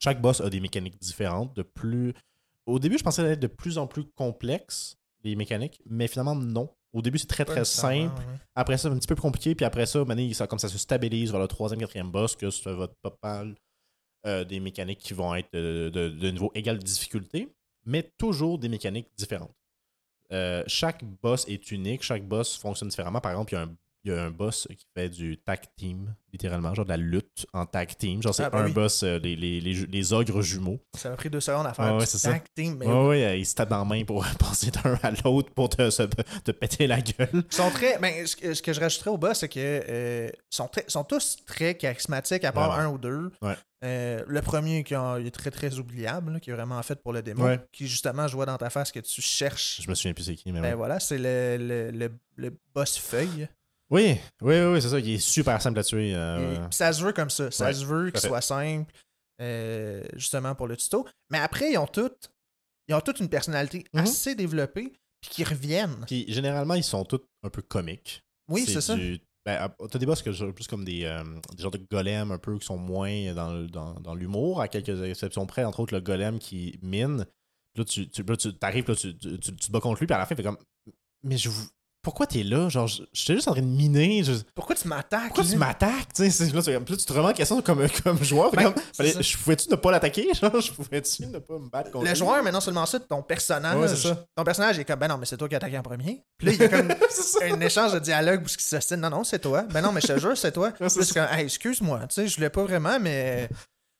Chaque 0.00 0.20
boss 0.20 0.40
a 0.40 0.50
des 0.50 0.60
mécaniques 0.60 0.98
différentes. 1.00 1.54
De 1.56 1.62
plus. 1.62 2.12
Au 2.66 2.78
début, 2.78 2.98
je 2.98 3.04
pensais 3.04 3.22
être 3.24 3.40
de 3.40 3.46
plus 3.46 3.78
en 3.78 3.86
plus 3.86 4.04
complexe, 4.16 4.96
les 5.24 5.36
mécaniques, 5.36 5.80
mais 5.86 6.06
finalement, 6.08 6.34
non. 6.34 6.68
Au 6.92 7.02
début, 7.02 7.18
c'est 7.18 7.26
très, 7.26 7.44
très 7.44 7.64
simple. 7.64 8.14
ouais. 8.18 8.38
Après 8.54 8.76
ça, 8.78 8.88
un 8.88 8.98
petit 8.98 9.06
peu 9.06 9.14
plus 9.14 9.22
compliqué. 9.22 9.54
Puis 9.54 9.64
après 9.64 9.86
ça, 9.86 10.04
ça, 10.34 10.46
comme 10.46 10.58
ça 10.58 10.68
se 10.68 10.76
stabilise 10.78 11.30
vers 11.30 11.40
le 11.40 11.48
troisième, 11.48 11.80
quatrième 11.80 12.10
boss, 12.10 12.36
que 12.36 12.50
ça 12.50 12.72
va 12.74 12.88
pas 13.02 13.16
mal 13.22 13.54
euh, 14.26 14.44
des 14.44 14.60
mécaniques 14.60 14.98
qui 15.00 15.14
vont 15.14 15.34
être 15.34 15.52
de, 15.54 15.88
de- 15.88 16.08
de 16.10 16.30
niveau 16.30 16.50
égal 16.54 16.78
de 16.78 16.84
difficulté, 16.84 17.48
mais 17.86 18.02
toujours 18.18 18.58
des 18.58 18.68
mécaniques 18.68 19.08
différentes. 19.16 19.54
Euh, 20.32 20.62
chaque 20.66 21.04
boss 21.22 21.44
est 21.48 21.70
unique, 21.70 22.02
chaque 22.02 22.26
boss 22.26 22.56
fonctionne 22.56 22.88
différemment. 22.88 23.20
Par 23.20 23.32
exemple, 23.32 23.52
il 23.52 23.56
y 23.56 23.58
a 23.58 23.62
un, 23.62 23.74
il 24.04 24.10
y 24.12 24.14
a 24.16 24.24
un 24.24 24.30
boss 24.30 24.66
qui 24.76 24.84
fait 24.96 25.08
du 25.08 25.38
tag 25.38 25.60
team, 25.76 26.12
littéralement, 26.32 26.74
genre 26.74 26.84
de 26.84 26.90
la 26.90 26.96
lutte 26.96 27.46
en 27.52 27.66
tag 27.66 27.96
team. 27.96 28.20
Genre, 28.22 28.34
c'est 28.34 28.42
Ah, 28.44 28.50
ben 28.50 28.58
un 28.58 28.64
oui. 28.64 28.72
boss, 28.72 29.02
euh, 29.04 29.18
les, 29.18 29.36
les, 29.36 29.60
les, 29.60 29.74
ju- 29.74 29.86
les 29.86 30.12
ogres 30.12 30.42
jumeaux. 30.42 30.80
Ça 30.96 31.10
m'a 31.10 31.16
pris 31.16 31.30
deux 31.30 31.38
secondes 31.40 31.66
à 31.66 31.72
faire. 31.74 31.84
Ah 31.84 31.96
ouais, 31.98 32.06
tag 32.06 32.42
team, 32.56 32.76
mais 32.80 32.86
Ouais, 32.86 33.06
ouais, 33.06 33.24
euh, 33.24 33.36
ils 33.36 33.46
se 33.46 33.54
tapent 33.54 33.68
dans 33.68 33.78
la 33.78 33.84
main 33.84 34.02
pour 34.04 34.24
passer 34.40 34.70
d'un 34.72 34.98
à 35.02 35.10
l'autre 35.24 35.50
pour 35.54 35.68
te, 35.68 35.88
se- 35.90 36.02
te 36.02 36.50
péter 36.50 36.86
la 36.88 37.00
gueule. 37.00 37.28
Ils 37.32 37.54
sont 37.54 37.70
très. 37.70 37.98
Ben, 37.98 38.26
ce, 38.26 38.34
que, 38.34 38.54
ce 38.54 38.62
que 38.62 38.72
je 38.72 38.80
rajouterais 38.80 39.10
au 39.10 39.18
bas, 39.18 39.34
c'est 39.34 39.48
que 39.48 39.60
euh, 39.60 40.28
sont, 40.50 40.66
très- 40.66 40.84
sont 40.88 41.04
tous 41.04 41.36
très 41.46 41.76
charismatiques, 41.76 42.42
à 42.44 42.50
part 42.52 42.72
Vraiment. 42.72 42.88
un 42.88 42.92
ou 42.94 42.98
deux. 42.98 43.30
Euh, 43.84 44.22
le 44.28 44.40
premier 44.42 44.84
qui 44.84 44.94
est 44.94 45.30
très 45.32 45.50
très 45.50 45.78
oubliable, 45.78 46.34
là, 46.34 46.40
qui 46.40 46.50
est 46.50 46.52
vraiment 46.52 46.80
fait 46.82 47.02
pour 47.02 47.12
le 47.12 47.20
démo, 47.22 47.44
Ouais. 47.44 47.60
qui 47.72 47.88
justement 47.88 48.28
je 48.28 48.34
vois 48.36 48.46
dans 48.46 48.56
ta 48.56 48.70
face 48.70 48.92
que 48.92 49.00
tu 49.00 49.20
cherches. 49.20 49.80
Je 49.82 49.90
me 49.90 49.94
souviens 49.96 50.14
plus 50.14 50.22
c'est 50.24 50.36
qui, 50.36 50.52
mais 50.52 50.60
Ben 50.60 50.68
ouais. 50.70 50.74
voilà, 50.74 51.00
c'est 51.00 51.18
le, 51.18 51.56
le, 51.58 51.90
le, 51.90 52.10
le 52.36 52.56
boss 52.74 52.96
feuille. 52.96 53.48
Oui, 53.90 54.16
oui, 54.40 54.54
oui, 54.60 54.64
oui, 54.74 54.82
c'est 54.82 54.88
ça, 54.88 55.02
qui 55.02 55.14
est 55.14 55.18
super 55.18 55.60
simple 55.60 55.78
à 55.80 55.82
tuer. 55.84 56.14
euh, 56.14 56.54
Et 56.54 56.72
ça 56.72 56.92
se 56.92 57.02
veut 57.02 57.12
comme 57.12 57.28
ça. 57.28 57.50
Ça 57.50 57.66
Ouais, 57.66 57.74
se 57.74 57.84
veut 57.84 58.10
qu'il 58.10 58.20
soit 58.20 58.40
simple. 58.40 58.92
euh, 59.40 60.02
justement 60.14 60.54
pour 60.54 60.68
le 60.68 60.76
tuto. 60.76 61.06
Mais 61.30 61.38
après, 61.38 61.72
ils 61.72 61.78
ont 61.78 61.86
toutes, 61.88 62.30
ils 62.88 62.94
ont 62.94 63.00
toutes 63.00 63.18
une 63.18 63.28
personnalité 63.28 63.84
Mhm. 63.92 64.02
assez 64.02 64.34
développée, 64.36 64.92
puis 65.20 65.30
qui 65.30 65.42
reviennent. 65.44 66.04
Puis 66.06 66.24
généralement, 66.28 66.74
ils 66.74 66.84
sont 66.84 67.04
tous 67.04 67.20
un 67.42 67.50
peu 67.50 67.62
comiques. 67.62 68.22
Oui, 68.48 68.64
c'est 68.66 68.80
ça. 68.80 68.94
du- 68.94 69.18
Ben, 69.44 69.68
t'as 69.90 69.98
des 69.98 70.06
boss 70.06 70.22
que 70.22 70.50
plus 70.52 70.68
comme 70.68 70.84
des, 70.84 71.04
euh, 71.04 71.24
des 71.56 71.62
genres 71.62 71.72
de 71.72 71.78
golems 71.90 72.30
un 72.30 72.38
peu 72.38 72.56
qui 72.58 72.64
sont 72.66 72.76
moins 72.78 73.34
dans, 73.34 73.64
dans, 73.66 73.94
dans 73.94 74.14
l'humour, 74.14 74.60
à 74.60 74.68
quelques 74.68 75.02
exceptions 75.02 75.46
près, 75.46 75.64
entre 75.64 75.80
autres 75.80 75.94
le 75.94 76.00
golem 76.00 76.38
qui 76.38 76.78
mine. 76.82 77.26
Là, 77.74 77.84
tu, 77.84 78.08
tu, 78.08 78.22
là, 78.22 78.36
tu 78.36 78.54
t'arrives, 78.56 78.86
là, 78.88 78.94
tu, 78.94 79.16
tu, 79.16 79.38
tu- 79.40 79.56
tu 79.56 79.66
te 79.66 79.72
bats 79.72 79.80
contre 79.80 79.98
lui, 80.00 80.06
puis 80.06 80.14
à 80.14 80.18
la 80.18 80.26
fin, 80.26 80.34
il 80.34 80.36
fait 80.36 80.42
comme 80.44 80.58
Mais 81.24 81.38
je 81.38 81.48
vous. 81.48 81.68
Pourquoi 82.02 82.26
t'es 82.26 82.42
là? 82.42 82.68
Genre, 82.68 82.88
je- 82.88 83.04
j'étais 83.12 83.34
juste 83.34 83.46
en 83.46 83.52
train 83.52 83.60
de 83.62 83.66
miner. 83.66 84.24
je- 84.24 84.32
Pourquoi 84.56 84.74
tu 84.74 84.88
m'attaques? 84.88 85.28
Pourquoi 85.28 85.44
tu 85.44 85.56
m'attaques? 85.56 86.12
Tu 86.14 86.24
sais, 86.24 86.30
c'est- 86.30 86.52
là, 86.52 86.60
tu, 86.60 86.96
te 86.96 87.12
remets 87.12 87.28
en 87.28 87.32
question 87.32 87.62
comme, 87.62 87.86
comme 88.04 88.22
joueur. 88.24 88.50
Ben, 88.50 88.64
comme, 88.72 88.82
fallait- 88.96 89.22
je 89.22 89.38
pouvais-tu 89.38 89.70
ne 89.70 89.76
pas 89.76 89.92
l'attaquer? 89.92 90.26
Genre, 90.40 90.60
je 90.60 90.72
pouvais-tu 90.72 91.26
ne 91.26 91.38
pas 91.38 91.58
me 91.60 91.68
battre 91.68 91.92
contre 91.92 92.04
Le 92.04 92.10
lui? 92.10 92.16
joueur, 92.18 92.42
mais 92.42 92.50
non 92.50 92.60
seulement 92.60 92.86
ça, 92.86 92.98
ton 92.98 93.22
personnage. 93.22 93.76
Ouais, 93.78 93.86
c'est 93.86 94.08
ça. 94.08 94.24
Ton 94.34 94.42
personnage 94.42 94.80
est 94.80 94.84
comme, 94.84 94.98
ben 94.98 95.06
non, 95.06 95.16
mais 95.16 95.26
c'est 95.26 95.36
toi 95.36 95.48
qui 95.48 95.54
as 95.54 95.58
attaqué 95.58 95.78
en 95.78 95.82
premier. 95.82 96.24
Puis 96.38 96.48
là, 96.48 96.52
il 96.54 96.60
y 96.60 96.64
a 96.64 96.68
comme 96.68 96.90
un 97.42 97.60
échange 97.60 97.92
de 97.92 97.98
dialogue 98.00 98.42
où 98.44 98.48
ce 98.48 98.56
qui 98.58 98.64
s'ostine. 98.64 98.96
Non, 99.00 99.10
non, 99.10 99.22
c'est 99.22 99.38
toi. 99.38 99.62
Ben 99.70 99.80
non, 99.80 99.92
mais 99.92 100.00
je 100.00 100.08
te 100.08 100.18
jure, 100.18 100.36
c'est 100.36 100.50
toi. 100.52 100.72
Ouais, 100.80 100.88
c'est 100.88 100.98
Puis 100.98 100.98
là, 100.98 101.04
c'est 101.06 101.14
comme, 101.30 101.38
hey, 101.38 101.44
excuse-moi, 101.44 102.00
tu 102.08 102.14
sais, 102.16 102.26
je 102.26 102.34
voulais 102.34 102.50
pas 102.50 102.64
vraiment, 102.64 102.98
mais. 103.00 103.48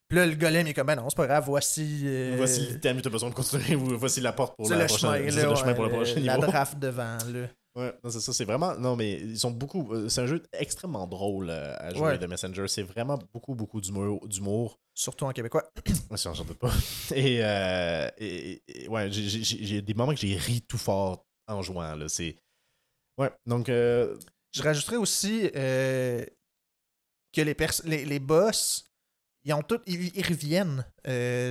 Puis 0.09 0.19
là, 0.19 0.27
le 0.27 0.35
golem, 0.35 0.67
il 0.67 0.71
est 0.71 0.75
comme, 0.75 0.89
ben 0.89 0.97
non, 0.97 1.09
c'est 1.09 1.17
pas 1.17 1.27
grave, 1.29 1.45
voici. 1.47 2.03
euh, 2.05 2.35
Voici 2.37 2.61
l'item 2.63 2.97
que 2.97 3.03
tu 3.03 3.09
as 3.09 3.11
besoin 3.13 3.31
de 3.31 3.75
ou 3.77 3.97
voici 3.97 4.21
la 4.21 4.33
porte 4.33 4.57
pour 4.57 4.69
la 4.69 4.77
le 4.77 4.87
prochaine. 4.87 5.11
chemin, 5.11 5.31
là, 5.43 5.49
le 5.51 5.55
chemin 5.57 5.75
pour 5.75 5.85
le 5.85 5.91
prochain 5.91 6.21
la 6.21 6.37
draft 6.37 6.79
devant, 6.81 7.17
là. 7.33 7.47
Ouais, 7.75 7.93
c'est 8.05 8.21
ça, 8.21 8.33
c'est 8.35 8.45
vraiment. 8.45 8.77
Non, 8.77 8.97
mais 8.97 9.13
ils 9.15 9.39
sont 9.39 9.51
beaucoup. 9.51 9.95
euh, 9.95 10.09
C'est 10.11 10.21
un 10.21 10.27
jeu 10.27 10.43
extrêmement 10.53 11.07
drôle 11.07 11.49
euh, 11.49 11.75
à 11.79 11.95
jouer 11.95 12.03
Ouais. 12.03 12.19
de 12.19 12.27
Messenger. 12.27 12.69
C'est 12.69 12.83
vraiment 12.83 13.19
beaucoup, 13.33 13.55
beaucoup 13.55 13.81
d'humour. 13.81 14.79
Surtout 14.95 15.25
en 15.25 15.33
québécois. 15.33 15.65
J'en 16.17 16.45
doute 16.45 16.59
pas. 16.59 16.71
Et, 17.15 17.39
euh, 17.43 18.11
et- 18.19 18.63
et- 18.69 18.89
ouais, 18.89 19.11
j'ai- 19.11 19.81
des 19.81 19.95
moments 19.95 20.13
que 20.13 20.21
j'ai 20.21 20.37
ri 20.37 20.61
tout 20.63 20.77
fort 20.77 21.25
en 21.49 21.63
jouant. 21.63 21.95
Là. 21.95 22.07
Ouais, 23.19 23.31
donc. 23.47 23.69
euh, 23.71 24.19
Je 24.55 24.63
rajouterais 24.63 24.97
aussi 24.97 25.51
euh, 25.57 26.27
que 27.33 27.41
les, 27.41 27.57
les, 27.85 28.05
les 28.05 28.19
boss, 28.19 28.85
ils 29.45 29.55
ont 29.55 29.63
tout, 29.63 29.81
ils, 29.87 30.15
ils 30.15 30.27
reviennent 30.27 30.85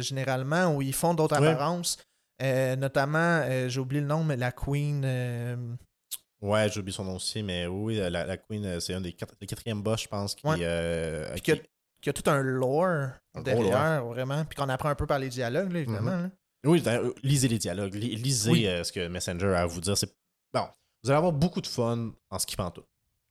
généralement 0.04 0.76
ou 0.76 0.84
ils 0.84 0.94
font 0.94 1.16
d'autres 1.16 1.42
Ouais. 1.42 1.48
apparences. 1.48 1.98
Notamment, 2.40 3.68
j'ai 3.68 3.80
oublié 3.80 4.02
le 4.02 4.08
nom, 4.08 4.24
mais 4.24 4.38
la 4.38 4.52
Queen. 4.52 5.04
Euh, 6.44 6.48
ouais, 6.48 6.70
j'ai 6.70 6.80
oublié 6.80 6.96
son 6.96 7.06
nom 7.06 7.16
aussi, 7.16 7.44
mais 7.44 7.68
oui, 7.68 7.98
la, 7.98 8.10
la 8.26 8.38
Queen, 8.38 8.66
euh, 8.66 8.80
c'est 8.80 8.94
un 8.94 9.02
des 9.02 9.14
quatre, 9.14 9.36
le 9.40 9.48
quatrième 9.48 9.82
boss, 9.82 10.02
je 10.04 10.08
pense, 10.08 10.36
qui. 10.36 10.46
Ouais. 10.48 10.58
euh, 10.62 11.34
Puis 11.44 11.60
qui- 12.02 12.10
a 12.10 12.14
tout 12.14 12.30
un 12.30 12.42
lore 12.42 13.10
Un 13.36 13.42
derrière, 13.44 14.06
vraiment. 14.06 14.44
Puis 14.46 14.56
qu'on 14.56 14.70
apprend 14.70 14.90
un 14.90 14.96
peu 14.96 15.06
par 15.06 15.20
les 15.20 15.30
dialogues, 15.30 15.72
là, 15.72 15.80
évidemment. 15.80 16.12
là. 16.12 16.32
Oui, 16.66 16.82
d'ailleurs, 16.82 17.12
lisez 17.24 17.48
les 17.48 17.58
dialogues, 17.58 17.94
li- 17.96 18.16
lisez 18.16 18.52
Oui. 18.52 18.68
euh, 18.68 18.84
ce 18.84 18.92
que 18.92 19.08
Messenger 19.08 19.54
a 19.56 19.62
à 19.62 19.66
vous 19.66 19.82
dire. 19.82 19.98
C'est 19.98 20.12
bon, 20.54 20.68
vous 21.04 21.10
allez 21.10 21.18
avoir 21.18 21.32
beaucoup 21.34 21.62
de 21.62 21.68
fun 21.68 22.12
en 22.30 22.40
skippant 22.40 22.70
tout. 22.72 22.82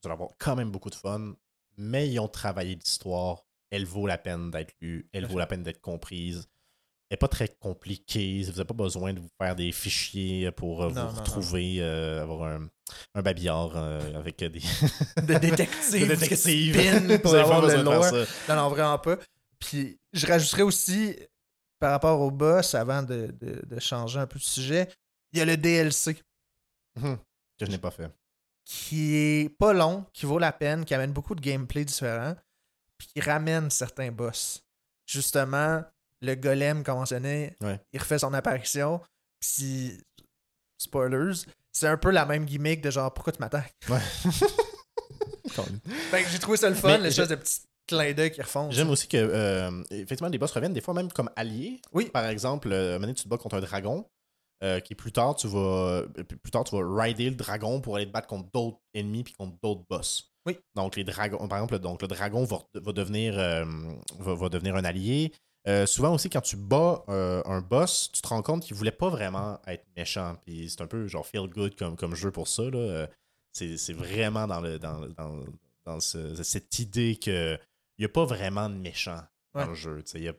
Vous 0.02 0.08
allez 0.08 0.14
avoir 0.14 0.30
quand 0.38 0.56
même 0.56 0.70
beaucoup 0.70 0.90
de 0.90 0.94
fun, 0.94 1.34
mais 1.76 2.08
ils 2.08 2.18
ont 2.20 2.28
travaillé 2.28 2.74
l'histoire. 2.74 3.44
Elle 3.70 3.84
vaut 3.84 4.06
la 4.06 4.18
peine 4.18 4.50
d'être 4.50 4.74
lue, 4.80 5.08
elle 5.12 5.26
vaut 5.26 5.38
la 5.38 5.46
peine 5.46 5.62
d'être 5.62 5.80
comprise. 5.80 6.48
N'est 7.10 7.16
pas 7.16 7.28
très 7.28 7.48
compliquée. 7.48 8.42
Vous 8.44 8.52
n'avez 8.52 8.64
pas 8.64 8.74
besoin 8.74 9.12
de 9.12 9.18
vous 9.20 9.30
faire 9.40 9.56
des 9.56 9.72
fichiers 9.72 10.50
pour 10.52 10.84
euh, 10.84 10.90
Non, 10.90 10.94
non, 11.02 11.06
vous 11.08 11.16
non. 11.16 11.20
retrouver, 11.22 11.76
euh, 11.80 12.22
avoir 12.22 12.44
un, 12.52 12.68
un 13.14 13.22
babillard 13.22 13.72
euh, 13.74 14.14
avec 14.18 14.38
des 14.38 14.48
De 15.22 15.38
détective. 15.38 16.08
de 16.08 16.14
détectives. 16.14 17.20
pour 17.20 17.34
avoir 17.34 17.62
le 17.66 17.82
lore. 17.82 18.04
ça. 18.04 18.24
Non, 18.48 18.62
non, 18.62 18.68
vraiment 18.68 18.98
pas. 18.98 19.16
Puis 19.58 19.98
je 20.12 20.26
rajouterais 20.26 20.62
aussi, 20.62 21.16
par 21.80 21.90
rapport 21.90 22.20
au 22.20 22.30
boss, 22.30 22.74
avant 22.74 23.02
de, 23.02 23.34
de- 23.40 23.60
de 23.66 23.80
changer 23.80 24.20
un 24.20 24.26
peu 24.26 24.38
de 24.38 24.44
sujet, 24.44 24.88
il 25.32 25.38
y 25.38 25.42
a 25.42 25.44
le 25.44 25.56
DLC 25.56 26.16
Mhm. 26.96 27.16
Que 27.58 27.66
je 27.66 27.70
n'ai 27.70 27.78
pas 27.78 27.90
fait. 27.90 28.10
qui 28.64 29.14
est 29.16 29.48
pas 29.58 29.72
long, 29.72 30.04
qui 30.12 30.26
vaut 30.26 30.38
la 30.38 30.52
peine, 30.52 30.84
qui 30.84 30.94
amène 30.94 31.12
beaucoup 31.12 31.34
de 31.34 31.40
gameplay 31.40 31.84
différents, 31.84 32.34
puis 32.98 33.08
qui 33.08 33.20
ramène 33.20 33.68
certains 33.70 34.10
boss. 34.12 34.62
Justement, 35.06 35.82
le 36.22 36.34
golem 36.34 36.84
qu'on 36.84 36.94
mentionnait, 36.94 37.56
Ouais. 37.62 37.80
il 37.92 38.00
refait 38.00 38.18
son 38.18 38.32
apparition, 38.34 39.00
puis 39.40 39.98
spoilers, 40.78 41.44
c'est 41.72 41.86
un 41.88 41.96
peu 41.96 42.10
la 42.10 42.26
même 42.26 42.44
gimmick 42.46 42.80
de 42.82 42.90
genre 42.90 43.12
pourquoi 43.12 43.32
tu 43.32 43.38
m'attaques? 43.40 43.74
Ouais. 43.88 43.98
Fait 46.10 46.22
que 46.22 46.28
j'ai 46.30 46.38
trouvé 46.38 46.56
ça 46.56 46.68
le 46.68 46.74
fun, 46.76 46.98
l'espèce 46.98 47.28
de 47.28 47.34
petit 47.34 47.60
clin 47.86 48.12
d'œil 48.12 48.30
qui 48.30 48.40
refont. 48.40 48.70
J'aime 48.70 48.90
aussi 48.90 49.08
que, 49.08 49.16
euh, 49.16 49.82
effectivement, 49.90 50.28
les 50.28 50.38
boss 50.38 50.52
reviennent 50.52 50.72
des 50.72 50.80
fois 50.80 50.94
même 50.94 51.10
comme 51.10 51.28
alliés. 51.36 51.80
Oui. 51.92 52.06
Par 52.10 52.26
exemple, 52.26 52.68
euh, 52.72 52.98
maintenant, 52.98 53.14
tu 53.14 53.24
te 53.24 53.28
bats 53.28 53.38
contre 53.38 53.56
un 53.56 53.60
dragon. 53.60 54.06
euh, 54.62 54.78
qui 54.78 54.94
plus 54.94 55.10
tard, 55.10 55.34
tu 55.36 55.48
vas 55.48 56.02
plus 56.42 56.50
tard, 56.50 56.64
tu 56.64 56.76
vas 56.76 57.02
rider 57.02 57.30
le 57.30 57.34
dragon 57.34 57.80
pour 57.80 57.96
aller 57.96 58.04
te 58.06 58.10
battre 58.12 58.26
contre 58.28 58.50
d'autres 58.52 58.78
ennemis 58.92 59.24
puis 59.24 59.32
contre 59.32 59.56
d'autres 59.62 59.84
boss. 59.88 60.30
Oui. 60.46 60.58
Donc, 60.74 60.96
les 60.96 61.04
dragons, 61.04 61.48
par 61.48 61.58
exemple, 61.58 61.78
donc, 61.78 62.02
le 62.02 62.08
dragon 62.08 62.44
va, 62.44 62.58
va 62.74 62.92
devenir, 62.92 63.38
euh, 63.38 63.64
va, 64.18 64.34
va 64.34 64.48
devenir 64.50 64.76
un 64.76 64.84
allié. 64.84 65.32
Euh, 65.68 65.84
souvent 65.86 66.14
aussi, 66.14 66.30
quand 66.30 66.40
tu 66.40 66.56
bats 66.56 67.04
euh, 67.08 67.42
un 67.44 67.60
boss, 67.60 68.10
tu 68.12 68.22
te 68.22 68.28
rends 68.28 68.42
compte 68.42 68.62
qu'il 68.64 68.74
voulait 68.74 68.90
pas 68.90 69.10
vraiment 69.10 69.60
être 69.66 69.84
méchant. 69.96 70.36
Puis 70.46 70.70
c'est 70.70 70.80
un 70.80 70.86
peu 70.86 71.06
genre 71.06 71.26
feel 71.26 71.48
good 71.48 71.76
comme, 71.76 71.96
comme 71.96 72.14
jeu 72.14 72.30
pour 72.30 72.48
ça. 72.48 72.62
là. 72.64 72.78
Euh, 72.78 73.06
C'est 73.52 73.76
c'est 73.76 73.92
vraiment 73.92 74.46
dans, 74.46 74.60
le, 74.60 74.78
dans, 74.78 75.00
dans, 75.08 75.44
dans 75.84 76.00
ce- 76.00 76.42
cette 76.42 76.78
idée 76.78 77.16
que 77.16 77.58
il 77.98 78.02
n'y 78.02 78.06
a 78.06 78.08
pas 78.08 78.24
vraiment 78.24 78.70
de 78.70 78.74
méchant 78.76 79.20
dans 79.54 79.66
le 79.66 79.74
jeu. 79.74 80.02
y 80.14 80.28
a- 80.28 80.32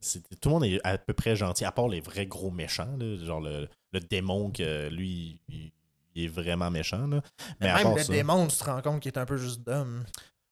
c'est- 0.00 0.22
tout 0.40 0.48
le 0.48 0.54
monde 0.54 0.64
est 0.64 0.80
à 0.84 0.96
peu 0.98 1.12
près 1.14 1.34
gentil, 1.34 1.64
à 1.64 1.72
part 1.72 1.88
les 1.88 2.00
vrais 2.00 2.26
gros 2.26 2.50
méchants. 2.52 2.94
là, 2.98 3.16
genre 3.24 3.40
le, 3.40 3.68
le 3.92 4.00
démon 4.00 4.50
que 4.52 4.88
lui, 4.90 5.40
il, 5.48 5.72
il 6.14 6.24
est 6.24 6.28
vraiment 6.28 6.70
méchant. 6.70 7.06
là. 7.08 7.20
Mais 7.60 7.68
à 7.68 7.74
Même 7.76 7.82
part 7.84 7.94
le 7.96 8.02
ça- 8.04 8.12
démon, 8.12 8.46
tu 8.46 8.56
te 8.56 8.64
rends 8.64 8.82
compte 8.82 9.00
qu'il 9.02 9.10
est 9.12 9.18
un 9.18 9.26
peu 9.26 9.38
juste 9.38 9.62
d'homme. 9.62 10.04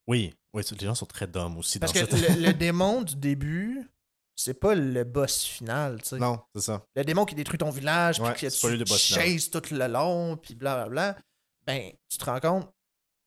Oui, 0.08 0.34
oui, 0.54 0.62
les 0.80 0.86
gens 0.86 0.94
sont 0.96 1.06
très 1.06 1.26
dumb 1.28 1.56
aussi 1.58 1.78
Parce 1.78 1.92
dans 1.92 2.00
que 2.06 2.16
cette... 2.16 2.36
le, 2.38 2.46
le 2.46 2.52
démon 2.54 3.02
du 3.02 3.14
début, 3.16 3.88
c'est 4.36 4.54
pas 4.54 4.74
le 4.74 5.02
boss 5.04 5.42
final, 5.44 6.00
tu 6.02 6.10
sais. 6.10 6.18
Non, 6.18 6.40
c'est 6.54 6.62
ça. 6.62 6.84
Le 6.94 7.04
démon 7.04 7.24
qui 7.24 7.34
détruit 7.34 7.58
ton 7.58 7.70
village, 7.70 8.20
Ouais, 8.20 8.32
puis 8.32 8.46
que 8.46 8.52
tu 8.52 8.76
le 8.76 8.84
tout 9.50 9.74
le 9.74 9.86
long, 9.88 10.36
puis 10.36 10.54
blablabla. 10.54 11.16
Ben, 11.66 11.90
tu 12.08 12.18
te 12.18 12.24
rends 12.24 12.38
compte, 12.40 12.70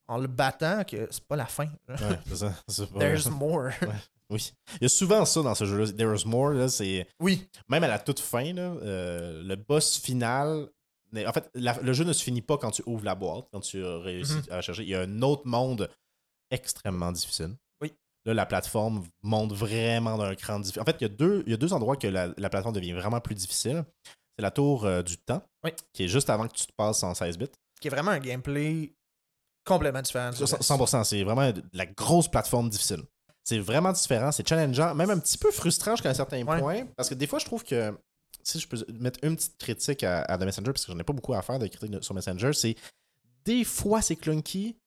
en 0.07 0.17
le 0.17 0.27
battant, 0.27 0.83
que 0.85 1.07
c'est 1.11 1.23
pas 1.25 1.35
la 1.35 1.45
fin. 1.45 1.67
Ouais, 1.89 1.95
c'est 2.27 2.35
ça. 2.37 2.53
Pas- 2.93 2.99
There's 2.99 3.27
more. 3.29 3.71
Oui. 4.31 4.53
Il 4.75 4.83
y 4.83 4.85
a 4.85 4.89
souvent 4.89 5.25
ça 5.25 5.41
dans 5.41 5.55
ce 5.55 5.65
jeu-là. 5.65 5.91
There's 5.91 6.23
more, 6.23 6.51
là, 6.51 6.69
c'est... 6.69 7.07
oui, 7.19 7.49
Même 7.67 7.83
à 7.83 7.87
la 7.87 7.97
toute 7.97 8.19
fin, 8.19 8.53
là, 8.53 8.61
euh, 8.83 9.41
le 9.41 9.55
boss 9.55 9.97
final... 9.97 10.69
En 11.25 11.33
fait, 11.33 11.49
la- 11.55 11.81
le 11.81 11.93
jeu 11.93 12.03
ne 12.03 12.13
se 12.13 12.23
finit 12.23 12.43
pas 12.43 12.59
quand 12.59 12.69
tu 12.69 12.83
ouvres 12.85 13.03
la 13.05 13.15
boîte, 13.15 13.47
quand 13.51 13.59
tu 13.61 13.83
as 13.83 13.97
réussi 13.97 14.35
Mhm. 14.35 14.43
à 14.51 14.61
chercher. 14.61 14.83
Il 14.83 14.89
y 14.89 14.93
a 14.93 15.01
un 15.01 15.21
autre 15.23 15.47
monde 15.47 15.89
extrêmement 16.51 17.11
difficile. 17.11 17.55
Là, 18.29 18.35
la 18.35 18.45
plateforme 18.45 19.05
monte 19.23 19.53
vraiment 19.53 20.17
d'un 20.17 20.35
cran 20.35 20.59
difficile. 20.59 20.81
En 20.81 20.85
fait, 20.85 20.97
il 20.99 21.03
y 21.03 21.05
a 21.05 21.09
deux, 21.09 21.41
il 21.47 21.51
y 21.51 21.53
a 21.53 21.57
deux 21.57 21.73
endroits 21.73 21.95
que 21.95 22.05
la, 22.07 22.27
la 22.37 22.49
plateforme 22.49 22.75
devient 22.75 22.91
vraiment 22.93 23.19
plus 23.19 23.33
difficile. 23.35 23.83
C'est 24.37 24.43
la 24.43 24.51
tour 24.51 24.85
euh, 24.85 25.01
du 25.01 25.17
temps, 25.17 25.41
Oui. 25.63 25.71
qui 25.93 26.03
est 26.03 26.07
juste 26.07 26.29
avant 26.29 26.47
que 26.47 26.53
tu 26.53 26.65
te 26.67 26.71
passes 26.73 27.01
en 27.03 27.13
16 27.15 27.37
bits. 27.39 27.47
qui 27.81 27.87
est 27.87 27.91
vraiment 27.91 28.11
un 28.11 28.19
gameplay 28.19 28.93
complètement 29.65 30.01
différent. 30.01 30.29
du 30.31 30.37
reste. 30.43 30.61
100%, 30.61 31.03
c'est 31.05 31.23
vraiment 31.23 31.51
de 31.51 31.63
la 31.73 31.85
grosse 31.87 32.27
plateforme 32.27 32.69
difficile. 32.69 33.01
C'est 33.43 33.59
vraiment 33.59 33.91
différent, 33.91 34.31
c'est 34.31 34.47
challengeant, 34.47 34.93
même 34.93 35.09
un 35.09 35.17
petit 35.17 35.37
peu 35.37 35.49
frustrant 35.51 35.91
jusqu'à 35.95 36.09
un 36.09 36.13
certain 36.13 36.43
Ouais. 36.45 36.59
point. 36.59 36.85
Parce 36.95 37.09
que 37.09 37.15
des 37.15 37.25
fois, 37.25 37.39
je 37.39 37.45
trouve 37.45 37.63
que, 37.63 37.97
si 38.43 38.59
je 38.59 38.67
peux 38.67 38.77
mettre 38.99 39.19
une 39.23 39.35
petite 39.35 39.57
critique 39.57 40.03
à, 40.03 40.21
à 40.21 40.37
The 40.37 40.41
Messenger, 40.43 40.71
parce 40.71 40.85
que 40.85 40.91
j'en 40.91 40.99
ai 40.99 41.03
pas 41.03 41.13
beaucoup 41.13 41.33
à 41.33 41.41
faire 41.41 41.57
de 41.57 41.65
critiques 41.67 42.03
sur 42.03 42.13
Messenger, 42.13 42.53
c'est 42.53 42.75
des 43.45 43.63
fois 43.63 44.01
c'est 44.01 44.15
clunky. 44.15 44.77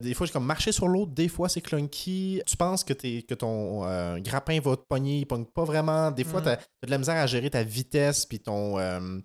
Des 0.00 0.12
fois, 0.14 0.26
j'ai 0.26 0.32
comme 0.32 0.44
marcher 0.44 0.72
sur 0.72 0.88
l'autre, 0.88 1.12
des 1.12 1.28
fois 1.28 1.48
c'est 1.48 1.62
clunky. 1.62 2.42
Tu 2.46 2.56
penses 2.56 2.84
que, 2.84 2.92
t'es- 2.92 3.22
que 3.22 3.34
ton 3.34 3.84
euh, 3.86 4.18
grappin 4.18 4.60
va 4.60 4.76
te 4.76 4.82
pogner, 4.88 5.20
il 5.20 5.26
pogne 5.26 5.46
pas 5.46 5.64
vraiment. 5.64 6.10
Des 6.10 6.24
fois, 6.24 6.40
Mhm. 6.40 6.46
tu 6.46 6.50
as, 6.50 6.56
de 6.86 6.90
la 6.90 6.98
misère 6.98 7.16
à 7.16 7.26
gérer 7.26 7.48
ta 7.50 7.62
vitesse 7.62 8.26
puis 8.26 8.40
ton, 8.40 8.78
euh, 8.78 9.18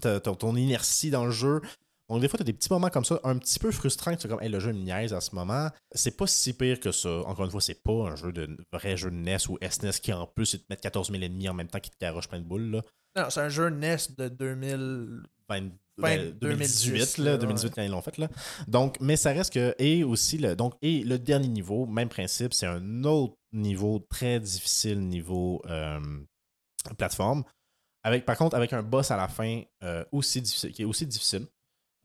ton, 0.00 0.34
ton 0.34 0.56
inertie 0.56 1.10
dans 1.10 1.24
le 1.26 1.30
jeu. 1.30 1.60
Donc, 2.10 2.20
des 2.20 2.28
fois, 2.28 2.36
tu 2.36 2.42
as 2.42 2.44
des 2.44 2.52
petits 2.52 2.70
moments 2.70 2.90
comme 2.90 3.04
ça, 3.04 3.18
un 3.24 3.38
petit 3.38 3.58
peu 3.58 3.70
frustrants, 3.70 4.14
que 4.14 4.20
tu 4.20 4.28
comme, 4.28 4.40
hey, 4.42 4.50
le 4.50 4.60
jeu 4.60 4.72
me 4.72 4.78
niaise 4.82 5.14
à 5.14 5.20
ce 5.22 5.34
moment. 5.34 5.68
C'est 5.94 6.16
pas 6.16 6.26
si 6.26 6.52
pire 6.52 6.78
que 6.78 6.92
ça. 6.92 7.08
Encore 7.26 7.46
une 7.46 7.50
fois, 7.50 7.62
c'est 7.62 7.82
pas 7.82 8.10
un 8.10 8.16
jeu 8.16 8.30
de 8.32 8.56
vrai 8.72 8.96
jeu 8.96 9.10
de 9.10 9.16
NES 9.16 9.38
ou 9.48 9.56
SNES 9.62 10.00
qui, 10.02 10.12
en 10.12 10.26
plus, 10.26 10.52
il 10.54 10.60
te 10.60 10.66
met 10.68 10.76
14 10.76 11.10
000 11.10 11.22
ennemis 11.22 11.48
en 11.48 11.54
même 11.54 11.68
temps 11.68 11.80
qui 11.80 11.90
te 11.90 11.96
garoche 11.98 12.28
plein 12.28 12.40
de 12.40 12.44
boules. 12.44 12.70
Là. 12.70 12.82
Non, 13.16 13.30
c'est 13.30 13.40
un 13.40 13.48
jeu 13.48 13.68
NES 13.70 13.96
de 14.18 14.28
2000. 14.28 15.22
Vingt- 15.48 15.70
Fin 15.70 15.70
ben, 15.98 16.30
2018, 16.32 16.90
2010, 16.90 17.18
là, 17.18 17.30
là, 17.32 17.36
2018 17.38 17.68
ouais. 17.68 17.72
quand 17.76 17.82
ils 17.82 17.90
l'ont 17.90 18.02
fait. 18.02 18.18
Là. 18.18 18.28
Donc, 18.68 18.98
mais 19.00 19.16
ça 19.16 19.30
reste 19.32 19.52
que. 19.52 19.74
Et 19.78 20.04
aussi, 20.04 20.38
le, 20.38 20.56
donc, 20.56 20.74
et 20.82 21.04
le 21.04 21.18
dernier 21.18 21.48
niveau, 21.48 21.86
même 21.86 22.08
principe, 22.08 22.52
c'est 22.54 22.66
un 22.66 23.04
autre 23.04 23.36
niveau 23.52 23.98
très 24.10 24.40
difficile, 24.40 25.00
niveau 25.00 25.62
euh, 25.66 26.00
plateforme. 26.98 27.44
Avec, 28.02 28.24
par 28.26 28.36
contre, 28.36 28.56
avec 28.56 28.72
un 28.72 28.82
boss 28.82 29.10
à 29.10 29.16
la 29.16 29.28
fin 29.28 29.62
euh, 29.82 30.04
aussi 30.12 30.42
difficile, 30.42 30.72
qui 30.72 30.82
est 30.82 30.86
aussi 30.86 31.06
difficile. 31.06 31.46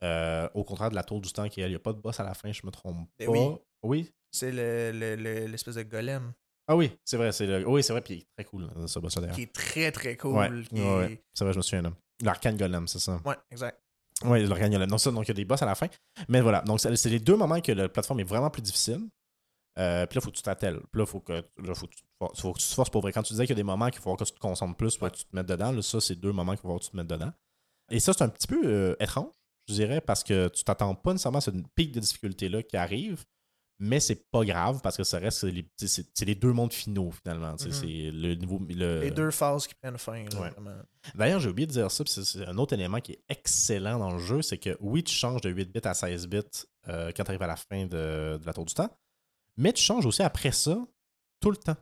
Euh, 0.02 0.48
au 0.54 0.64
contraire 0.64 0.90
de 0.90 0.96
la 0.96 1.04
tour 1.04 1.20
du 1.20 1.30
temps, 1.34 1.50
qui 1.50 1.60
elle, 1.60 1.68
il 1.68 1.72
n'y 1.72 1.76
a 1.76 1.80
pas 1.80 1.92
de 1.92 2.00
boss 2.00 2.20
à 2.22 2.24
la 2.24 2.34
fin, 2.34 2.52
je 2.54 2.62
me 2.66 2.72
trompe 2.72 3.10
Ben 3.20 3.26
pas. 3.26 3.32
oui. 3.32 3.40
Oui? 3.84 4.12
C'est 4.32 4.52
le- 4.52 4.92
le- 4.94 5.16
le- 5.16 5.48
l'espèce 5.48 5.76
de 5.76 5.84
golem. 5.84 6.32
Ah 6.72 6.76
oui, 6.76 6.92
c'est 7.04 7.18
vrai, 7.18 7.32
c'est 7.32 7.48
le... 7.48 7.68
oui, 7.68 7.82
c'est 7.82 7.94
vrai, 7.94 8.02
puis 8.02 8.14
il 8.14 8.18
est 8.20 8.28
très 8.38 8.46
cool, 8.46 8.70
euh, 8.78 8.86
ce 8.86 9.00
boss-là, 9.00 9.22
d'ailleurs. 9.22 9.36
qui 9.36 9.42
est 9.42 9.54
très 9.54 9.92
très 9.92 10.16
cool. 10.16 10.36
Ouais, 10.38 10.50
qui 10.70 10.76
ouais, 10.76 10.82
est- 10.82 10.98
ouais. 10.98 11.24
c'est 11.34 11.44
vrai, 11.44 11.52
je 11.54 11.58
me 11.58 11.64
souviens, 11.64 11.82
là. 11.82 11.92
L'arcane 12.22 12.58
golem, 12.58 12.88
c'est 12.88 13.00
ça. 13.00 13.20
Ouais, 13.26 13.36
exact. 13.50 13.82
Oui, 14.26 14.46
l'organe 14.46 14.72
golem. 14.72 14.90
Donc, 14.90 15.00
ça, 15.00 15.10
donc, 15.12 15.26
il 15.26 15.30
y 15.30 15.32
a 15.32 15.34
des 15.34 15.46
boss 15.46 15.62
à 15.62 15.66
la 15.66 15.74
fin. 15.76 15.88
Mais 16.28 16.42
voilà, 16.42 16.62
donc 16.62 16.80
c'est 16.82 17.10
les 17.10 17.20
deux 17.20 17.36
moments 17.38 17.60
que 17.62 17.72
la 17.72 17.88
plateforme 17.90 18.20
est 18.20 18.24
vraiment 18.26 18.50
plus 18.50 18.62
difficile. 18.62 19.02
Euh, 19.80 20.06
puis 20.06 20.18
là, 20.18 20.20
il 20.20 20.22
faut 20.22 20.30
que 20.32 20.36
tu 20.36 20.42
t'attelles. 20.44 20.80
Puis 20.92 21.00
là, 21.00 21.04
il 21.04 21.08
faut 21.08 21.22
que, 21.22 21.32
là, 21.34 21.74
faut 21.74 21.88
que, 21.88 21.96
tu, 21.96 22.04
faut 22.42 22.54
que 22.54 22.60
tu 22.60 22.68
te 22.68 22.74
forces 22.74 22.90
pour 22.90 23.02
vrai. 23.02 23.14
Quand 23.14 23.24
tu 23.24 23.32
disais 23.34 23.46
qu'il 23.46 23.56
y 23.56 23.58
a 23.58 23.62
des 23.62 23.64
moments 23.64 23.90
qu'il 23.90 24.02
faut 24.02 24.14
que 24.16 24.24
tu 24.26 24.34
te 24.34 24.40
concentres 24.40 24.76
plus 24.76 24.98
pour 24.98 25.10
que 25.10 25.16
tu 25.16 25.24
te 25.24 25.34
mettes 25.36 25.46
dedans, 25.48 25.72
là, 25.72 25.82
ça, 25.82 26.02
c'est 26.02 26.16
deux 26.16 26.34
moments 26.34 26.52
qu'il 26.52 26.62
faut 26.62 26.78
que 26.78 26.84
tu 26.84 26.90
te 26.92 26.98
mettes 26.98 27.08
dedans. 27.08 27.32
Et 27.90 28.00
ça, 28.02 28.12
c'est 28.14 28.24
un 28.24 28.30
petit 28.30 28.48
peu 28.48 28.62
euh, 28.66 28.96
étrange, 29.00 29.32
je 29.70 29.74
dirais, 29.74 30.02
parce 30.02 30.24
que 30.24 30.50
tu 30.50 30.64
t'attends 30.66 30.94
pas 30.96 31.14
nécessairement 31.14 31.38
à 31.38 31.42
cette 31.42 31.56
pic 31.76 31.94
de 31.94 32.02
difficulté-là 32.02 32.62
qui 32.64 32.76
arrive, 32.76 33.24
mais 33.80 34.00
c'est 34.00 34.30
pas 34.30 34.44
grave 34.44 34.82
parce 34.84 34.98
que 34.98 35.04
ça 35.04 35.20
reste 35.20 35.40
c'est 35.40 35.52
les, 35.52 35.66
c'est- 35.78 36.26
les 36.26 36.36
deux 36.36 36.52
mondes 36.52 36.74
finaux, 36.74 37.12
finalement. 37.12 37.52
Mhm. 37.54 37.72
C'est 37.72 38.12
le 38.12 38.36
niveau. 38.36 38.60
le- 38.70 39.02
Les 39.02 39.12
deux 39.12 39.32
phases 39.32 39.68
qui 39.68 39.74
prennent 39.76 39.98
fin. 39.98 40.24
Ouais. 40.26 40.52
D'ailleurs, 41.16 41.40
j'ai 41.40 41.50
oublié 41.50 41.66
de 41.66 41.72
dire 41.72 41.90
ça, 41.90 42.04
puis 42.04 42.12
c'est- 42.14 42.46
un 42.46 42.58
autre 42.58 42.74
élément 42.74 43.00
qui 43.00 43.14
est 43.14 43.24
excellent 43.30 43.98
dans 44.00 44.12
le 44.12 44.20
jeu, 44.20 44.42
c'est 44.42 44.58
que 44.58 44.78
oui, 44.82 45.04
tu 45.04 45.14
changes 45.14 45.42
de 45.42 45.50
8 45.50 45.72
bits 45.72 45.80
à 45.88 45.94
16 45.94 46.28
bits 46.28 46.42
euh, 46.88 47.12
quand 47.16 47.24
tu 47.24 47.32
arrives 47.32 47.42
à 47.44 47.48
la 47.48 47.56
fin 47.56 47.86
de, 47.86 48.38
de 48.38 48.46
la 48.46 48.54
tour 48.54 48.66
du 48.66 48.74
temps, 48.74 48.90
mais 49.58 49.72
tu 49.74 49.82
changes 49.82 50.06
aussi 50.06 50.22
après 50.24 50.52
ça 50.52 50.78
tout 51.40 51.52
le 51.52 51.58
temps. 51.58 51.78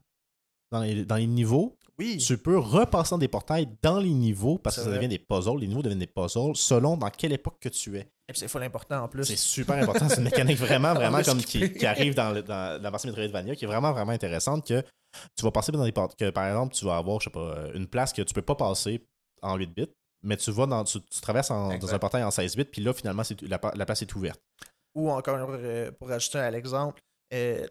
Dans 0.72 0.82
les, 0.82 1.06
dans 1.06 1.16
les 1.16 1.28
niveaux, 1.28 1.78
Oui. 1.98 2.18
tu 2.18 2.38
peux 2.38 2.58
repasser 2.60 3.12
dans 3.12 3.18
des 3.18 3.30
portails 3.30 3.70
dans 3.82 4.00
les 4.00 4.14
niveaux 4.14 4.58
parce 4.58 4.76
que 4.76 4.82
ça 4.82 4.90
vrai. 4.90 4.98
devient 4.98 5.08
des 5.08 5.18
puzzles. 5.20 5.60
Les 5.60 5.68
niveaux 5.68 5.82
deviennent 5.82 5.98
des 6.00 6.08
puzzles 6.08 6.56
selon 6.56 6.98
dans 6.98 7.10
quelle 7.10 7.32
époque 7.32 7.58
que 7.62 7.70
tu 7.70 7.98
es. 7.98 8.12
Et 8.30 8.34
puis 8.34 8.40
c'est 8.40 8.48
full 8.50 8.64
important 8.64 9.04
en 9.04 9.08
plus. 9.08 9.24
C'est 9.26 9.38
super 9.38 9.76
important. 9.76 10.10
C'est 10.10 10.18
une 10.18 10.24
mécanique 10.26 10.58
vraiment, 10.58 10.94
vraiment 10.96 11.22
comme 11.24 11.42
qui, 11.42 11.72
qui 11.74 11.86
arrive 11.86 12.14
dans, 12.14 12.32
le- 12.32 12.42
dans 12.44 12.82
la 12.82 12.90
version 12.92 13.08
Metroidvania, 13.10 13.56
qui 13.56 13.64
est 13.66 13.68
vraiment, 13.68 13.94
vraiment 13.94 14.12
intéressante. 14.12 14.68
Que 14.68 14.82
tu 15.38 15.44
vas 15.46 15.52
passer 15.52 15.72
dans 15.72 15.84
des 15.84 15.92
portes. 15.94 16.18
Que 16.20 16.30
par 16.30 16.46
exemple, 16.48 16.76
tu 16.76 16.84
vas 16.86 16.98
avoir, 16.98 17.20
je 17.22 17.26
sais 17.26 17.30
pas, 17.30 17.40
euh, 17.40 17.72
une 17.74 17.88
place 17.88 18.12
que 18.12 18.22
tu 18.22 18.34
peux 18.34 18.42
pas 18.42 18.56
passer 18.56 19.02
en 19.42 19.56
8 19.56 19.68
bits, 19.74 19.88
mais 20.24 20.36
tu 20.36 20.52
vas 20.52 20.66
dans. 20.66 20.84
Tu, 20.84 21.00
tu 21.02 21.22
traverses 21.22 21.52
en- 21.52 21.78
dans 21.78 21.96
un 21.96 22.00
portail 22.00 22.24
en 22.24 22.32
16 22.32 22.56
bits, 22.58 22.66
puis 22.66 22.82
là, 22.82 22.94
finalement, 22.94 23.24
la, 23.44 23.60
la 23.76 23.86
place 23.86 24.02
est 24.02 24.14
ouverte. 24.16 24.42
Ou 24.94 25.10
encore, 25.10 25.50
euh, 25.52 25.92
pour 25.92 26.10
rajouter 26.10 26.40
à 26.40 26.52
l'exemple, 26.52 27.00
euh, 27.34 27.66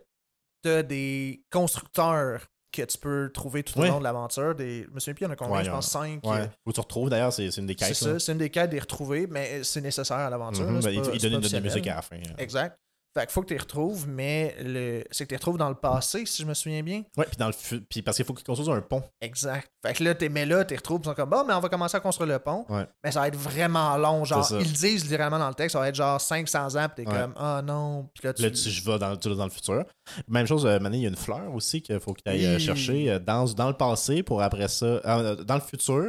t'as 0.62 0.82
des 0.82 1.42
constructeurs 1.52 2.46
que 2.76 2.82
tu 2.82 2.98
peux 2.98 3.30
trouver 3.32 3.62
tout 3.62 3.78
au 3.78 3.82
Ouais. 3.82 3.88
long 3.88 3.98
de 3.98 4.04
l'aventure. 4.04 4.54
Des... 4.54 4.84
Je 4.88 4.94
me 4.94 5.00
souviens 5.00 5.14
plus, 5.14 5.22
il 5.24 5.26
y 5.26 5.28
en 5.28 5.32
a 5.32 5.36
combien, 5.36 5.56
Ouais, 5.58 5.64
je 5.64 5.70
pense 5.70 5.88
5. 5.90 6.24
Ouais. 6.24 6.48
Où 6.66 6.72
tu 6.72 6.80
retrouves, 6.80 7.08
d'ailleurs, 7.10 7.32
c'est 7.32 7.50
c'est 7.50 7.60
une 7.60 7.66
des 7.66 7.74
C'est 7.78 7.86
quêtes. 7.88 8.00
là. 8.02 8.12
ça, 8.14 8.18
c'est 8.18 8.32
une 8.32 8.38
des 8.38 8.50
quêtes 8.50 8.70
des 8.70 8.78
retrouver, 8.80 9.26
mais 9.26 9.64
c'est 9.64 9.80
nécessaire 9.80 10.18
à 10.18 10.30
l'aventure. 10.30 10.64
Mhm, 10.66 10.82
c'est 10.82 10.88
ben, 10.88 10.94
il, 10.94 10.98
il 11.14 11.20
c'est 11.20 11.28
donne 11.30 11.32
une 11.34 11.40
note 11.42 11.52
de 11.52 11.60
musique 11.60 11.86
à 11.88 11.96
la 11.96 12.02
fin. 12.02 12.16
euh. 12.16 12.20
Exact. 12.38 12.78
Fait 13.16 13.26
qu'il 13.26 13.32
faut 13.32 13.40
que 13.42 13.46
tu 13.48 13.54
les 13.54 13.60
retrouves, 13.60 14.06
mais 14.08 14.54
le... 14.62 15.02
c'est 15.10 15.24
que 15.24 15.28
tu 15.30 15.32
les 15.34 15.38
retrouves 15.38 15.56
dans 15.58 15.68
le 15.70 15.74
passé, 15.74 16.26
si 16.26 16.42
je 16.42 16.46
me 16.46 16.52
souviens 16.54 16.82
bien. 16.82 17.02
Ouais, 17.16 17.24
puis 17.26 17.36
dans 17.38 17.46
le 17.46 17.52
fu- 17.52 17.80
puis 17.80 18.02
parce 18.02 18.16
qu'il 18.16 18.26
faut 18.26 18.34
qu'ils 18.34 18.44
construisent 18.44 18.68
un 18.68 18.80
pont. 18.82 19.02
Exact. 19.20 19.68
Fait 19.84 19.94
que 19.94 20.04
là, 20.04 20.14
t'es 20.14 20.28
mais 20.28 20.44
là, 20.44 20.64
tu 20.64 20.74
les 20.74 20.76
retrouves, 20.76 21.00
ils 21.02 21.06
sont 21.08 21.14
comme 21.14 21.30
bon, 21.30 21.44
mais 21.46 21.54
on 21.54 21.60
va 21.60 21.68
commencer 21.68 21.96
à 21.96 22.00
construire 22.00 22.28
le 22.30 22.38
pont. 22.38 22.64
Ouais. 22.68 22.86
Mais 23.02 23.10
ça 23.12 23.20
va 23.20 23.28
être 23.28 23.36
vraiment 23.36 23.96
long. 23.96 24.24
Genre, 24.24 24.46
ils 24.52 24.58
le 24.58 24.64
disent 24.64 25.04
littéralement 25.04 25.38
dans 25.38 25.48
le 25.48 25.54
texte, 25.54 25.72
ça 25.72 25.78
va 25.80 25.88
être 25.88 25.94
genre 25.94 26.20
500 26.20 26.76
ans, 26.76 26.88
puis 26.94 27.04
t'es 27.04 27.10
Ouais. 27.10 27.18
comme 27.18 27.32
ah 27.36 27.62
non. 27.64 28.08
Puis 28.14 28.24
là, 28.26 28.34
tu. 28.34 28.42
Là, 28.42 28.50
tu, 28.50 28.68
je 28.70 28.84
vais 28.84 28.98
dans, 28.98 29.16
tu 29.16 29.28
vas 29.30 29.34
dans 29.34 29.44
le 29.44 29.50
futur. 29.50 29.84
Même 30.28 30.46
chose, 30.46 30.66
euh, 30.66 30.78
Mané, 30.78 30.98
il 30.98 31.02
y 31.02 31.06
a 31.06 31.08
une 31.08 31.16
fleur 31.16 31.54
aussi 31.54 31.80
qu'il 31.82 31.98
faut 32.00 32.12
que 32.12 32.20
tu 32.24 32.30
ailles 32.30 32.54
Oui. 32.56 32.60
chercher 32.60 33.10
euh, 33.12 33.18
dans, 33.18 33.44
dans 33.54 33.68
le 33.68 33.76
passé 33.76 34.22
pour 34.22 34.42
après 34.42 34.68
ça. 34.68 34.86
euh, 34.86 35.36
dans 35.36 35.54
le 35.54 35.60
futur. 35.60 36.04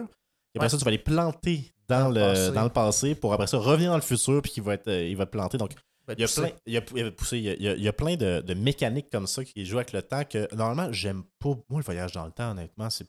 Et 0.53 0.57
après 0.59 0.65
Ouais. 0.65 0.69
ça, 0.69 0.77
tu 0.77 0.83
vas 0.85 0.91
les 0.91 0.97
planter 0.97 1.71
dans, 1.87 2.05
Dans 2.05 2.09
le 2.09 2.49
dans 2.51 2.63
le 2.63 2.69
passé 2.69 3.15
pour 3.15 3.31
après 3.33 3.47
ça 3.47 3.57
revenir 3.57 3.91
dans 3.91 3.95
le 3.95 4.01
futur 4.01 4.41
puis 4.41 4.51
qu'il 4.51 4.63
va 4.63 4.73
être 4.73 4.87
euh, 4.89 5.07
il 5.07 5.15
va 5.15 5.25
te 5.25 5.31
planter. 5.31 5.57
Donc, 5.57 5.71
il 6.15 6.21
y 6.21 6.23
a 6.23 6.27
pousser. 6.27 6.41
plein, 6.41 6.51
il 6.65 6.73
y 6.73 6.77
a, 6.77 6.81
il 6.95 6.97
y 6.97 7.01
a 7.03 7.11
poussé, 7.11 7.37
il 7.37 7.43
y 7.43 7.49
a, 7.49 7.53
il 7.55 7.61
y 7.63 7.67
a- 7.69 7.75
il 7.75 7.83
y 7.83 7.87
a 7.87 7.93
plein 7.93 8.15
de, 8.15 8.41
de 8.41 8.53
mécaniques 8.53 9.09
comme 9.11 9.27
ça 9.27 9.43
qui 9.43 9.65
jouent 9.65 9.77
avec 9.77 9.93
le 9.93 10.01
temps 10.01 10.23
que 10.23 10.53
normalement, 10.55 10.91
j'aime 10.93 11.23
pas. 11.39 11.49
Moi, 11.69 11.79
le 11.79 11.83
voyage 11.83 12.11
dans 12.13 12.25
le 12.25 12.31
temps, 12.31 12.51
honnêtement, 12.51 12.89
c'est. 12.89 13.07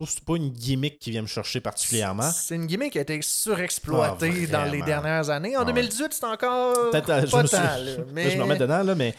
Je 0.00 0.04
trouve 0.04 0.08
que 0.08 0.14
c'est 0.20 0.24
pas 0.24 0.36
une 0.36 0.50
gimmick 0.50 0.98
qui 0.98 1.12
vient 1.12 1.22
me 1.22 1.28
chercher 1.28 1.60
particulièrement. 1.60 2.28
C'est 2.32 2.56
une 2.56 2.66
gimmick 2.66 2.92
qui 2.92 2.98
a 2.98 3.02
été 3.02 3.20
surexploitée 3.22 4.48
Ah, 4.48 4.64
dans 4.64 4.64
les 4.72 4.82
dernières 4.82 5.30
années. 5.30 5.56
En 5.56 5.60
Ah 5.60 5.64
ouais. 5.66 5.72
2018, 5.72 6.12
c'est 6.12 6.24
encore 6.24 6.90
Peut-être, 6.90 7.10
euh, 7.10 7.26
je 7.26 7.30
pas 7.30 7.42
me 7.42 7.46
suis- 7.46 7.56
là, 7.96 8.04
mais... 8.12 8.30
je 8.30 8.36
me 8.36 8.42
remets 8.42 8.58
dedans, 8.58 8.82
là, 8.82 8.94
mais. 8.96 9.14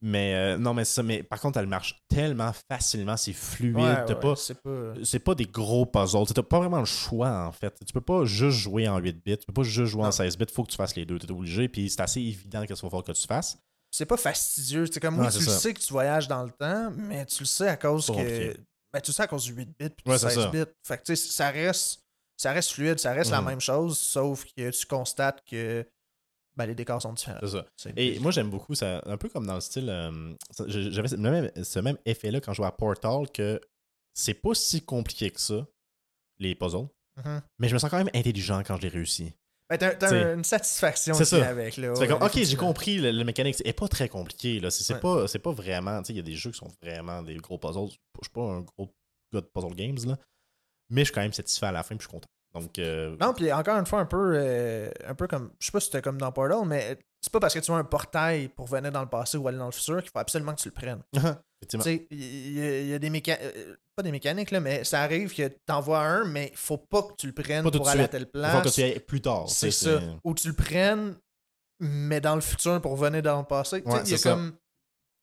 Mais 0.00 0.34
euh, 0.34 0.58
non, 0.58 0.74
mais 0.74 0.84
ça, 0.84 1.02
mais 1.02 1.22
par 1.22 1.40
contre, 1.40 1.58
elle 1.58 1.66
marche 1.66 1.96
tellement 2.08 2.52
facilement, 2.70 3.16
c'est 3.16 3.32
fluide. 3.34 3.76
Ouais, 3.76 4.14
pas, 4.14 4.34
c'est 5.02 5.18
pas... 5.18 5.34
des 5.34 5.46
gros 5.46 5.86
puzzles. 5.86 6.26
T'as 6.34 6.42
pas 6.42 6.58
vraiment 6.58 6.80
le 6.80 6.84
choix, 6.86 7.46
en 7.46 7.52
fait. 7.52 7.74
Tu 7.86 7.92
peux 7.92 8.00
pas 8.02 8.24
juste 8.24 8.58
jouer 8.58 8.88
en 8.88 8.98
8 8.98 9.24
bits, 9.24 9.38
tu 9.38 9.46
peux 9.46 9.52
pas 9.54 9.62
juste 9.62 9.92
jouer 9.92 10.02
en 10.02 10.06
Non. 10.06 10.10
16 10.12 10.36
bits, 10.38 10.44
faut 10.52 10.62
que 10.64 10.70
tu 10.70 10.76
fasses 10.76 10.94
les 10.96 11.04
deux. 11.06 11.18
T'es 11.18 11.30
obligé, 11.30 11.68
puis 11.68 11.88
c'est 11.90 12.00
assez 12.00 12.20
évident 12.20 12.62
qu'est-ce 12.66 12.80
qu'il 12.80 12.88
falloir 12.90 13.04
que 13.04 13.12
tu 13.12 13.26
fasses. 13.26 13.58
C'est 13.90 14.06
pas 14.06 14.16
fastidieux. 14.16 14.86
C'est 14.92 15.00
comme, 15.00 15.18
oui, 15.20 15.26
tu 15.30 15.38
le 15.38 15.44
sais 15.50 15.72
que 15.72 15.80
tu 15.80 15.92
voyages 15.92 16.28
dans 16.28 16.42
le 16.42 16.50
temps, 16.50 16.90
mais 16.96 17.24
tu 17.26 17.40
le 17.42 17.46
sais 17.46 17.68
à 17.68 17.76
cause 17.76 18.06
que... 18.06 18.54
Ben, 18.94 19.00
tu 19.00 19.10
le 19.10 19.14
sais 19.14 19.22
à 19.22 19.26
cause 19.26 19.44
du 19.44 19.52
8 19.52 19.66
bits 19.66 19.74
puis 19.90 20.04
Ouais, 20.06 20.14
du 20.14 20.20
c'est 20.20 20.30
16 20.30 20.44
ça. 20.44 20.50
bits. 20.50 20.70
Fait 20.86 20.98
que, 20.98 21.02
tu 21.02 21.16
sais, 21.16 21.32
ça 21.32 21.50
reste... 21.50 22.00
Ça 22.36 22.52
reste 22.52 22.70
fluide, 22.72 22.98
ça 22.98 23.12
reste 23.12 23.30
la 23.30 23.40
Mhm. 23.40 23.46
même 23.48 23.60
chose, 23.60 23.96
sauf 23.98 24.44
que 24.56 24.70
tu 24.70 24.86
constates 24.86 25.44
que 25.48 25.86
ben, 26.56 26.66
les 26.66 26.74
décors 26.74 27.00
sont 27.02 27.12
différents. 27.12 27.38
C'est 27.42 27.48
ça. 27.48 27.66
Et 27.96 28.18
moi, 28.18 28.30
j'aime 28.32 28.50
beaucoup 28.50 28.74
ça, 28.74 29.02
un 29.06 29.16
peu 29.16 29.28
comme 29.28 29.46
dans 29.46 29.54
le 29.56 29.60
style. 29.60 29.88
euh, 29.88 30.34
ça- 30.50 30.64
J'avais 30.68 31.08
ce 31.08 31.14
même, 31.16 31.50
ce 31.64 31.78
même 31.80 31.96
effet-là 32.04 32.40
quand 32.40 32.52
je 32.52 32.56
jouais 32.56 32.66
à 32.66 32.72
Portal 32.72 33.30
que 33.32 33.60
c'est 34.14 34.34
pas 34.34 34.54
si 34.54 34.80
compliqué 34.82 35.30
que 35.30 35.40
ça, 35.40 35.64
les 36.38 36.54
puzzles. 36.56 36.88
Mhm. 37.24 37.40
Mais 37.60 37.68
je 37.68 37.74
me 37.74 37.78
sens 37.78 37.88
quand 37.90 37.98
même 37.98 38.10
intelligent 38.14 38.62
quand 38.64 38.76
je 38.76 38.82
les 38.82 38.88
réussis. 38.88 39.32
Ben, 39.70 39.78
t'as 39.78 40.34
une 40.34 40.44
satisfaction 40.44 41.14
c'est 41.14 41.22
aussi 41.22 41.40
ça. 41.40 41.48
avec. 41.48 41.76
Là, 41.78 41.92
ouais, 41.94 42.06
comme, 42.06 42.22
ok, 42.22 42.36
j'ai 42.42 42.56
compris, 42.56 42.98
le, 42.98 43.10
le 43.12 43.24
mécanique, 43.24 43.54
c'est 43.56 43.72
pas 43.72 43.88
très 43.88 44.08
compliqué. 44.08 44.60
là. 44.60 44.70
C'est 44.70 44.92
Ouais. 44.94 45.00
pas, 45.00 45.26
c'est 45.26 45.38
pas 45.38 45.52
vraiment. 45.52 46.00
Tu 46.02 46.08
sais, 46.08 46.12
il 46.12 46.16
y 46.16 46.20
a 46.20 46.22
des 46.22 46.34
jeux 46.36 46.50
qui 46.50 46.58
sont 46.58 46.70
vraiment 46.82 47.22
des 47.22 47.36
gros 47.36 47.56
puzzles. 47.58 47.88
Je 47.90 48.26
suis 48.26 48.32
pas 48.32 48.42
un 48.42 48.60
gros 48.60 48.90
gars 49.32 49.40
de 49.40 49.46
puzzle 49.46 49.74
games, 49.74 49.98
là. 50.06 50.18
Mais 50.90 51.00
je 51.00 51.04
suis 51.06 51.14
quand 51.14 51.22
même 51.22 51.32
satisfait 51.32 51.66
à 51.66 51.72
la 51.72 51.82
fin, 51.82 51.96
puis 51.96 52.04
je 52.04 52.08
suis 52.10 52.12
content. 52.18 52.28
Donc, 52.54 52.78
euh, 52.78 53.16
Non, 53.20 53.32
puis 53.34 53.52
encore 53.52 53.76
une 53.78 53.86
fois, 53.86 54.00
un 54.00 54.06
peu, 54.06 54.34
euh, 54.36 54.88
un 55.06 55.14
peu 55.14 55.26
comme. 55.26 55.50
Je 55.58 55.66
sais 55.66 55.72
pas 55.72 55.80
si 55.80 55.86
c'était 55.86 56.02
comme 56.02 56.18
dans 56.18 56.30
Portal, 56.32 56.58
mais 56.66 56.98
c'est 57.20 57.32
pas 57.32 57.40
parce 57.40 57.54
que 57.54 57.58
tu 57.58 57.70
as 57.72 57.74
un 57.74 57.84
portail 57.84 58.48
pour 58.48 58.66
venir 58.66 58.92
dans 58.92 59.02
le 59.02 59.08
passé 59.08 59.36
ou 59.36 59.48
aller 59.48 59.58
dans 59.58 59.66
le 59.66 59.72
futur 59.72 60.00
qu'il 60.02 60.10
faut 60.10 60.18
absolument 60.18 60.54
que 60.54 60.60
tu 60.60 60.68
le 60.68 60.74
prennes. 60.74 61.02
Tu 61.66 61.76
effectivement. 61.76 61.84
sais, 61.84 62.06
il 62.10 62.52
y, 62.52 62.60
a- 62.60 62.80
il 62.82 62.88
y 62.88 62.94
a 62.94 62.98
des 62.98 63.08
mécaniques. 63.08 63.40
Pas 63.96 64.02
des 64.02 64.12
mécaniques, 64.12 64.50
là, 64.50 64.60
mais 64.60 64.84
ça 64.84 65.00
arrive 65.00 65.34
que 65.34 65.48
t'envoies 65.64 65.98
un, 65.98 66.24
mais 66.26 66.50
il 66.52 66.58
faut 66.58 66.76
pas 66.76 67.02
que 67.04 67.14
tu 67.16 67.26
le 67.26 67.32
prennes 67.32 67.62
pour 67.70 67.88
aller 67.88 68.00
à 68.00 68.02
suite. 68.04 68.10
telle 68.10 68.22
Il 68.34 68.40
faut 68.50 68.56
que 68.58 68.60
place. 68.62 68.74
tu 68.74 68.80
y 68.82 68.84
ailles 68.84 69.00
plus 69.00 69.22
tard. 69.22 69.48
C'est 69.48 69.70
ça. 69.70 69.98
Ou 70.24 70.34
tu 70.34 70.48
le 70.48 70.52
prennes, 70.54 71.16
mais 71.80 72.20
dans 72.20 72.34
le 72.34 72.42
futur 72.42 72.80
pour 72.82 72.96
venir 72.96 73.22
dans 73.22 73.38
le 73.40 73.46
passé. 73.46 73.82
Ouais, 73.86 74.04
c'est 74.04 74.22
comme. 74.22 74.52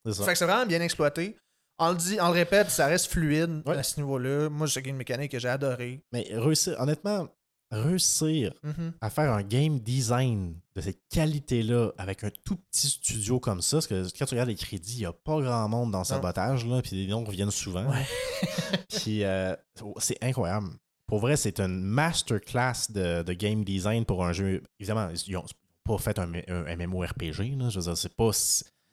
C'est 0.04 0.14
ça. 0.14 0.24
Fait 0.24 0.32
que 0.32 0.38
c'est 0.38 0.46
vraiment 0.46 0.66
bien 0.66 0.80
exploité. 0.80 1.36
On 1.78 1.90
le 1.90 1.96
dit, 1.96 2.18
on 2.20 2.26
le 2.28 2.32
répète, 2.34 2.70
ça 2.70 2.86
reste 2.86 3.06
fluide 3.10 3.62
Ouais. 3.66 3.76
à 3.76 3.82
ce 3.82 3.98
niveau-là. 4.00 4.48
Moi, 4.48 4.66
j'ai 4.66 4.86
une 4.88 4.96
mécanique 4.96 5.32
que 5.32 5.38
j'ai 5.38 5.48
adorée. 5.48 6.02
Mais 6.12 6.26
réussir, 6.32 6.76
honnêtement, 6.78 7.28
réussir 7.70 8.52
Mhm. 8.62 8.92
à 9.00 9.10
faire 9.10 9.32
un 9.32 9.42
game 9.42 9.80
design 9.80 10.54
de 10.76 10.80
cette 10.82 11.00
qualité-là 11.10 11.90
avec 11.98 12.22
un 12.22 12.30
tout 12.44 12.56
petit 12.56 12.88
studio 12.88 13.40
comme 13.40 13.62
ça, 13.62 13.78
parce 13.78 13.86
que 13.86 14.02
quand 14.18 14.26
tu 14.26 14.34
regardes 14.34 14.50
les 14.50 14.54
crédits, 14.54 14.94
il 14.96 14.98
n'y 15.00 15.06
a 15.06 15.12
pas 15.12 15.40
grand 15.40 15.68
monde 15.68 15.90
dans 15.90 16.04
Sabotage, 16.04 16.66
là, 16.66 16.82
puis 16.82 16.96
les 16.96 17.06
noms 17.10 17.24
reviennent 17.24 17.50
souvent. 17.50 17.90
Ouais. 17.90 18.04
puis 18.90 19.24
euh, 19.24 19.56
c'est 19.98 20.22
incroyable. 20.22 20.68
Pour 21.06 21.18
vrai, 21.20 21.36
c'est 21.36 21.60
une 21.60 21.80
masterclass 21.82 22.90
de, 22.90 23.22
de 23.22 23.32
game 23.32 23.64
design 23.64 24.04
pour 24.04 24.24
un 24.24 24.32
jeu. 24.32 24.62
Évidemment, 24.78 25.08
ils 25.26 25.32
n'ont 25.32 25.44
pas 25.84 25.98
fait 25.98 26.18
un, 26.18 26.30
un 26.48 26.76
MMORPG, 26.76 27.56
là, 27.58 27.68
je 27.70 27.78
veux 27.80 27.84
dire, 27.84 27.96
c'est 27.96 28.14
pas. 28.14 28.30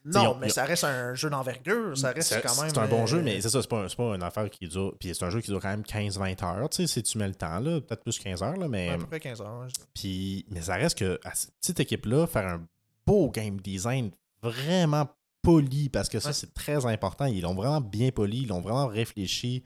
Non, 0.06 0.32
ont- 0.32 0.36
mais 0.36 0.48
ont- 0.48 0.50
ça 0.50 0.64
reste 0.66 0.84
un 0.86 1.14
jeu 1.14 1.30
d'envergure. 1.30 1.98
Ça 1.98 2.12
reste 2.12 2.30
c'est- 2.30 2.42
quand 2.42 2.62
même. 2.62 2.70
C'est 2.70 2.78
un 2.80 2.88
bon 2.88 3.04
euh, 3.04 3.08
jeu, 3.08 3.22
mais 3.22 3.42
c'est 3.42 3.50
ça, 3.50 3.62
c'est 3.62 3.68
pas, 3.70 3.86
pas 3.88 4.16
une 4.16 4.24
affaire 4.24 4.50
qui 4.50 4.68
dure. 4.68 4.96
Puis 5.00 5.14
c'est 5.14 5.24
un 5.26 5.30
jeu 5.30 5.42
qui 5.42 5.52
dure 5.52 5.60
quand 5.60 5.70
même 5.70 5.84
15-20 5.84 6.42
heures, 6.44 6.70
tu 6.70 6.78
sais, 6.78 6.88
si 6.88 7.04
tu 7.04 7.18
mets 7.18 7.28
le 7.28 7.36
temps, 7.36 7.60
là, 7.60 7.82
peut-être 7.82 8.04
plus 8.04 8.18
15 8.18 8.42
heures, 8.42 8.56
là, 8.58 8.68
mais. 8.68 8.88
ouais, 8.90 8.94
à 8.96 8.98
peu 8.98 9.06
près 9.08 9.20
15 9.20 9.42
heures. 9.42 9.68
je- 9.68 9.74
Puis, 9.94 10.46
mais 10.50 10.62
ça 10.62 10.76
reste 10.76 10.98
que 10.98 11.20
à 11.26 11.36
cette 11.36 11.52
petite 11.60 11.80
équipe-là, 11.82 12.28
faire 12.28 12.48
un 12.48 12.66
beau 13.06 13.30
game 13.30 13.60
design 13.60 14.12
vraiment 14.42 15.08
poli, 15.42 15.90
parce 15.90 16.10
que 16.10 16.20
ça, 16.20 16.30
Ouais. 16.30 16.34
c'est 16.34 16.54
très 16.54 16.86
important. 16.86 17.26
Ils 17.26 17.42
l'ont 17.42 17.56
vraiment 17.56 17.82
bien 17.82 18.12
poli, 18.12 18.40
ils 18.44 18.48
l'ont 18.48 18.62
vraiment 18.62 18.88
réfléchi. 18.88 19.64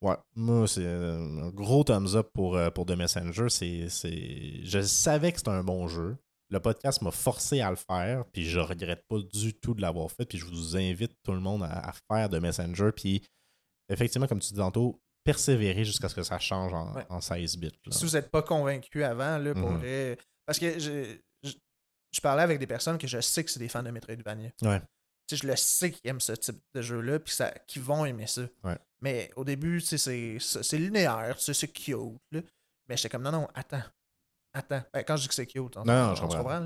Ouais, 0.00 0.16
moi, 0.34 0.66
c'est 0.66 0.84
un 0.84 1.50
gros 1.50 1.84
thumbs 1.84 2.16
up 2.16 2.30
pour, 2.34 2.56
euh, 2.56 2.70
pour 2.70 2.86
The 2.86 2.96
Messenger. 2.96 3.48
C'est... 3.48 3.86
Je 4.64 4.80
savais 4.82 5.30
que 5.30 5.38
c'était 5.38 5.50
un 5.50 5.62
bon 5.62 5.86
jeu. 5.86 6.16
Le 6.52 6.60
podcast 6.60 7.00
m'a 7.02 7.10
forcé 7.10 7.60
à 7.62 7.70
le 7.70 7.76
faire, 7.76 8.26
puis 8.26 8.44
je 8.44 8.58
regrette 8.60 9.04
pas 9.08 9.18
du 9.18 9.54
tout 9.54 9.72
de 9.74 9.80
l'avoir 9.80 10.10
fait. 10.12 10.26
Puis 10.26 10.36
je 10.38 10.44
vous 10.44 10.76
invite 10.76 11.12
tout 11.24 11.32
le 11.32 11.40
monde 11.40 11.62
à, 11.62 11.88
à 11.88 11.92
faire 12.10 12.28
The 12.28 12.34
Messenger. 12.34 12.90
Puis 12.94 13.22
effectivement, 13.88 14.26
comme 14.26 14.40
tu 14.40 14.52
dis 14.52 14.58
tantôt, 14.60 15.00
persévérer 15.24 15.84
jusqu'à 15.84 16.08
ce 16.08 16.14
que 16.14 16.22
ça 16.22 16.38
change 16.38 16.74
en, 16.74 16.92
Ouais. 16.94 17.06
en 17.08 17.20
16 17.20 17.56
bits. 17.56 17.72
là. 17.86 17.92
Si 17.92 18.04
vous 18.04 18.12
n'êtes 18.12 18.30
pas 18.30 18.42
convaincu 18.42 19.02
avant, 19.02 19.38
là, 19.38 19.54
pour 19.54 19.70
Mhm. 19.70 19.78
vrai- 19.78 20.18
Parce 20.44 20.58
que 20.58 20.78
je, 20.78 21.16
je, 21.42 21.52
je 22.12 22.20
parlais 22.20 22.42
avec 22.42 22.58
des 22.58 22.66
personnes 22.66 22.98
que 22.98 23.06
je 23.06 23.20
sais 23.20 23.42
que 23.44 23.50
c'est 23.50 23.60
des 23.60 23.68
fans 23.68 23.82
de 23.82 23.90
Metroidvania. 23.90 24.50
Ouais. 24.62 24.80
Tu 25.28 25.36
sais, 25.36 25.42
je 25.42 25.46
le 25.46 25.56
sais 25.56 25.90
qu'ils 25.92 26.10
aiment 26.10 26.20
ce 26.20 26.32
type 26.32 26.58
de 26.74 26.82
jeu-là, 26.82 27.18
puis 27.20 27.34
qu'ils 27.68 27.80
vont 27.82 28.04
aimer 28.04 28.26
ça. 28.26 28.42
Ouais. 28.64 28.76
Mais 29.00 29.30
au 29.36 29.44
début, 29.44 29.80
tu 29.80 29.96
sais, 29.96 30.36
c'est 30.38 30.78
linéaire, 30.78 31.36
tu 31.38 31.44
sais, 31.44 31.54
c'est 31.54 31.68
cute. 31.68 31.96
là. 32.32 32.40
Mais 32.88 32.96
j'étais 32.96 33.08
comme, 33.08 33.22
non, 33.22 33.30
non, 33.32 33.48
attends. 33.54 33.82
Attends. 34.54 34.82
Ben, 34.92 35.02
quand 35.04 35.16
je 35.16 35.22
dis 35.22 35.28
que 35.28 35.34
c'est 35.34 35.46
cute, 35.46 35.76
on, 35.76 35.84
Non, 35.84 35.92
non, 36.06 36.10
on 36.12 36.14
je 36.14 36.20
comprends. 36.22 36.60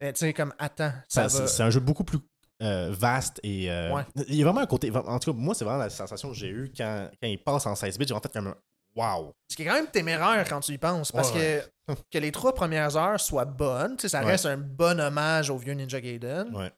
Mais 0.00 0.12
tu 0.12 0.20
sais, 0.20 0.32
comme, 0.32 0.52
attends. 0.58 0.92
Ça- 1.08 1.28
Ça, 1.28 1.40
va... 1.42 1.46
c'est, 1.48 1.62
un 1.62 1.70
jeu 1.70 1.80
beaucoup 1.80 2.04
plus 2.04 2.18
euh, 2.62 2.88
vaste 2.96 3.40
et. 3.42 3.70
euh, 3.70 3.92
Ouais. 3.94 4.02
Il 4.28 4.34
y 4.36 4.42
a 4.42 4.44
vraiment 4.44 4.60
un 4.60 4.66
côté. 4.66 4.90
En 4.94 5.18
tout 5.18 5.32
cas, 5.32 5.38
moi, 5.38 5.54
c'est 5.54 5.64
vraiment 5.64 5.78
la 5.80 5.90
sensation 5.90 6.28
que 6.30 6.34
j'ai 6.36 6.48
eue 6.48 6.72
quand, 6.76 7.08
quand 7.20 7.28
il 7.28 7.42
passe 7.42 7.66
en 7.66 7.74
16 7.74 7.98
bits. 7.98 8.06
J'ai 8.08 8.14
en 8.14 8.20
fait 8.20 8.32
comme 8.32 8.48
un. 8.48 8.56
Wow! 8.96 9.32
Ce 9.48 9.54
qui 9.54 9.62
est 9.62 9.66
quand 9.66 9.74
même 9.74 9.86
téméraire 9.86 10.44
quand 10.48 10.58
tu 10.60 10.72
y 10.72 10.78
penses, 10.78 11.12
parce 11.12 11.32
Ouais, 11.32 11.62
que 11.88 11.94
que 12.10 12.18
les 12.18 12.32
trois 12.32 12.52
premières 12.54 12.96
heures 12.96 13.20
soient 13.20 13.44
bonnes, 13.44 13.96
tu 13.96 14.02
sais, 14.02 14.08
ça 14.08 14.20
reste 14.20 14.46
un 14.46 14.56
bon 14.56 14.98
hommage 15.00 15.50
au 15.50 15.56
vieux 15.58 15.74
Ninja 15.74 16.00
Gaiden, 16.00 16.52
Ouais. 16.56 16.72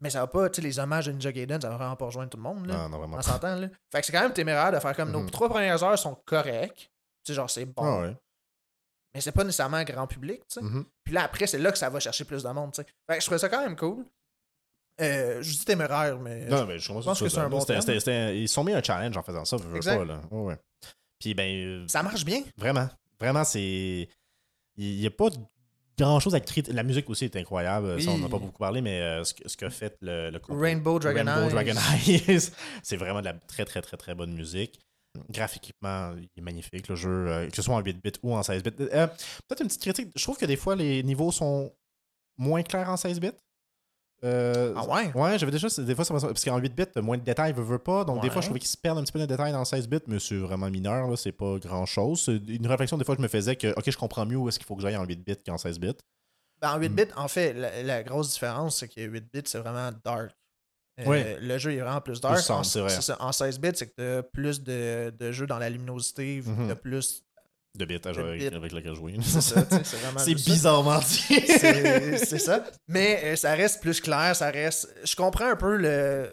mais 0.00 0.10
ça 0.10 0.20
va 0.20 0.26
pas, 0.26 0.48
tu 0.50 0.56
sais, 0.60 0.66
les 0.66 0.78
hommages 0.80 1.06
de 1.06 1.12
Ninja 1.12 1.30
Gaiden, 1.30 1.60
ça 1.60 1.68
va 1.68 1.76
vraiment 1.76 1.94
pas 1.96 2.06
rejoindre 2.06 2.30
tout 2.30 2.38
le 2.38 2.42
monde, 2.42 2.66
là. 2.66 2.74
Non, 2.74 2.88
non, 2.88 2.98
vraiment. 2.98 3.18
On 3.18 3.22
s'entend, 3.22 3.54
là. 3.56 3.68
Fait 3.92 4.00
que 4.00 4.06
c'est 4.06 4.12
quand 4.12 4.22
même 4.22 4.32
téméraire 4.32 4.72
de 4.72 4.80
faire 4.80 4.96
comme 4.96 5.12
nos 5.12 5.20
Mhm. 5.20 5.30
trois 5.30 5.48
premières 5.48 5.80
heures 5.84 5.98
sont 5.98 6.16
correctes, 6.24 6.78
tu 6.78 6.88
sais, 7.26 7.34
genre 7.34 7.48
c'est 7.50 7.66
bon, 7.66 7.82
Ah 7.84 8.00
ouais. 8.00 8.16
Mais 9.14 9.20
c'est 9.20 9.32
pas 9.32 9.44
nécessairement 9.44 9.82
grand 9.84 10.06
public, 10.06 10.40
tu 10.48 10.60
sais. 10.60 10.62
Mhm. 10.62 10.84
Puis 11.04 11.14
là, 11.14 11.22
après, 11.24 11.46
c'est 11.46 11.58
là 11.58 11.70
que 11.72 11.78
ça 11.78 11.88
va 11.90 12.00
chercher 12.00 12.24
plus 12.24 12.42
de 12.42 12.48
monde, 12.48 12.72
tu 12.72 12.82
sais. 12.82 12.86
Fait 13.06 13.14
que 13.16 13.20
je 13.20 13.26
trouvais 13.26 13.38
ça 13.38 13.48
quand 13.48 13.62
même 13.62 13.76
cool. 13.76 14.04
Euh, 15.00 15.42
je 15.42 15.50
dis 15.52 15.64
téméraire, 15.64 16.18
mais. 16.20 16.44
Non, 16.46 16.66
mais 16.66 16.78
je, 16.78 16.92
pense 16.92 17.18
que 17.18 17.28
c'est 17.28 17.38
un 17.38 17.48
bon 17.48 17.64
terme. 17.64 17.80
c'était- 17.80 17.98
c'était- 17.98 18.38
Ils 18.40 18.48
se 18.48 18.54
sont 18.54 18.62
mis 18.64 18.72
un 18.72 18.82
challenge 18.82 19.16
en 19.16 19.22
faisant 19.22 19.44
ça, 19.44 19.56
je 19.56 19.64
veux 19.64 19.76
Exact. 19.76 19.98
pas, 19.98 20.04
là. 20.04 20.20
Ouais, 20.30 20.42
ouais. 20.52 20.58
Puis, 21.18 21.34
ben, 21.34 21.48
euh, 21.82 21.84
Ça 21.88 22.02
marche 22.02 22.24
bien. 22.24 22.42
vraiment, 22.56 22.88
vraiment, 23.18 23.42
c'est. 23.44 24.08
Il 24.76 24.96
n'y 24.98 25.06
a 25.06 25.10
pas 25.10 25.28
grand 25.98 26.20
chose 26.20 26.34
à 26.34 26.40
critiquer. 26.40 26.72
La 26.72 26.82
musique 26.84 27.08
aussi 27.10 27.24
est 27.24 27.36
incroyable. 27.36 28.00
Ça, 28.02 28.10
on 28.10 28.18
n'a 28.18 28.28
pas 28.28 28.38
beaucoup 28.38 28.58
parlé, 28.58 28.80
mais 28.82 29.00
euh, 29.00 29.24
ce, 29.24 29.34
que- 29.34 29.48
ce 29.48 29.56
qu'a 29.56 29.70
fait 29.70 29.96
le, 30.00 30.30
le 30.30 30.40
Rainbow 30.48 30.98
Dragon 30.98 31.24
Rainbow 31.24 31.44
Eyes. 31.46 31.50
Dragon 31.50 31.80
Eyes, 32.06 32.50
c'est 32.82 32.96
vraiment 32.96 33.20
de 33.20 33.26
la 33.26 33.32
très, 33.34 33.64
très, 33.64 33.80
très, 33.82 33.96
très 33.96 34.14
bonne 34.14 34.32
musique. 34.32 34.80
Graphiquement, 35.30 36.14
il 36.16 36.28
est 36.36 36.40
magnifique, 36.42 36.88
le 36.88 36.96
jeu, 36.96 37.28
euh, 37.28 37.48
que 37.48 37.54
ce 37.56 37.62
soit 37.62 37.74
en 37.74 37.80
8 37.80 38.02
bits 38.02 38.12
ou 38.22 38.34
en 38.34 38.42
16 38.42 38.62
bits. 38.62 38.70
Euh, 38.80 39.06
Peut-être 39.48 39.60
une 39.60 39.68
petite 39.68 39.82
critique. 39.82 40.12
Je 40.16 40.22
trouve 40.22 40.36
que 40.36 40.46
des 40.46 40.56
fois, 40.56 40.74
les 40.76 41.02
niveaux 41.02 41.30
sont 41.32 41.72
moins 42.36 42.62
clairs 42.62 42.90
en 42.90 42.96
16 42.96 43.20
bits. 43.20 43.30
Euh, 44.24 44.72
Ah 44.76 44.86
ouais? 44.88 45.12
Ouais, 45.14 45.38
j'avais 45.38 45.52
déjà. 45.52 45.68
Des 45.82 45.94
fois, 45.94 46.04
ça 46.04 46.14
m'a- 46.14 46.20
parce 46.20 46.44
qu'en 46.44 46.56
8 46.58 46.74
bits, 46.74 47.00
moins 47.02 47.18
de 47.18 47.22
détails, 47.22 47.52
veut, 47.52 47.62
veut 47.62 47.78
pas. 47.78 48.04
Donc, 48.04 48.22
des 48.22 48.30
fois, 48.30 48.40
je 48.40 48.46
trouvais 48.46 48.60
qu'ils 48.60 48.68
se 48.70 48.76
perdent 48.76 48.98
un 48.98 49.02
petit 49.02 49.12
peu 49.12 49.18
de 49.20 49.26
détails 49.26 49.52
dans 49.52 49.64
16 49.64 49.86
bits, 49.88 49.98
mais 50.06 50.18
c'est 50.18 50.36
vraiment 50.38 50.70
mineur, 50.70 51.08
là, 51.08 51.16
c'est 51.16 51.32
pas 51.32 51.58
grand 51.58 51.84
chose. 51.84 52.22
C'est 52.24 52.36
une 52.36 52.66
réflexion, 52.66 52.96
des 52.96 53.04
fois, 53.04 53.14
je 53.16 53.22
me 53.22 53.28
faisais 53.28 53.54
que, 53.56 53.68
ok, 53.76 53.90
je 53.90 53.96
comprends 53.98 54.24
mieux 54.24 54.36
où 54.36 54.48
est-ce 54.48 54.58
qu'il 54.58 54.66
faut 54.66 54.76
que 54.76 54.82
j'aille 54.82 54.96
en 54.96 55.04
8 55.04 55.16
bits 55.24 55.36
qu'en 55.46 55.58
16 55.58 55.78
bits. 55.78 55.92
Ben, 56.60 56.72
en 56.74 56.78
8 56.78 56.88
Mm. 56.88 56.94
bits, 56.96 57.12
en 57.16 57.28
fait, 57.28 57.52
la, 57.52 57.82
la 57.82 58.02
grosse 58.02 58.32
différence, 58.32 58.78
c'est 58.78 58.88
que 58.88 59.00
8 59.02 59.24
bits, 59.32 59.42
c'est 59.44 59.58
vraiment 59.58 59.90
dark. 60.04 60.30
Euh, 61.00 61.04
Ouais. 61.06 61.38
Le 61.40 61.58
jeu 61.58 61.72
est 61.72 61.80
vraiment 61.80 62.00
plus 62.00 62.20
dark. 62.20 62.34
Plus 62.34 62.42
sombre, 62.44 62.60
en, 62.60 62.64
c'est 62.64 62.80
vrai. 62.80 62.90
ça. 63.00 63.16
En 63.20 63.32
16 63.32 63.58
bits, 63.58 63.70
c'est 63.74 63.88
que 63.88 63.94
t'as 63.96 64.22
plus 64.22 64.62
de, 64.62 65.10
de 65.18 65.32
jeux 65.32 65.46
dans 65.46 65.58
la 65.58 65.68
luminosité, 65.70 66.42
Mhm. 66.46 66.68
t'as 66.68 66.74
plus. 66.76 67.22
De 67.76 67.84
bits 67.84 68.00
à 68.04 68.12
jouer 68.12 68.46
avec, 68.54 68.70
lequel 68.72 68.94
jouer. 68.94 69.16
C'est 69.20 69.40
ça, 69.40 69.62
tu 69.62 69.76
c'est 69.82 69.96
vraiment. 69.96 70.18
C'est 70.24 70.34
bizarrement 70.34 70.98
dit. 71.00 71.40
C'est 72.24 72.38
ça. 72.38 72.64
Mais 72.88 73.20
euh, 73.24 73.36
ça 73.36 73.54
reste 73.54 73.80
plus 73.82 74.00
clair, 74.00 74.36
ça 74.36 74.48
reste. 74.52 74.94
Je 75.04 75.16
comprends 75.16 75.48
un 75.50 75.56
peu 75.56 75.76
le. 75.76 76.30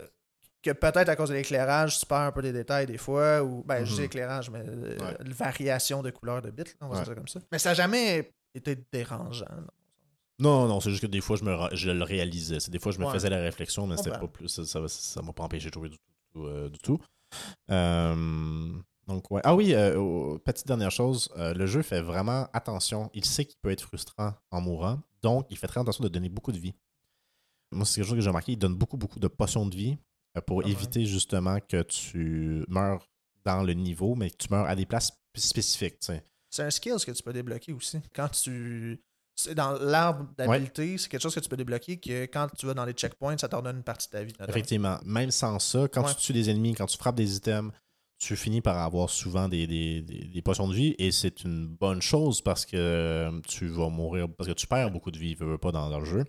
Que 0.61 0.69
peut-être 0.69 1.09
à 1.09 1.15
cause 1.15 1.29
de 1.29 1.33
l'éclairage, 1.33 1.99
tu 1.99 2.05
perds 2.05 2.17
un 2.19 2.31
peu 2.31 2.43
des 2.43 2.53
détails 2.53 2.85
des 2.85 2.99
fois, 2.99 3.41
ou 3.41 3.63
ben 3.65 3.83
je 3.83 3.93
dis 3.95 3.99
Mhm. 4.01 4.05
éclairage, 4.05 4.51
mais 4.51 4.59
euh, 4.59 4.95
Ouais. 4.99 5.17
la 5.19 5.33
variation 5.33 6.03
de 6.03 6.11
couleur 6.11 6.43
de 6.43 6.51
bits, 6.51 6.61
là, 6.65 6.71
on 6.81 6.89
va 6.89 6.91
Ouais. 6.91 6.97
dire 6.99 7.07
ça 7.07 7.15
comme 7.15 7.27
ça. 7.27 7.39
Mais 7.51 7.57
ça 7.57 7.69
n'a 7.69 7.73
jamais 7.73 8.31
été 8.53 8.77
dérangeant. 8.93 9.45
Non, 10.41 10.67
non, 10.67 10.79
c'est 10.79 10.89
juste 10.89 11.01
que 11.03 11.07
des 11.07 11.21
fois, 11.21 11.37
je, 11.37 11.43
me, 11.43 11.55
je 11.75 11.91
le 11.91 12.03
réalisais. 12.03 12.59
C'est 12.59 12.71
des 12.71 12.79
fois, 12.79 12.91
je 12.91 12.99
me 12.99 13.05
Ouais. 13.05 13.13
faisais 13.13 13.29
la 13.29 13.39
réflection, 13.39 13.85
mais 13.87 13.95
c'était 13.97 14.09
pas 14.11 14.27
plus. 14.27 14.47
Ça 14.63 14.87
ça 14.87 15.21
m'a 15.21 15.31
pas 15.33 15.43
empêché 15.43 15.69
de 15.69 15.73
jouer 15.73 15.89
du 15.89 15.97
tout. 15.97 16.43
euh, 16.45 16.69
du 16.69 16.79
tout. 16.79 16.99
Euh, 17.69 18.71
donc, 19.07 19.29
ouais. 19.31 19.41
Ah 19.43 19.55
oui, 19.55 19.73
euh, 19.73 20.37
petite 20.39 20.67
dernière 20.67 20.91
chose. 20.91 21.29
le 21.37 21.65
jeu 21.65 21.81
fait 21.81 22.01
vraiment 22.01 22.47
attention. 22.53 23.09
Il 23.13 23.25
sait 23.25 23.45
qu'il 23.45 23.57
peut 23.61 23.71
être 23.71 23.81
frustrant 23.83 24.33
en 24.51 24.61
mourant. 24.61 24.99
Donc, 25.21 25.45
il 25.49 25.57
fait 25.57 25.67
très 25.67 25.79
attention 25.79 26.03
de 26.03 26.09
donner 26.09 26.29
beaucoup 26.29 26.51
de 26.51 26.57
vie. 26.59 26.73
Moi, 27.71 27.85
c'est 27.85 27.95
quelque 28.01 28.07
chose 28.07 28.15
que 28.15 28.21
j'ai 28.21 28.29
remarqué. 28.29 28.53
Il 28.53 28.57
donne 28.57 28.75
beaucoup, 28.75 28.97
beaucoup 28.97 29.19
de 29.19 29.27
potions 29.27 29.65
de 29.65 29.75
vie 29.75 29.97
pour 30.45 30.61
Ah 30.61 30.65
ouais. 30.65 30.71
éviter 30.71 31.05
justement 31.05 31.59
que 31.59 31.81
tu 31.83 32.63
meurs 32.67 33.07
dans 33.45 33.63
le 33.63 33.73
niveau, 33.73 34.15
mais 34.15 34.29
que 34.29 34.37
tu 34.37 34.47
meurs 34.51 34.65
à 34.65 34.75
des 34.75 34.85
places 34.85 35.07
spé- 35.33 35.41
spécifiques. 35.41 35.97
C'est 36.49 36.63
un 36.63 36.69
skill 36.69 36.95
que 37.05 37.11
tu 37.11 37.23
peux 37.23 37.33
débloquer 37.33 37.71
aussi. 37.73 37.99
Quand 38.13 38.29
tu. 38.29 39.01
C'est 39.43 39.55
dans 39.55 39.71
l'arbre 39.71 40.27
d'habilité, 40.37 40.97
c'est 40.97 41.09
quelque 41.09 41.21
chose 41.21 41.33
que 41.35 41.39
tu 41.39 41.49
peux 41.49 41.57
débloquer 41.57 41.97
que 41.99 42.25
quand 42.25 42.47
tu 42.57 42.65
vas 42.65 42.73
dans 42.73 42.85
les 42.85 42.93
checkpoints, 42.93 43.37
ça 43.37 43.47
te 43.49 43.55
redonne 43.55 43.77
une 43.77 43.83
partie 43.83 44.07
de 44.07 44.11
ta 44.11 44.23
vie. 44.23 44.33
Effectivement, 44.47 44.99
même 45.05 45.31
sans 45.31 45.57
ça, 45.59 45.87
quand 45.87 46.03
Ouais. 46.03 46.13
tu 46.15 46.21
tues 46.21 46.33
des 46.33 46.49
ennemis, 46.49 46.73
quand 46.75 46.85
tu 46.85 46.97
frappes 46.97 47.15
des 47.15 47.35
items, 47.37 47.71
tu 48.19 48.35
finis 48.35 48.61
par 48.61 48.77
avoir 48.77 49.09
souvent 49.09 49.47
des, 49.49 49.65
des, 49.65 50.01
des- 50.03 50.25
des 50.25 50.41
potions 50.43 50.67
de 50.67 50.75
vie 50.75 50.93
et 50.99 51.11
c'est 51.11 51.43
une 51.43 51.65
bonne 51.65 52.01
chose 52.03 52.41
parce 52.41 52.67
que 52.67 52.77
euh, 52.77 53.41
tu 53.47 53.67
vas 53.67 53.89
mourir, 53.89 54.27
parce 54.37 54.47
que 54.47 54.53
tu 54.53 54.67
perds 54.67 54.91
beaucoup 54.91 55.09
de 55.11 55.17
vie, 55.17 55.33
veux, 55.33 55.47
veux 55.51 55.57
pas, 55.57 55.71
dans, 55.71 55.89
dans 55.89 55.99
le 55.99 56.05
jeu. 56.05 56.23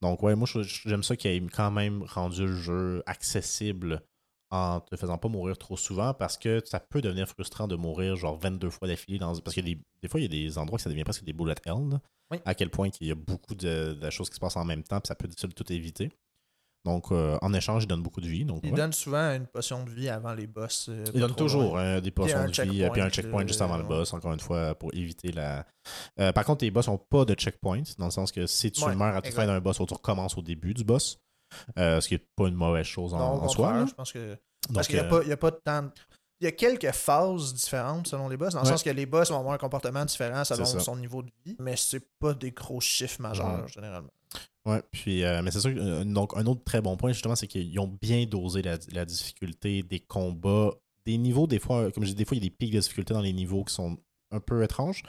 Donc, 0.00 0.22
ouais, 0.22 0.34
moi, 0.36 0.48
j'aime 0.86 1.02
ça 1.02 1.16
qu'il 1.16 1.30
ait 1.30 1.40
quand 1.52 1.70
même 1.70 2.02
rendu 2.04 2.46
le 2.46 2.56
jeu 2.56 3.02
accessible 3.04 4.00
en 4.50 4.80
te 4.80 4.96
faisant 4.96 5.18
pas 5.18 5.28
mourir 5.28 5.58
trop 5.58 5.76
souvent 5.76 6.14
parce 6.14 6.38
que 6.38 6.62
ça 6.64 6.80
peut 6.80 7.00
devenir 7.02 7.28
frustrant 7.28 7.68
de 7.68 7.76
mourir 7.76 8.16
genre 8.16 8.38
22 8.38 8.70
fois 8.70 8.88
d'affilée. 8.88 9.18
Dans... 9.18 9.36
Parce 9.40 9.54
que 9.54 9.60
des, 9.60 9.78
des 10.02 10.08
fois, 10.08 10.20
il 10.20 10.22
y 10.22 10.26
a 10.26 10.28
des 10.28 10.56
endroits 10.58 10.78
que 10.78 10.82
ça 10.82 10.90
devient 10.90 11.04
presque 11.04 11.24
des 11.24 11.32
bullet 11.34 11.54
hell. 11.66 11.88
là. 11.90 12.00
Oui. 12.30 12.38
À 12.44 12.54
quel 12.54 12.70
point 12.70 12.88
il 13.00 13.06
y 13.06 13.10
a 13.10 13.14
beaucoup 13.14 13.54
de, 13.54 13.94
de 13.94 14.10
choses 14.10 14.28
qui 14.28 14.34
se 14.36 14.40
passent 14.40 14.56
en 14.56 14.64
même 14.64 14.82
temps, 14.82 15.00
puis 15.00 15.08
ça 15.08 15.14
peut 15.14 15.28
difficile 15.28 15.54
tout 15.54 15.70
éviter. 15.72 16.10
Donc, 16.84 17.10
euh, 17.10 17.36
en 17.42 17.52
échange, 17.52 17.84
il 17.84 17.86
donne 17.86 18.02
beaucoup 18.02 18.20
de 18.20 18.28
vie. 18.28 18.44
Donc, 18.44 18.60
Il 18.62 18.70
ouais. 18.70 18.76
donne 18.76 18.92
souvent 18.92 19.34
une 19.34 19.46
potion 19.46 19.84
de 19.84 19.90
vie 19.90 20.08
avant 20.08 20.32
les 20.32 20.46
boss. 20.46 20.86
euh, 20.88 21.04
Il 21.12 21.20
donne 21.20 21.34
toujours 21.34 21.76
hein, 21.78 22.00
des 22.00 22.10
potions 22.10 22.44
de 22.46 22.62
vie, 22.62 22.84
euh, 22.84 22.90
puis 22.90 23.00
un 23.02 23.10
checkpoint, 23.10 23.46
juste 23.46 23.60
avant 23.60 23.76
le 23.76 23.84
euh, 23.84 23.88
boss, 23.88 24.12
encore 24.14 24.32
une 24.32 24.40
fois, 24.40 24.74
pour 24.74 24.94
éviter 24.94 25.32
la. 25.32 25.66
Euh, 26.20 26.32
par 26.32 26.44
contre, 26.44 26.64
les 26.64 26.70
boss 26.70 26.86
n'ont 26.86 26.96
pas 26.98 27.24
de 27.24 27.34
checkpoint, 27.34 27.82
dans 27.98 28.06
le 28.06 28.10
sens 28.10 28.30
que 28.32 28.46
si 28.46 28.70
tu 28.70 28.84
Ouais, 28.84 28.94
meurs 28.94 29.16
à 29.16 29.20
toute 29.22 29.34
fin 29.34 29.46
d'un 29.46 29.60
boss, 29.60 29.76
tu 29.76 29.92
recommences 29.92 30.38
au 30.38 30.42
début 30.42 30.72
du 30.72 30.84
boss. 30.84 31.18
Euh, 31.78 32.00
ce 32.00 32.08
qui 32.08 32.14
n'est 32.14 32.24
pas 32.36 32.48
une 32.48 32.54
mauvaise 32.54 32.86
chose 32.86 33.14
en, 33.14 33.18
Non, 33.18 33.32
au 33.42 33.44
en 33.44 33.48
soi. 33.48 33.72
là. 33.72 33.86
je 33.86 33.94
pense 33.94 34.12
que. 34.12 34.30
Donc, 34.30 34.74
Parce 34.74 34.86
qu'il 34.86 34.96
n'y 34.96 35.02
a, 35.02 35.04
euh, 35.06 35.08
pas- 35.08 35.22
il 35.22 35.28
y 35.28 35.32
a 35.32 35.36
pas 35.36 35.50
de 35.50 35.60
temps. 35.64 35.82
de- 35.82 35.90
Il 36.40 36.44
y 36.44 36.46
a 36.46 36.52
quelques 36.52 36.92
phases 36.92 37.52
différentes 37.54 38.06
selon 38.06 38.28
les 38.28 38.36
boss, 38.36 38.52
dans 38.54 38.60
le 38.60 38.64
Ouais. 38.66 38.70
sens 38.72 38.82
que 38.84 38.90
les 38.90 39.06
boss 39.06 39.30
vont 39.30 39.40
avoir 39.40 39.54
un 39.54 39.58
comportement 39.58 40.04
différent 40.04 40.44
selon 40.44 40.64
son 40.66 40.94
niveau 40.96 41.22
de 41.22 41.30
vie, 41.44 41.56
mais 41.58 41.74
c'est 41.76 42.06
pas 42.20 42.32
des 42.32 42.52
gros 42.52 42.80
chiffres 42.80 43.20
majeurs 43.20 43.62
Ouais. 43.62 43.68
généralement. 43.68 44.10
Ouais, 44.64 44.82
puis, 44.92 45.24
euh, 45.24 45.40
mais 45.42 45.50
c'est 45.50 45.58
sûr 45.60 45.74
que, 45.74 46.04
donc, 46.04 46.36
un 46.36 46.46
autre 46.46 46.62
très 46.62 46.80
bon 46.80 46.96
point, 46.96 47.10
justement, 47.12 47.34
c'est 47.34 47.46
qu'ils 47.48 47.76
ont 47.80 47.88
bien 48.00 48.24
dosé 48.26 48.62
la, 48.62 48.76
la 48.92 49.04
difficulté 49.04 49.82
des 49.82 49.98
combats. 49.98 50.70
Des 51.06 51.16
niveaux, 51.18 51.46
des 51.48 51.58
fois, 51.58 51.90
comme 51.90 52.04
je 52.04 52.10
dis, 52.10 52.14
des 52.14 52.24
fois, 52.26 52.36
il 52.36 52.42
y 52.44 52.46
a 52.46 52.50
des 52.50 52.54
pics 52.54 52.72
de 52.72 52.78
difficulté 52.78 53.14
dans 53.14 53.22
les 53.22 53.32
niveaux 53.32 53.64
qui 53.64 53.72
sont 53.74 53.96
un 54.30 54.40
peu 54.40 54.62
étranges, 54.62 55.02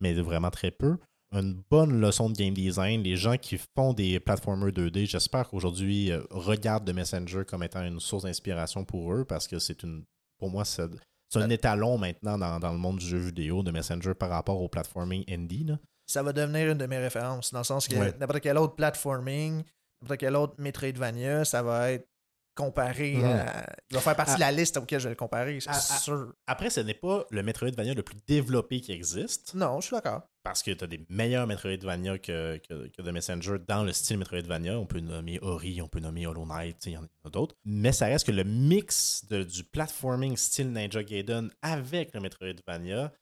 mais 0.00 0.14
vraiment 0.14 0.50
très 0.50 0.70
peu. 0.70 0.96
Une 1.32 1.62
bonne 1.70 2.00
leçon 2.00 2.28
de 2.28 2.34
game 2.36 2.52
design. 2.54 3.02
Les 3.02 3.16
gens 3.16 3.36
qui 3.38 3.58
font 3.74 3.94
des 3.94 4.20
platformers 4.20 4.70
2D, 4.72 5.06
j'espère 5.06 5.48
qu'aujourd'hui, 5.48 6.10
euh, 6.10 6.20
regardent 6.30 6.86
The 6.90 6.94
Messenger 6.94 7.44
comme 7.46 7.62
étant 7.62 7.82
une 7.82 8.00
source 8.00 8.24
d'inspiration 8.24 8.84
pour 8.84 9.12
eux, 9.14 9.24
parce 9.24 9.46
que 9.48 9.58
c'est 9.58 9.82
une. 9.82 10.04
Pour 10.38 10.50
moi, 10.50 10.64
c'est 10.64 10.82
c'est 11.30 11.40
un 11.40 11.48
étalon 11.48 11.96
maintenant 11.96 12.36
dans, 12.36 12.60
dans 12.60 12.72
le 12.72 12.78
monde 12.78 12.98
du 12.98 13.06
jeu 13.06 13.16
vidéo 13.16 13.62
de 13.62 13.70
Messenger 13.70 14.12
par 14.14 14.28
rapport 14.28 14.60
au 14.60 14.68
platforming 14.68 15.24
indie. 15.30 15.64
là. 15.64 15.78
Ça 16.06 16.22
va 16.22 16.34
devenir 16.34 16.70
une 16.70 16.76
de 16.76 16.84
mes 16.84 16.98
références, 16.98 17.52
dans 17.52 17.60
le 17.60 17.64
sens 17.64 17.88
que 17.88 17.96
Ouais. 17.96 18.12
n'importe 18.20 18.40
quel 18.40 18.58
autre 18.58 18.74
platforming, 18.74 19.62
n'importe 20.02 20.20
quel 20.20 20.36
autre 20.36 20.54
Metroidvania, 20.58 21.46
ça 21.46 21.62
va 21.62 21.92
être 21.92 22.06
comparé 22.54 23.14
Mhm. 23.16 23.24
à. 23.24 23.66
Il 23.90 23.94
va 23.94 24.00
faire 24.00 24.16
partie 24.16 24.32
À- 24.32 24.34
de 24.36 24.40
la 24.40 24.52
liste 24.52 24.76
auquel 24.76 25.00
je 25.00 25.04
vais 25.04 25.10
le 25.10 25.16
comparer, 25.16 25.58
c'est 25.60 25.72
sûr. 25.98 26.32
Après, 26.46 26.70
ce 26.70 26.80
n'est 26.80 26.94
pas 26.94 27.24
le 27.30 27.42
Metroidvania 27.42 27.94
le 27.94 28.02
plus 28.02 28.16
développé 28.26 28.80
qui 28.80 28.92
existe. 28.92 29.54
Non, 29.54 29.80
je 29.80 29.86
suis 29.86 29.94
d'accord. 29.96 30.22
parce 30.44 30.60
que 30.64 30.72
tu 30.72 30.82
as 30.82 30.88
des 30.88 31.06
meilleurs 31.08 31.46
Metroidvania 31.46 32.18
que, 32.18 32.56
que, 32.68 32.88
que 32.88 33.00
The 33.00 33.12
Messenger 33.12 33.58
dans 33.68 33.84
le 33.84 33.92
style 33.92 34.18
Metroidvania. 34.18 34.76
On 34.76 34.86
peut 34.86 34.98
nommer 34.98 35.38
Ori, 35.40 35.80
on 35.80 35.86
peut 35.86 36.00
nommer 36.00 36.26
Hollow 36.26 36.44
Knight, 36.44 36.84
il 36.86 36.92
y 36.94 36.96
en 36.96 37.04
a 37.24 37.30
d'autres. 37.30 37.54
Mais 37.64 37.92
ça 37.92 38.06
reste 38.06 38.26
que 38.26 38.32
le 38.32 38.42
mix 38.42 39.24
de- 39.30 39.44
du 39.44 39.62
platforming 39.62 40.36
style 40.36 40.72
Ninja 40.72 41.04
Gaiden 41.04 41.48
avec 41.62 42.12
le 42.12 42.18
Metroidvania, 42.20 43.12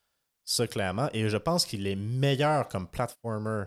ça 0.46 0.66
clairement, 0.66 1.10
et 1.12 1.28
je 1.28 1.36
pense 1.36 1.66
qu'il 1.66 1.86
est 1.86 1.94
meilleur 1.94 2.66
comme 2.68 2.88
platformer 2.88 3.64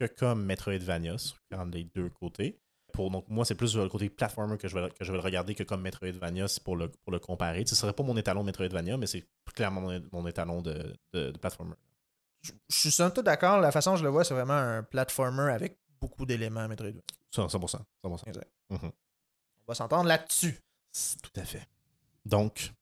que 0.00 0.06
comme 0.06 0.46
Metroidvania, 0.46 1.18
sur 1.18 1.34
les 1.70 1.84
deux 1.84 2.08
côtés. 2.08 2.58
Pour, 2.92 3.10
donc, 3.10 3.28
moi, 3.28 3.44
c'est 3.44 3.54
plus 3.54 3.76
le 3.76 3.88
côté 3.88 4.08
platformer 4.08 4.56
que 4.56 4.66
je 4.66 4.76
vais, 4.78 4.88
que 4.90 5.04
je 5.04 5.12
vais 5.12 5.18
le 5.18 5.22
regarder 5.22 5.54
que 5.54 5.62
comme 5.62 5.82
Metroidvania, 5.82 6.48
c'est 6.48 6.62
pour 6.62 6.76
le, 6.76 6.88
pour 6.88 7.12
le 7.12 7.18
comparer. 7.18 7.64
Ce 7.66 7.74
serait 7.74 7.92
pas 7.92 8.02
mon 8.02 8.16
étalon 8.16 8.40
de 8.40 8.46
Metroidvania, 8.46 8.96
mais 8.96 9.06
c'est 9.06 9.24
clairement 9.54 9.80
mon, 9.82 10.02
mon 10.12 10.26
étalon 10.26 10.62
de, 10.62 10.96
de, 11.12 11.30
de 11.30 11.38
platformer. 11.38 11.74
Je 12.42 12.52
je 12.68 12.76
suis 12.76 12.90
somme 12.90 13.12
toute 13.12 13.24
d'accord. 13.24 13.60
La 13.60 13.72
façon 13.72 13.92
dont 13.92 13.96
je 13.96 14.04
le 14.04 14.10
vois, 14.10 14.24
c'est 14.24 14.34
vraiment 14.34 14.54
un 14.54 14.82
platformer 14.82 15.52
avec 15.52 15.78
beaucoup 16.00 16.24
d'éléments 16.24 16.66
Metroidvania. 16.66 17.02
100%. 17.34 17.80
100%. 18.04 18.28
Exact. 18.28 18.50
Mhm. 18.70 18.78
On 18.82 18.92
va 19.66 19.74
s'entendre 19.74 20.08
là-dessus. 20.08 20.58
Tout 21.22 21.40
à 21.40 21.44
fait. 21.44 21.68
Donc, 22.24 22.72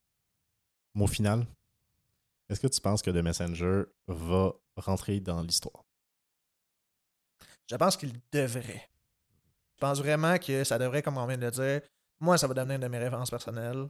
mot 0.95 1.07
final. 1.07 1.47
Est-ce 2.49 2.61
que 2.61 2.69
tu 2.69 2.81
penses 2.81 3.03
que 3.03 3.11
The 3.11 3.23
Messenger 3.25 3.83
va 4.07 4.53
rentrer 4.77 5.19
dans 5.21 5.43
l'histoire? 5.43 5.85
Je 7.69 7.75
pense 7.75 7.97
qu'il 7.97 8.13
devrait. 8.31 8.89
Je 9.77 9.81
pense 9.81 9.99
vraiment 9.99 10.39
que 10.39 10.65
ça 10.65 10.79
devrait, 10.79 11.03
comme 11.03 11.19
on 11.19 11.27
vient 11.27 11.37
de 11.37 11.45
le 11.45 11.51
dire, 11.51 11.81
moi, 12.21 12.39
ça 12.39 12.47
va 12.47 12.55
devenir 12.55 12.77
une 12.77 12.83
de 12.83 12.89
mes 12.89 12.99
références 12.99 13.31
personnelles. 13.31 13.89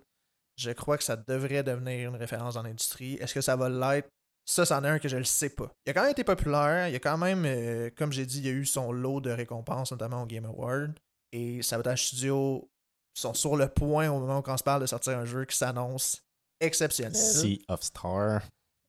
Je 0.57 0.71
crois 0.73 0.99
que 0.99 1.05
ça 1.05 1.17
devrait 1.17 1.63
devenir 1.63 2.09
une 2.09 2.17
référence 2.17 2.55
dans 2.55 2.63
l'industrie. 2.63 3.15
Est-ce 3.15 3.35
que 3.35 3.41
ça 3.41 3.57
va 3.57 3.69
l'être? 3.69 4.09
Ça, 4.49 4.65
c'en 4.65 4.83
est 4.85 4.89
un 4.89 4.99
que 4.99 5.09
je 5.09 5.17
le 5.17 5.25
sais 5.25 5.51
pas. 5.51 5.71
Il 5.85 5.91
a 5.91 5.93
quand 5.93 6.03
même 6.03 6.13
été 6.13 6.25
populaire. 6.25 6.89
Il 6.89 6.95
a 6.95 6.99
quand 6.99 7.19
même, 7.19 7.45
euh, 7.45 7.91
comme 7.97 8.13
j'ai 8.13 8.27
dit, 8.27 8.39
il 8.39 8.47
y 8.47 8.49
a 8.49 8.53
eu 8.53 8.65
son 8.65 8.93
lot 8.93 9.21
de 9.21 9.31
récompenses, 9.31 9.91
notamment 9.91 10.23
au 10.23 10.27
Game 10.27 10.45
Award. 10.45 10.99
Et 11.33 11.63
Sabotage 11.63 12.07
Studio 12.07 12.69
sont 13.13 13.35
sur 13.35 13.57
le 13.57 13.69
point 13.69 14.09
au 14.09 14.21
moment 14.21 14.43
où 14.47 14.51
on 14.51 14.57
se 14.57 14.63
parle 14.63 14.83
de 14.83 14.87
sortir 14.87 15.19
un 15.19 15.25
jeu 15.25 15.45
qui 15.45 15.57
s'annonce 15.57 16.23
exceptionnel. 16.61 17.15
Sea 17.15 17.63
of 17.69 17.83
Star. 17.83 18.43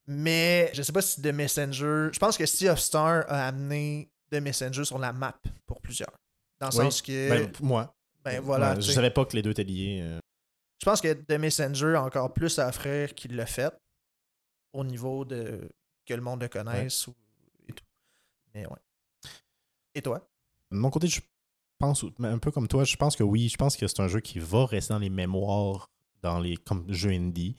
Mais 0.06 0.70
je 0.74 0.82
sais 0.84 0.94
pas 0.94 1.02
si 1.02 1.22
The 1.22 1.28
Messenger. 1.28 2.10
Je 2.14 2.20
pense 2.20 2.38
que 2.38 2.46
Sea 2.46 2.70
of 2.70 2.80
Star 2.80 3.26
a 3.28 3.48
amené 3.48 4.10
The 4.32 4.36
Messenger 4.36 4.86
sur 4.86 5.00
la 5.00 5.12
map 5.12 5.36
pour 5.66 5.82
plusieurs. 5.82 6.14
Dans 6.60 6.70
le 6.70 6.78
Oui. 6.78 6.84
sens 6.86 7.02
que. 7.02 7.30
Ben, 7.30 7.52
moi. 7.62 7.96
ben 8.24 8.42
voilà. 8.42 8.74
Ouais, 8.76 8.82
je 8.82 8.92
savais 8.92 9.12
pas 9.12 9.26
que 9.26 9.36
les 9.36 9.42
deux 9.42 9.52
étaient 9.52 9.64
liés. 9.64 10.00
euh. 10.02 10.20
Je 10.80 10.86
pense 10.86 11.02
que 11.02 11.14
The 11.14 11.40
Messenger 11.40 11.96
a 11.96 12.04
encore 12.04 12.34
plus 12.34 12.58
à 12.60 12.68
offrir 12.68 13.14
qu'il 13.16 13.36
l'a 13.36 13.46
fait 13.46 13.74
au 14.74 14.84
niveau 14.84 15.26
de 15.26 15.70
que 16.06 16.14
le 16.14 16.22
monde 16.22 16.42
le 16.42 16.48
connaisse 16.48 17.08
ou- 17.08 17.16
et 17.68 17.74
tout. 17.74 17.84
Mais 18.54 18.66
ouais. 18.68 18.80
Et 19.96 20.02
toi? 20.02 20.28
De 20.72 20.78
mon 20.78 20.90
côté, 20.90 21.08
je 21.08 21.20
pense, 21.80 22.06
un 22.20 22.38
peu 22.38 22.52
comme 22.52 22.68
toi, 22.68 22.84
je 22.84 22.96
pense 22.96 23.16
que 23.16 23.24
oui, 23.24 23.50
je 23.50 23.58
pense 23.58 23.76
que 23.76 23.88
c'est 23.88 24.00
un 24.00 24.08
jeu 24.08 24.20
qui 24.20 24.40
va 24.40 24.66
rester 24.66 24.94
dans 24.94 25.00
les 25.00 25.10
mémoires 25.10 25.90
dans 26.22 26.40
les 26.40 26.58
comme 26.58 26.92
jeu 26.92 27.10
indie. 27.12 27.56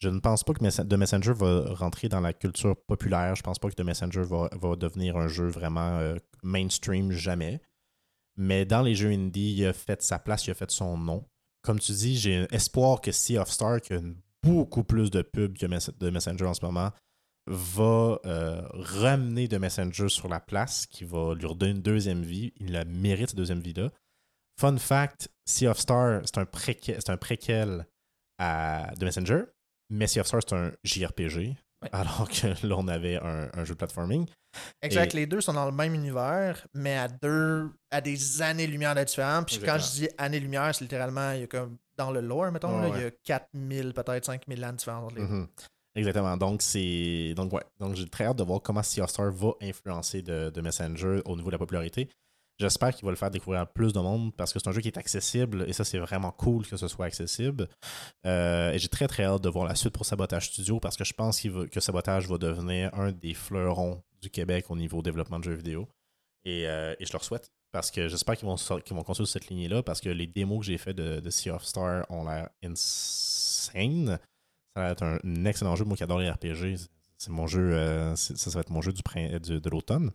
Je 0.00 0.08
ne 0.08 0.20
pense 0.20 0.44
pas 0.44 0.52
que 0.52 0.58
The 0.82 0.92
Messenger 0.94 1.32
va 1.34 1.72
rentrer 1.74 2.08
dans 2.08 2.20
la 2.20 2.32
culture 2.32 2.76
populaire. 2.86 3.34
Je 3.36 3.42
pense 3.42 3.58
pas 3.58 3.68
que 3.70 3.74
The 3.74 3.80
Messenger 3.84 4.22
va, 4.22 4.48
va 4.52 4.76
devenir 4.76 5.16
un 5.16 5.28
jeu 5.28 5.46
vraiment 5.46 5.98
euh, 5.98 6.16
mainstream 6.42 7.12
jamais. 7.12 7.60
Mais 8.36 8.64
dans 8.64 8.82
les 8.82 8.94
jeux 8.94 9.10
indie, 9.10 9.54
il 9.56 9.66
a 9.66 9.72
fait 9.72 10.02
sa 10.02 10.18
place, 10.18 10.46
il 10.46 10.50
a 10.50 10.54
fait 10.54 10.70
son 10.70 10.96
nom. 10.96 11.24
Comme 11.62 11.78
tu 11.78 11.92
dis, 11.92 12.18
j'ai 12.18 12.46
espoir 12.50 13.00
que 13.00 13.12
Sea 13.12 13.38
of 13.38 13.50
Star, 13.50 13.80
qui 13.80 13.94
a 13.94 14.00
beaucoup 14.42 14.84
plus 14.84 15.10
de 15.10 15.22
pubs 15.22 15.56
que 15.56 15.66
The 15.66 16.12
Messenger 16.12 16.46
en 16.46 16.54
ce 16.54 16.64
moment, 16.64 16.90
va 17.46 18.18
euh, 18.24 18.62
ramener 18.72 19.48
The 19.48 19.54
Messenger 19.54 20.08
sur 20.08 20.28
la 20.28 20.40
place, 20.40 20.86
qui 20.86 21.04
va 21.04 21.34
lui 21.34 21.46
redonner 21.46 21.72
une 21.72 21.82
deuxième 21.82 22.22
vie. 22.22 22.52
Il 22.56 22.72
la 22.72 22.84
mérite, 22.84 23.30
cette 23.30 23.36
deuxième 23.36 23.60
vie-là. 23.60 23.90
Fun 24.60 24.76
fact, 24.78 25.30
Sea 25.46 25.68
of 25.68 25.78
Star, 25.78 26.22
c'est 26.24 26.38
un, 26.38 26.46
préquel, 26.46 26.98
un 27.08 27.16
préquel 27.16 27.86
à 28.38 28.92
The 28.98 29.02
Messenger, 29.02 29.42
mais 29.90 30.06
Sea 30.06 30.20
of 30.20 30.26
Star, 30.26 30.40
c'est 30.46 30.54
un 30.54 30.72
JRPG, 30.84 31.56
Alors 31.92 32.28
que 32.28 32.46
là, 32.66 32.74
on 32.78 32.88
avait 32.88 33.16
un, 33.16 33.48
un 33.52 33.64
jeu 33.64 33.74
de 33.74 33.78
platforming. 33.78 34.26
Exact, 34.82 35.14
Et- 35.14 35.16
les 35.18 35.26
deux 35.26 35.40
sont 35.40 35.52
dans 35.52 35.66
le 35.66 35.72
même 35.72 35.94
univers, 35.94 36.66
mais 36.74 36.96
à 36.96 37.08
deux, 37.08 37.70
à 37.90 38.00
des 38.00 38.42
années-lumière 38.42 38.94
de 38.94 39.02
différence. 39.04 39.44
Puis 39.46 39.58
quand 39.58 39.78
je 39.78 39.90
dis 39.92 40.08
années-lumière, 40.18 40.74
c'est 40.74 40.84
littéralement, 40.84 41.32
il 41.32 41.40
y 41.40 41.44
a 41.44 41.46
comme 41.46 41.76
dans 41.96 42.10
le 42.10 42.20
lore, 42.20 42.50
mettons, 42.52 42.80
Ouais, 42.80 42.90
là, 42.90 42.96
il 42.96 43.02
y 43.02 43.06
a 43.06 43.10
4000, 43.24 43.92
peut-être 43.94 44.24
5000 44.24 44.64
ans 44.64 44.72
de 44.72 44.76
différence 44.76 45.04
entre 45.04 45.14
les 45.16 45.22
deux. 45.26 45.32
Mhm. 45.32 45.46
Exactement. 45.96 46.36
Donc, 46.36 46.60
c'est. 46.62 47.34
Donc, 47.36 47.52
ouais. 47.52 47.62
Donc, 47.78 47.94
j'ai 47.94 48.08
très 48.08 48.24
hâte 48.24 48.36
de 48.36 48.42
voir 48.42 48.60
comment 48.60 48.82
Sea 48.82 49.00
of 49.02 49.10
Star 49.10 49.30
va 49.30 49.52
influencer 49.62 50.22
de, 50.22 50.50
de 50.50 50.60
Messenger 50.60 51.20
au 51.24 51.36
niveau 51.36 51.50
de 51.50 51.52
la 51.54 51.58
popularité. 51.58 52.08
J'espère 52.58 52.94
qu'il 52.94 53.04
va 53.04 53.10
le 53.10 53.16
faire 53.16 53.30
découvrir 53.32 53.62
à 53.62 53.66
plus 53.66 53.92
de 53.92 53.98
monde 53.98 54.32
parce 54.36 54.52
que 54.52 54.60
c'est 54.60 54.68
un 54.68 54.72
jeu 54.72 54.80
qui 54.80 54.86
est 54.88 54.96
accessible 54.96 55.64
et 55.66 55.72
ça, 55.72 55.82
c'est 55.84 55.98
vraiment 55.98 56.30
cool 56.30 56.64
que 56.66 56.76
ce 56.76 56.86
soit 56.86 57.06
accessible. 57.06 57.68
Euh, 58.26 58.72
et 58.72 58.78
j'ai 58.78 58.88
très, 58.88 59.08
très 59.08 59.24
hâte 59.24 59.42
de 59.42 59.48
voir 59.48 59.66
la 59.66 59.74
suite 59.74 59.92
pour 59.92 60.06
Sabotage 60.06 60.50
Studio 60.50 60.78
parce 60.78 60.96
que 60.96 61.02
je 61.04 61.12
pense 61.12 61.40
qu'il 61.40 61.50
va- 61.50 61.66
que 61.66 61.80
Sabotage 61.80 62.28
va 62.28 62.38
devenir 62.38 62.94
un 62.94 63.10
des 63.10 63.34
fleurons 63.34 64.02
du 64.22 64.30
Québec 64.30 64.66
au 64.70 64.76
niveau 64.76 65.02
développement 65.02 65.40
de 65.40 65.44
jeux 65.44 65.54
vidéo. 65.54 65.88
Et, 66.44 66.68
euh, 66.68 66.94
et 67.00 67.06
je 67.06 67.12
leur 67.12 67.24
souhaite 67.24 67.50
parce 67.72 67.90
que 67.90 68.06
j'espère 68.06 68.36
qu'ils 68.36 68.46
vont, 68.46 68.54
qu'ils 68.54 68.94
vont 68.96 69.02
continuer 69.02 69.26
cette 69.26 69.48
lignée-là 69.48 69.82
parce 69.82 70.00
que 70.00 70.08
les 70.10 70.28
démos 70.28 70.60
que 70.60 70.66
j'ai 70.66 70.78
fait 70.78 70.94
de, 70.94 71.28
Sea 71.30 71.50
of 71.50 71.64
Star 71.64 72.06
ont 72.08 72.24
l'air 72.24 72.50
insane. 72.62 74.18
Ça 74.76 74.82
va 74.82 74.90
être 74.90 75.02
un, 75.02 75.44
excellent 75.44 75.74
jeu. 75.74 75.84
Moi 75.84 75.96
qui 75.96 76.04
adore 76.04 76.20
les 76.20 76.30
RPG, 76.30 76.76
c'est- 77.18 77.30
mon 77.30 77.46
jeu. 77.48 77.74
euh, 77.74 78.14
ça, 78.14 78.50
va 78.50 78.60
être 78.60 78.70
mon 78.70 78.80
jeu 78.80 78.92
de 78.92 79.70
l'automne. 79.70 80.12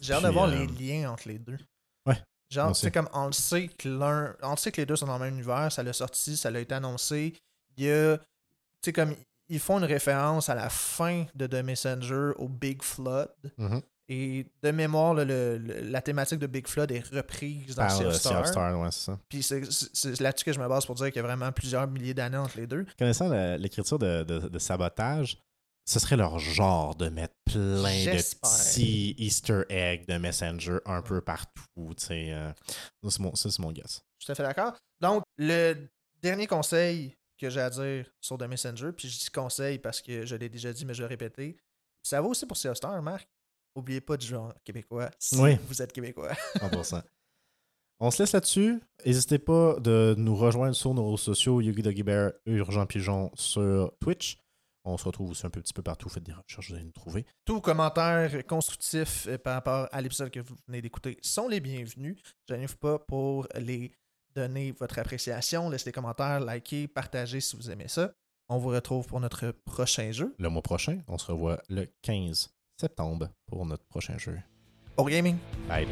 J'ai 0.00 0.12
hâte 0.14 0.22
de 0.24 0.28
voir 0.28 0.48
euh, 0.48 0.54
les 0.54 0.66
liens 0.66 1.10
entre 1.12 1.28
les 1.28 1.38
deux. 1.38 1.58
Ouais, 2.06 2.16
Genre, 2.50 2.66
moi 2.66 2.74
tu 2.74 2.80
sais, 2.80 2.86
aussi. 2.86 2.92
comme 2.92 3.08
on 3.12 3.26
le 3.26 3.32
sait 3.32 3.68
que 3.68 3.88
l'un. 3.88 4.34
On 4.42 4.52
le 4.52 4.56
sait 4.56 4.72
que 4.72 4.80
les 4.80 4.86
deux 4.86 4.96
sont 4.96 5.06
dans 5.06 5.18
le 5.18 5.24
même 5.24 5.34
univers, 5.34 5.70
ça 5.72 5.82
l'a 5.82 5.92
sorti, 5.92 6.36
ça 6.36 6.50
l'a 6.50 6.60
été 6.60 6.74
annoncé. 6.74 7.34
Il 7.76 7.84
y 7.84 7.90
a. 7.90 8.16
Tu 8.18 8.24
sais, 8.86 8.92
comme 8.92 9.14
ils 9.48 9.60
font 9.60 9.78
une 9.78 9.84
référence 9.84 10.48
à 10.48 10.54
la 10.54 10.68
fin 10.68 11.24
de 11.34 11.46
The 11.46 11.64
Messenger 11.64 12.32
au 12.36 12.48
Big 12.48 12.82
Flood. 12.82 13.30
Mhm. 13.56 13.80
Et 14.10 14.46
de 14.62 14.70
mémoire, 14.70 15.12
le- 15.12 15.24
le- 15.24 15.58
la 15.82 16.00
thématique 16.00 16.38
de 16.38 16.46
Big 16.46 16.66
Flood 16.66 16.90
est 16.92 17.06
reprise 17.14 17.74
dans 17.74 17.88
Sea 17.90 18.04
euh, 18.04 18.08
of 18.08 18.14
Sea 18.14 18.20
Star. 18.20 18.46
Star, 18.46 18.80
ouais, 18.80 18.88
c'est 18.90 19.04
ça. 19.04 19.18
Puis 19.28 19.42
c'est- 19.42 19.70
c'est 19.70 19.90
c'est 19.92 20.20
là-dessus 20.20 20.46
que 20.46 20.52
je 20.54 20.58
me 20.58 20.66
base 20.66 20.86
pour 20.86 20.94
dire 20.94 21.06
qu'il 21.08 21.16
y 21.16 21.18
a 21.18 21.22
vraiment 21.22 21.52
plusieurs 21.52 21.86
milliers 21.86 22.14
d'années 22.14 22.38
entre 22.38 22.56
les 22.56 22.66
deux. 22.66 22.86
Connaissant 22.98 23.28
l'écriture 23.58 23.98
de, 23.98 24.22
de- 24.22 24.48
de 24.48 24.58
sabotage, 24.58 25.36
ce 25.88 25.98
serait 25.98 26.16
leur 26.18 26.38
genre 26.38 26.94
de 26.96 27.08
mettre 27.08 27.34
plein 27.46 28.04
de 28.04 28.38
petits 28.42 29.14
Easter 29.16 29.62
eggs 29.70 30.06
de 30.06 30.18
Messenger 30.18 30.80
un 30.84 31.00
peu 31.00 31.22
partout. 31.22 31.94
tu 31.96 32.04
sais, 32.04 32.26
euh. 32.30 32.52
Ça, 33.08 33.34
c'est 33.50 33.58
mon, 33.58 33.72
guess. 33.72 34.02
Je 34.18 34.24
suis 34.24 34.26
tout 34.26 34.32
à 34.32 34.34
fait 34.34 34.42
d'accord. 34.42 34.76
Donc, 35.00 35.22
le 35.38 35.88
dernier 36.20 36.46
conseil 36.46 37.16
que 37.38 37.48
j'ai 37.48 37.60
à 37.62 37.70
dire 37.70 38.04
sur 38.20 38.36
The 38.36 38.42
Messenger, 38.42 38.90
puis 38.94 39.08
je 39.08 39.18
dis 39.18 39.30
conseil 39.30 39.78
parce 39.78 40.02
que 40.02 40.26
je 40.26 40.36
l'ai 40.36 40.50
déjà 40.50 40.74
dit, 40.74 40.84
mais 40.84 40.92
je 40.92 40.98
vais 41.02 41.08
le 41.08 41.14
répéter. 41.14 41.56
Ça 42.02 42.20
vaut 42.20 42.30
aussi 42.30 42.44
pour 42.44 42.58
Sea 42.58 42.74
Star, 42.74 43.00
Marc? 43.00 43.26
N'oubliez 43.74 44.02
pas 44.02 44.18
de 44.18 44.22
jouer 44.22 44.38
en 44.38 44.52
québécois 44.64 45.08
si 45.18 45.36
Oui. 45.40 45.56
vous 45.68 45.80
êtes 45.80 45.92
québécois. 45.92 46.34
100%. 46.56 47.02
On 48.00 48.10
se 48.10 48.22
laisse 48.22 48.32
là-dessus. 48.32 48.78
N'hésitez 49.06 49.38
pas 49.38 49.80
de 49.80 50.14
nous 50.18 50.36
rejoindre 50.36 50.74
sur 50.76 50.92
nos 50.92 51.04
réseaux 51.06 51.16
sociaux, 51.16 51.62
Yugi 51.62 51.80
Doggy 51.80 52.02
Bear, 52.02 52.32
Urgent 52.44 52.84
Pigeon 52.84 53.30
sur 53.34 53.90
Twitch. 54.00 54.38
On 54.88 54.96
se 54.96 55.04
retrouve 55.04 55.30
aussi 55.30 55.46
un 55.46 55.50
petit 55.50 55.72
peu 55.74 55.82
partout. 55.82 56.08
Faites 56.08 56.24
des 56.24 56.32
recherches, 56.32 56.70
vous 56.70 56.74
allez 56.74 56.84
nous 56.84 56.92
trouver. 56.92 57.26
Tous 57.44 57.60
commentaires 57.60 58.46
constructifs 58.46 59.26
euh, 59.28 59.36
par 59.36 59.54
rapport 59.54 59.88
à 59.92 60.00
l'épisode 60.00 60.30
que 60.30 60.40
vous 60.40 60.56
venez 60.66 60.80
d'écouter 60.80 61.18
sont 61.20 61.46
les 61.46 61.60
bienvenus. 61.60 62.16
Gênez-vous 62.48 62.76
pas 62.76 62.98
pour 62.98 63.46
les 63.54 63.92
donner 64.34 64.72
votre 64.72 64.98
appréciation. 64.98 65.68
Laissez 65.68 65.86
des 65.86 65.92
commentaires, 65.92 66.40
likez, 66.40 66.88
partagez 66.88 67.40
si 67.40 67.56
vous 67.56 67.70
aimez 67.70 67.88
ça. 67.88 68.12
On 68.48 68.56
vous 68.56 68.70
retrouve 68.70 69.06
pour 69.06 69.20
notre 69.20 69.50
prochain 69.50 70.10
jeu. 70.10 70.34
Le 70.38 70.48
mois 70.48 70.62
prochain, 70.62 71.00
on 71.06 71.18
se 71.18 71.30
revoit 71.30 71.60
le 71.68 71.86
15 72.00 72.48
septembre 72.78 73.28
pour 73.46 73.66
notre 73.66 73.84
prochain 73.84 74.16
jeu. 74.16 74.38
Au 74.96 75.04
gaming! 75.04 75.36
Bye. 75.68 75.86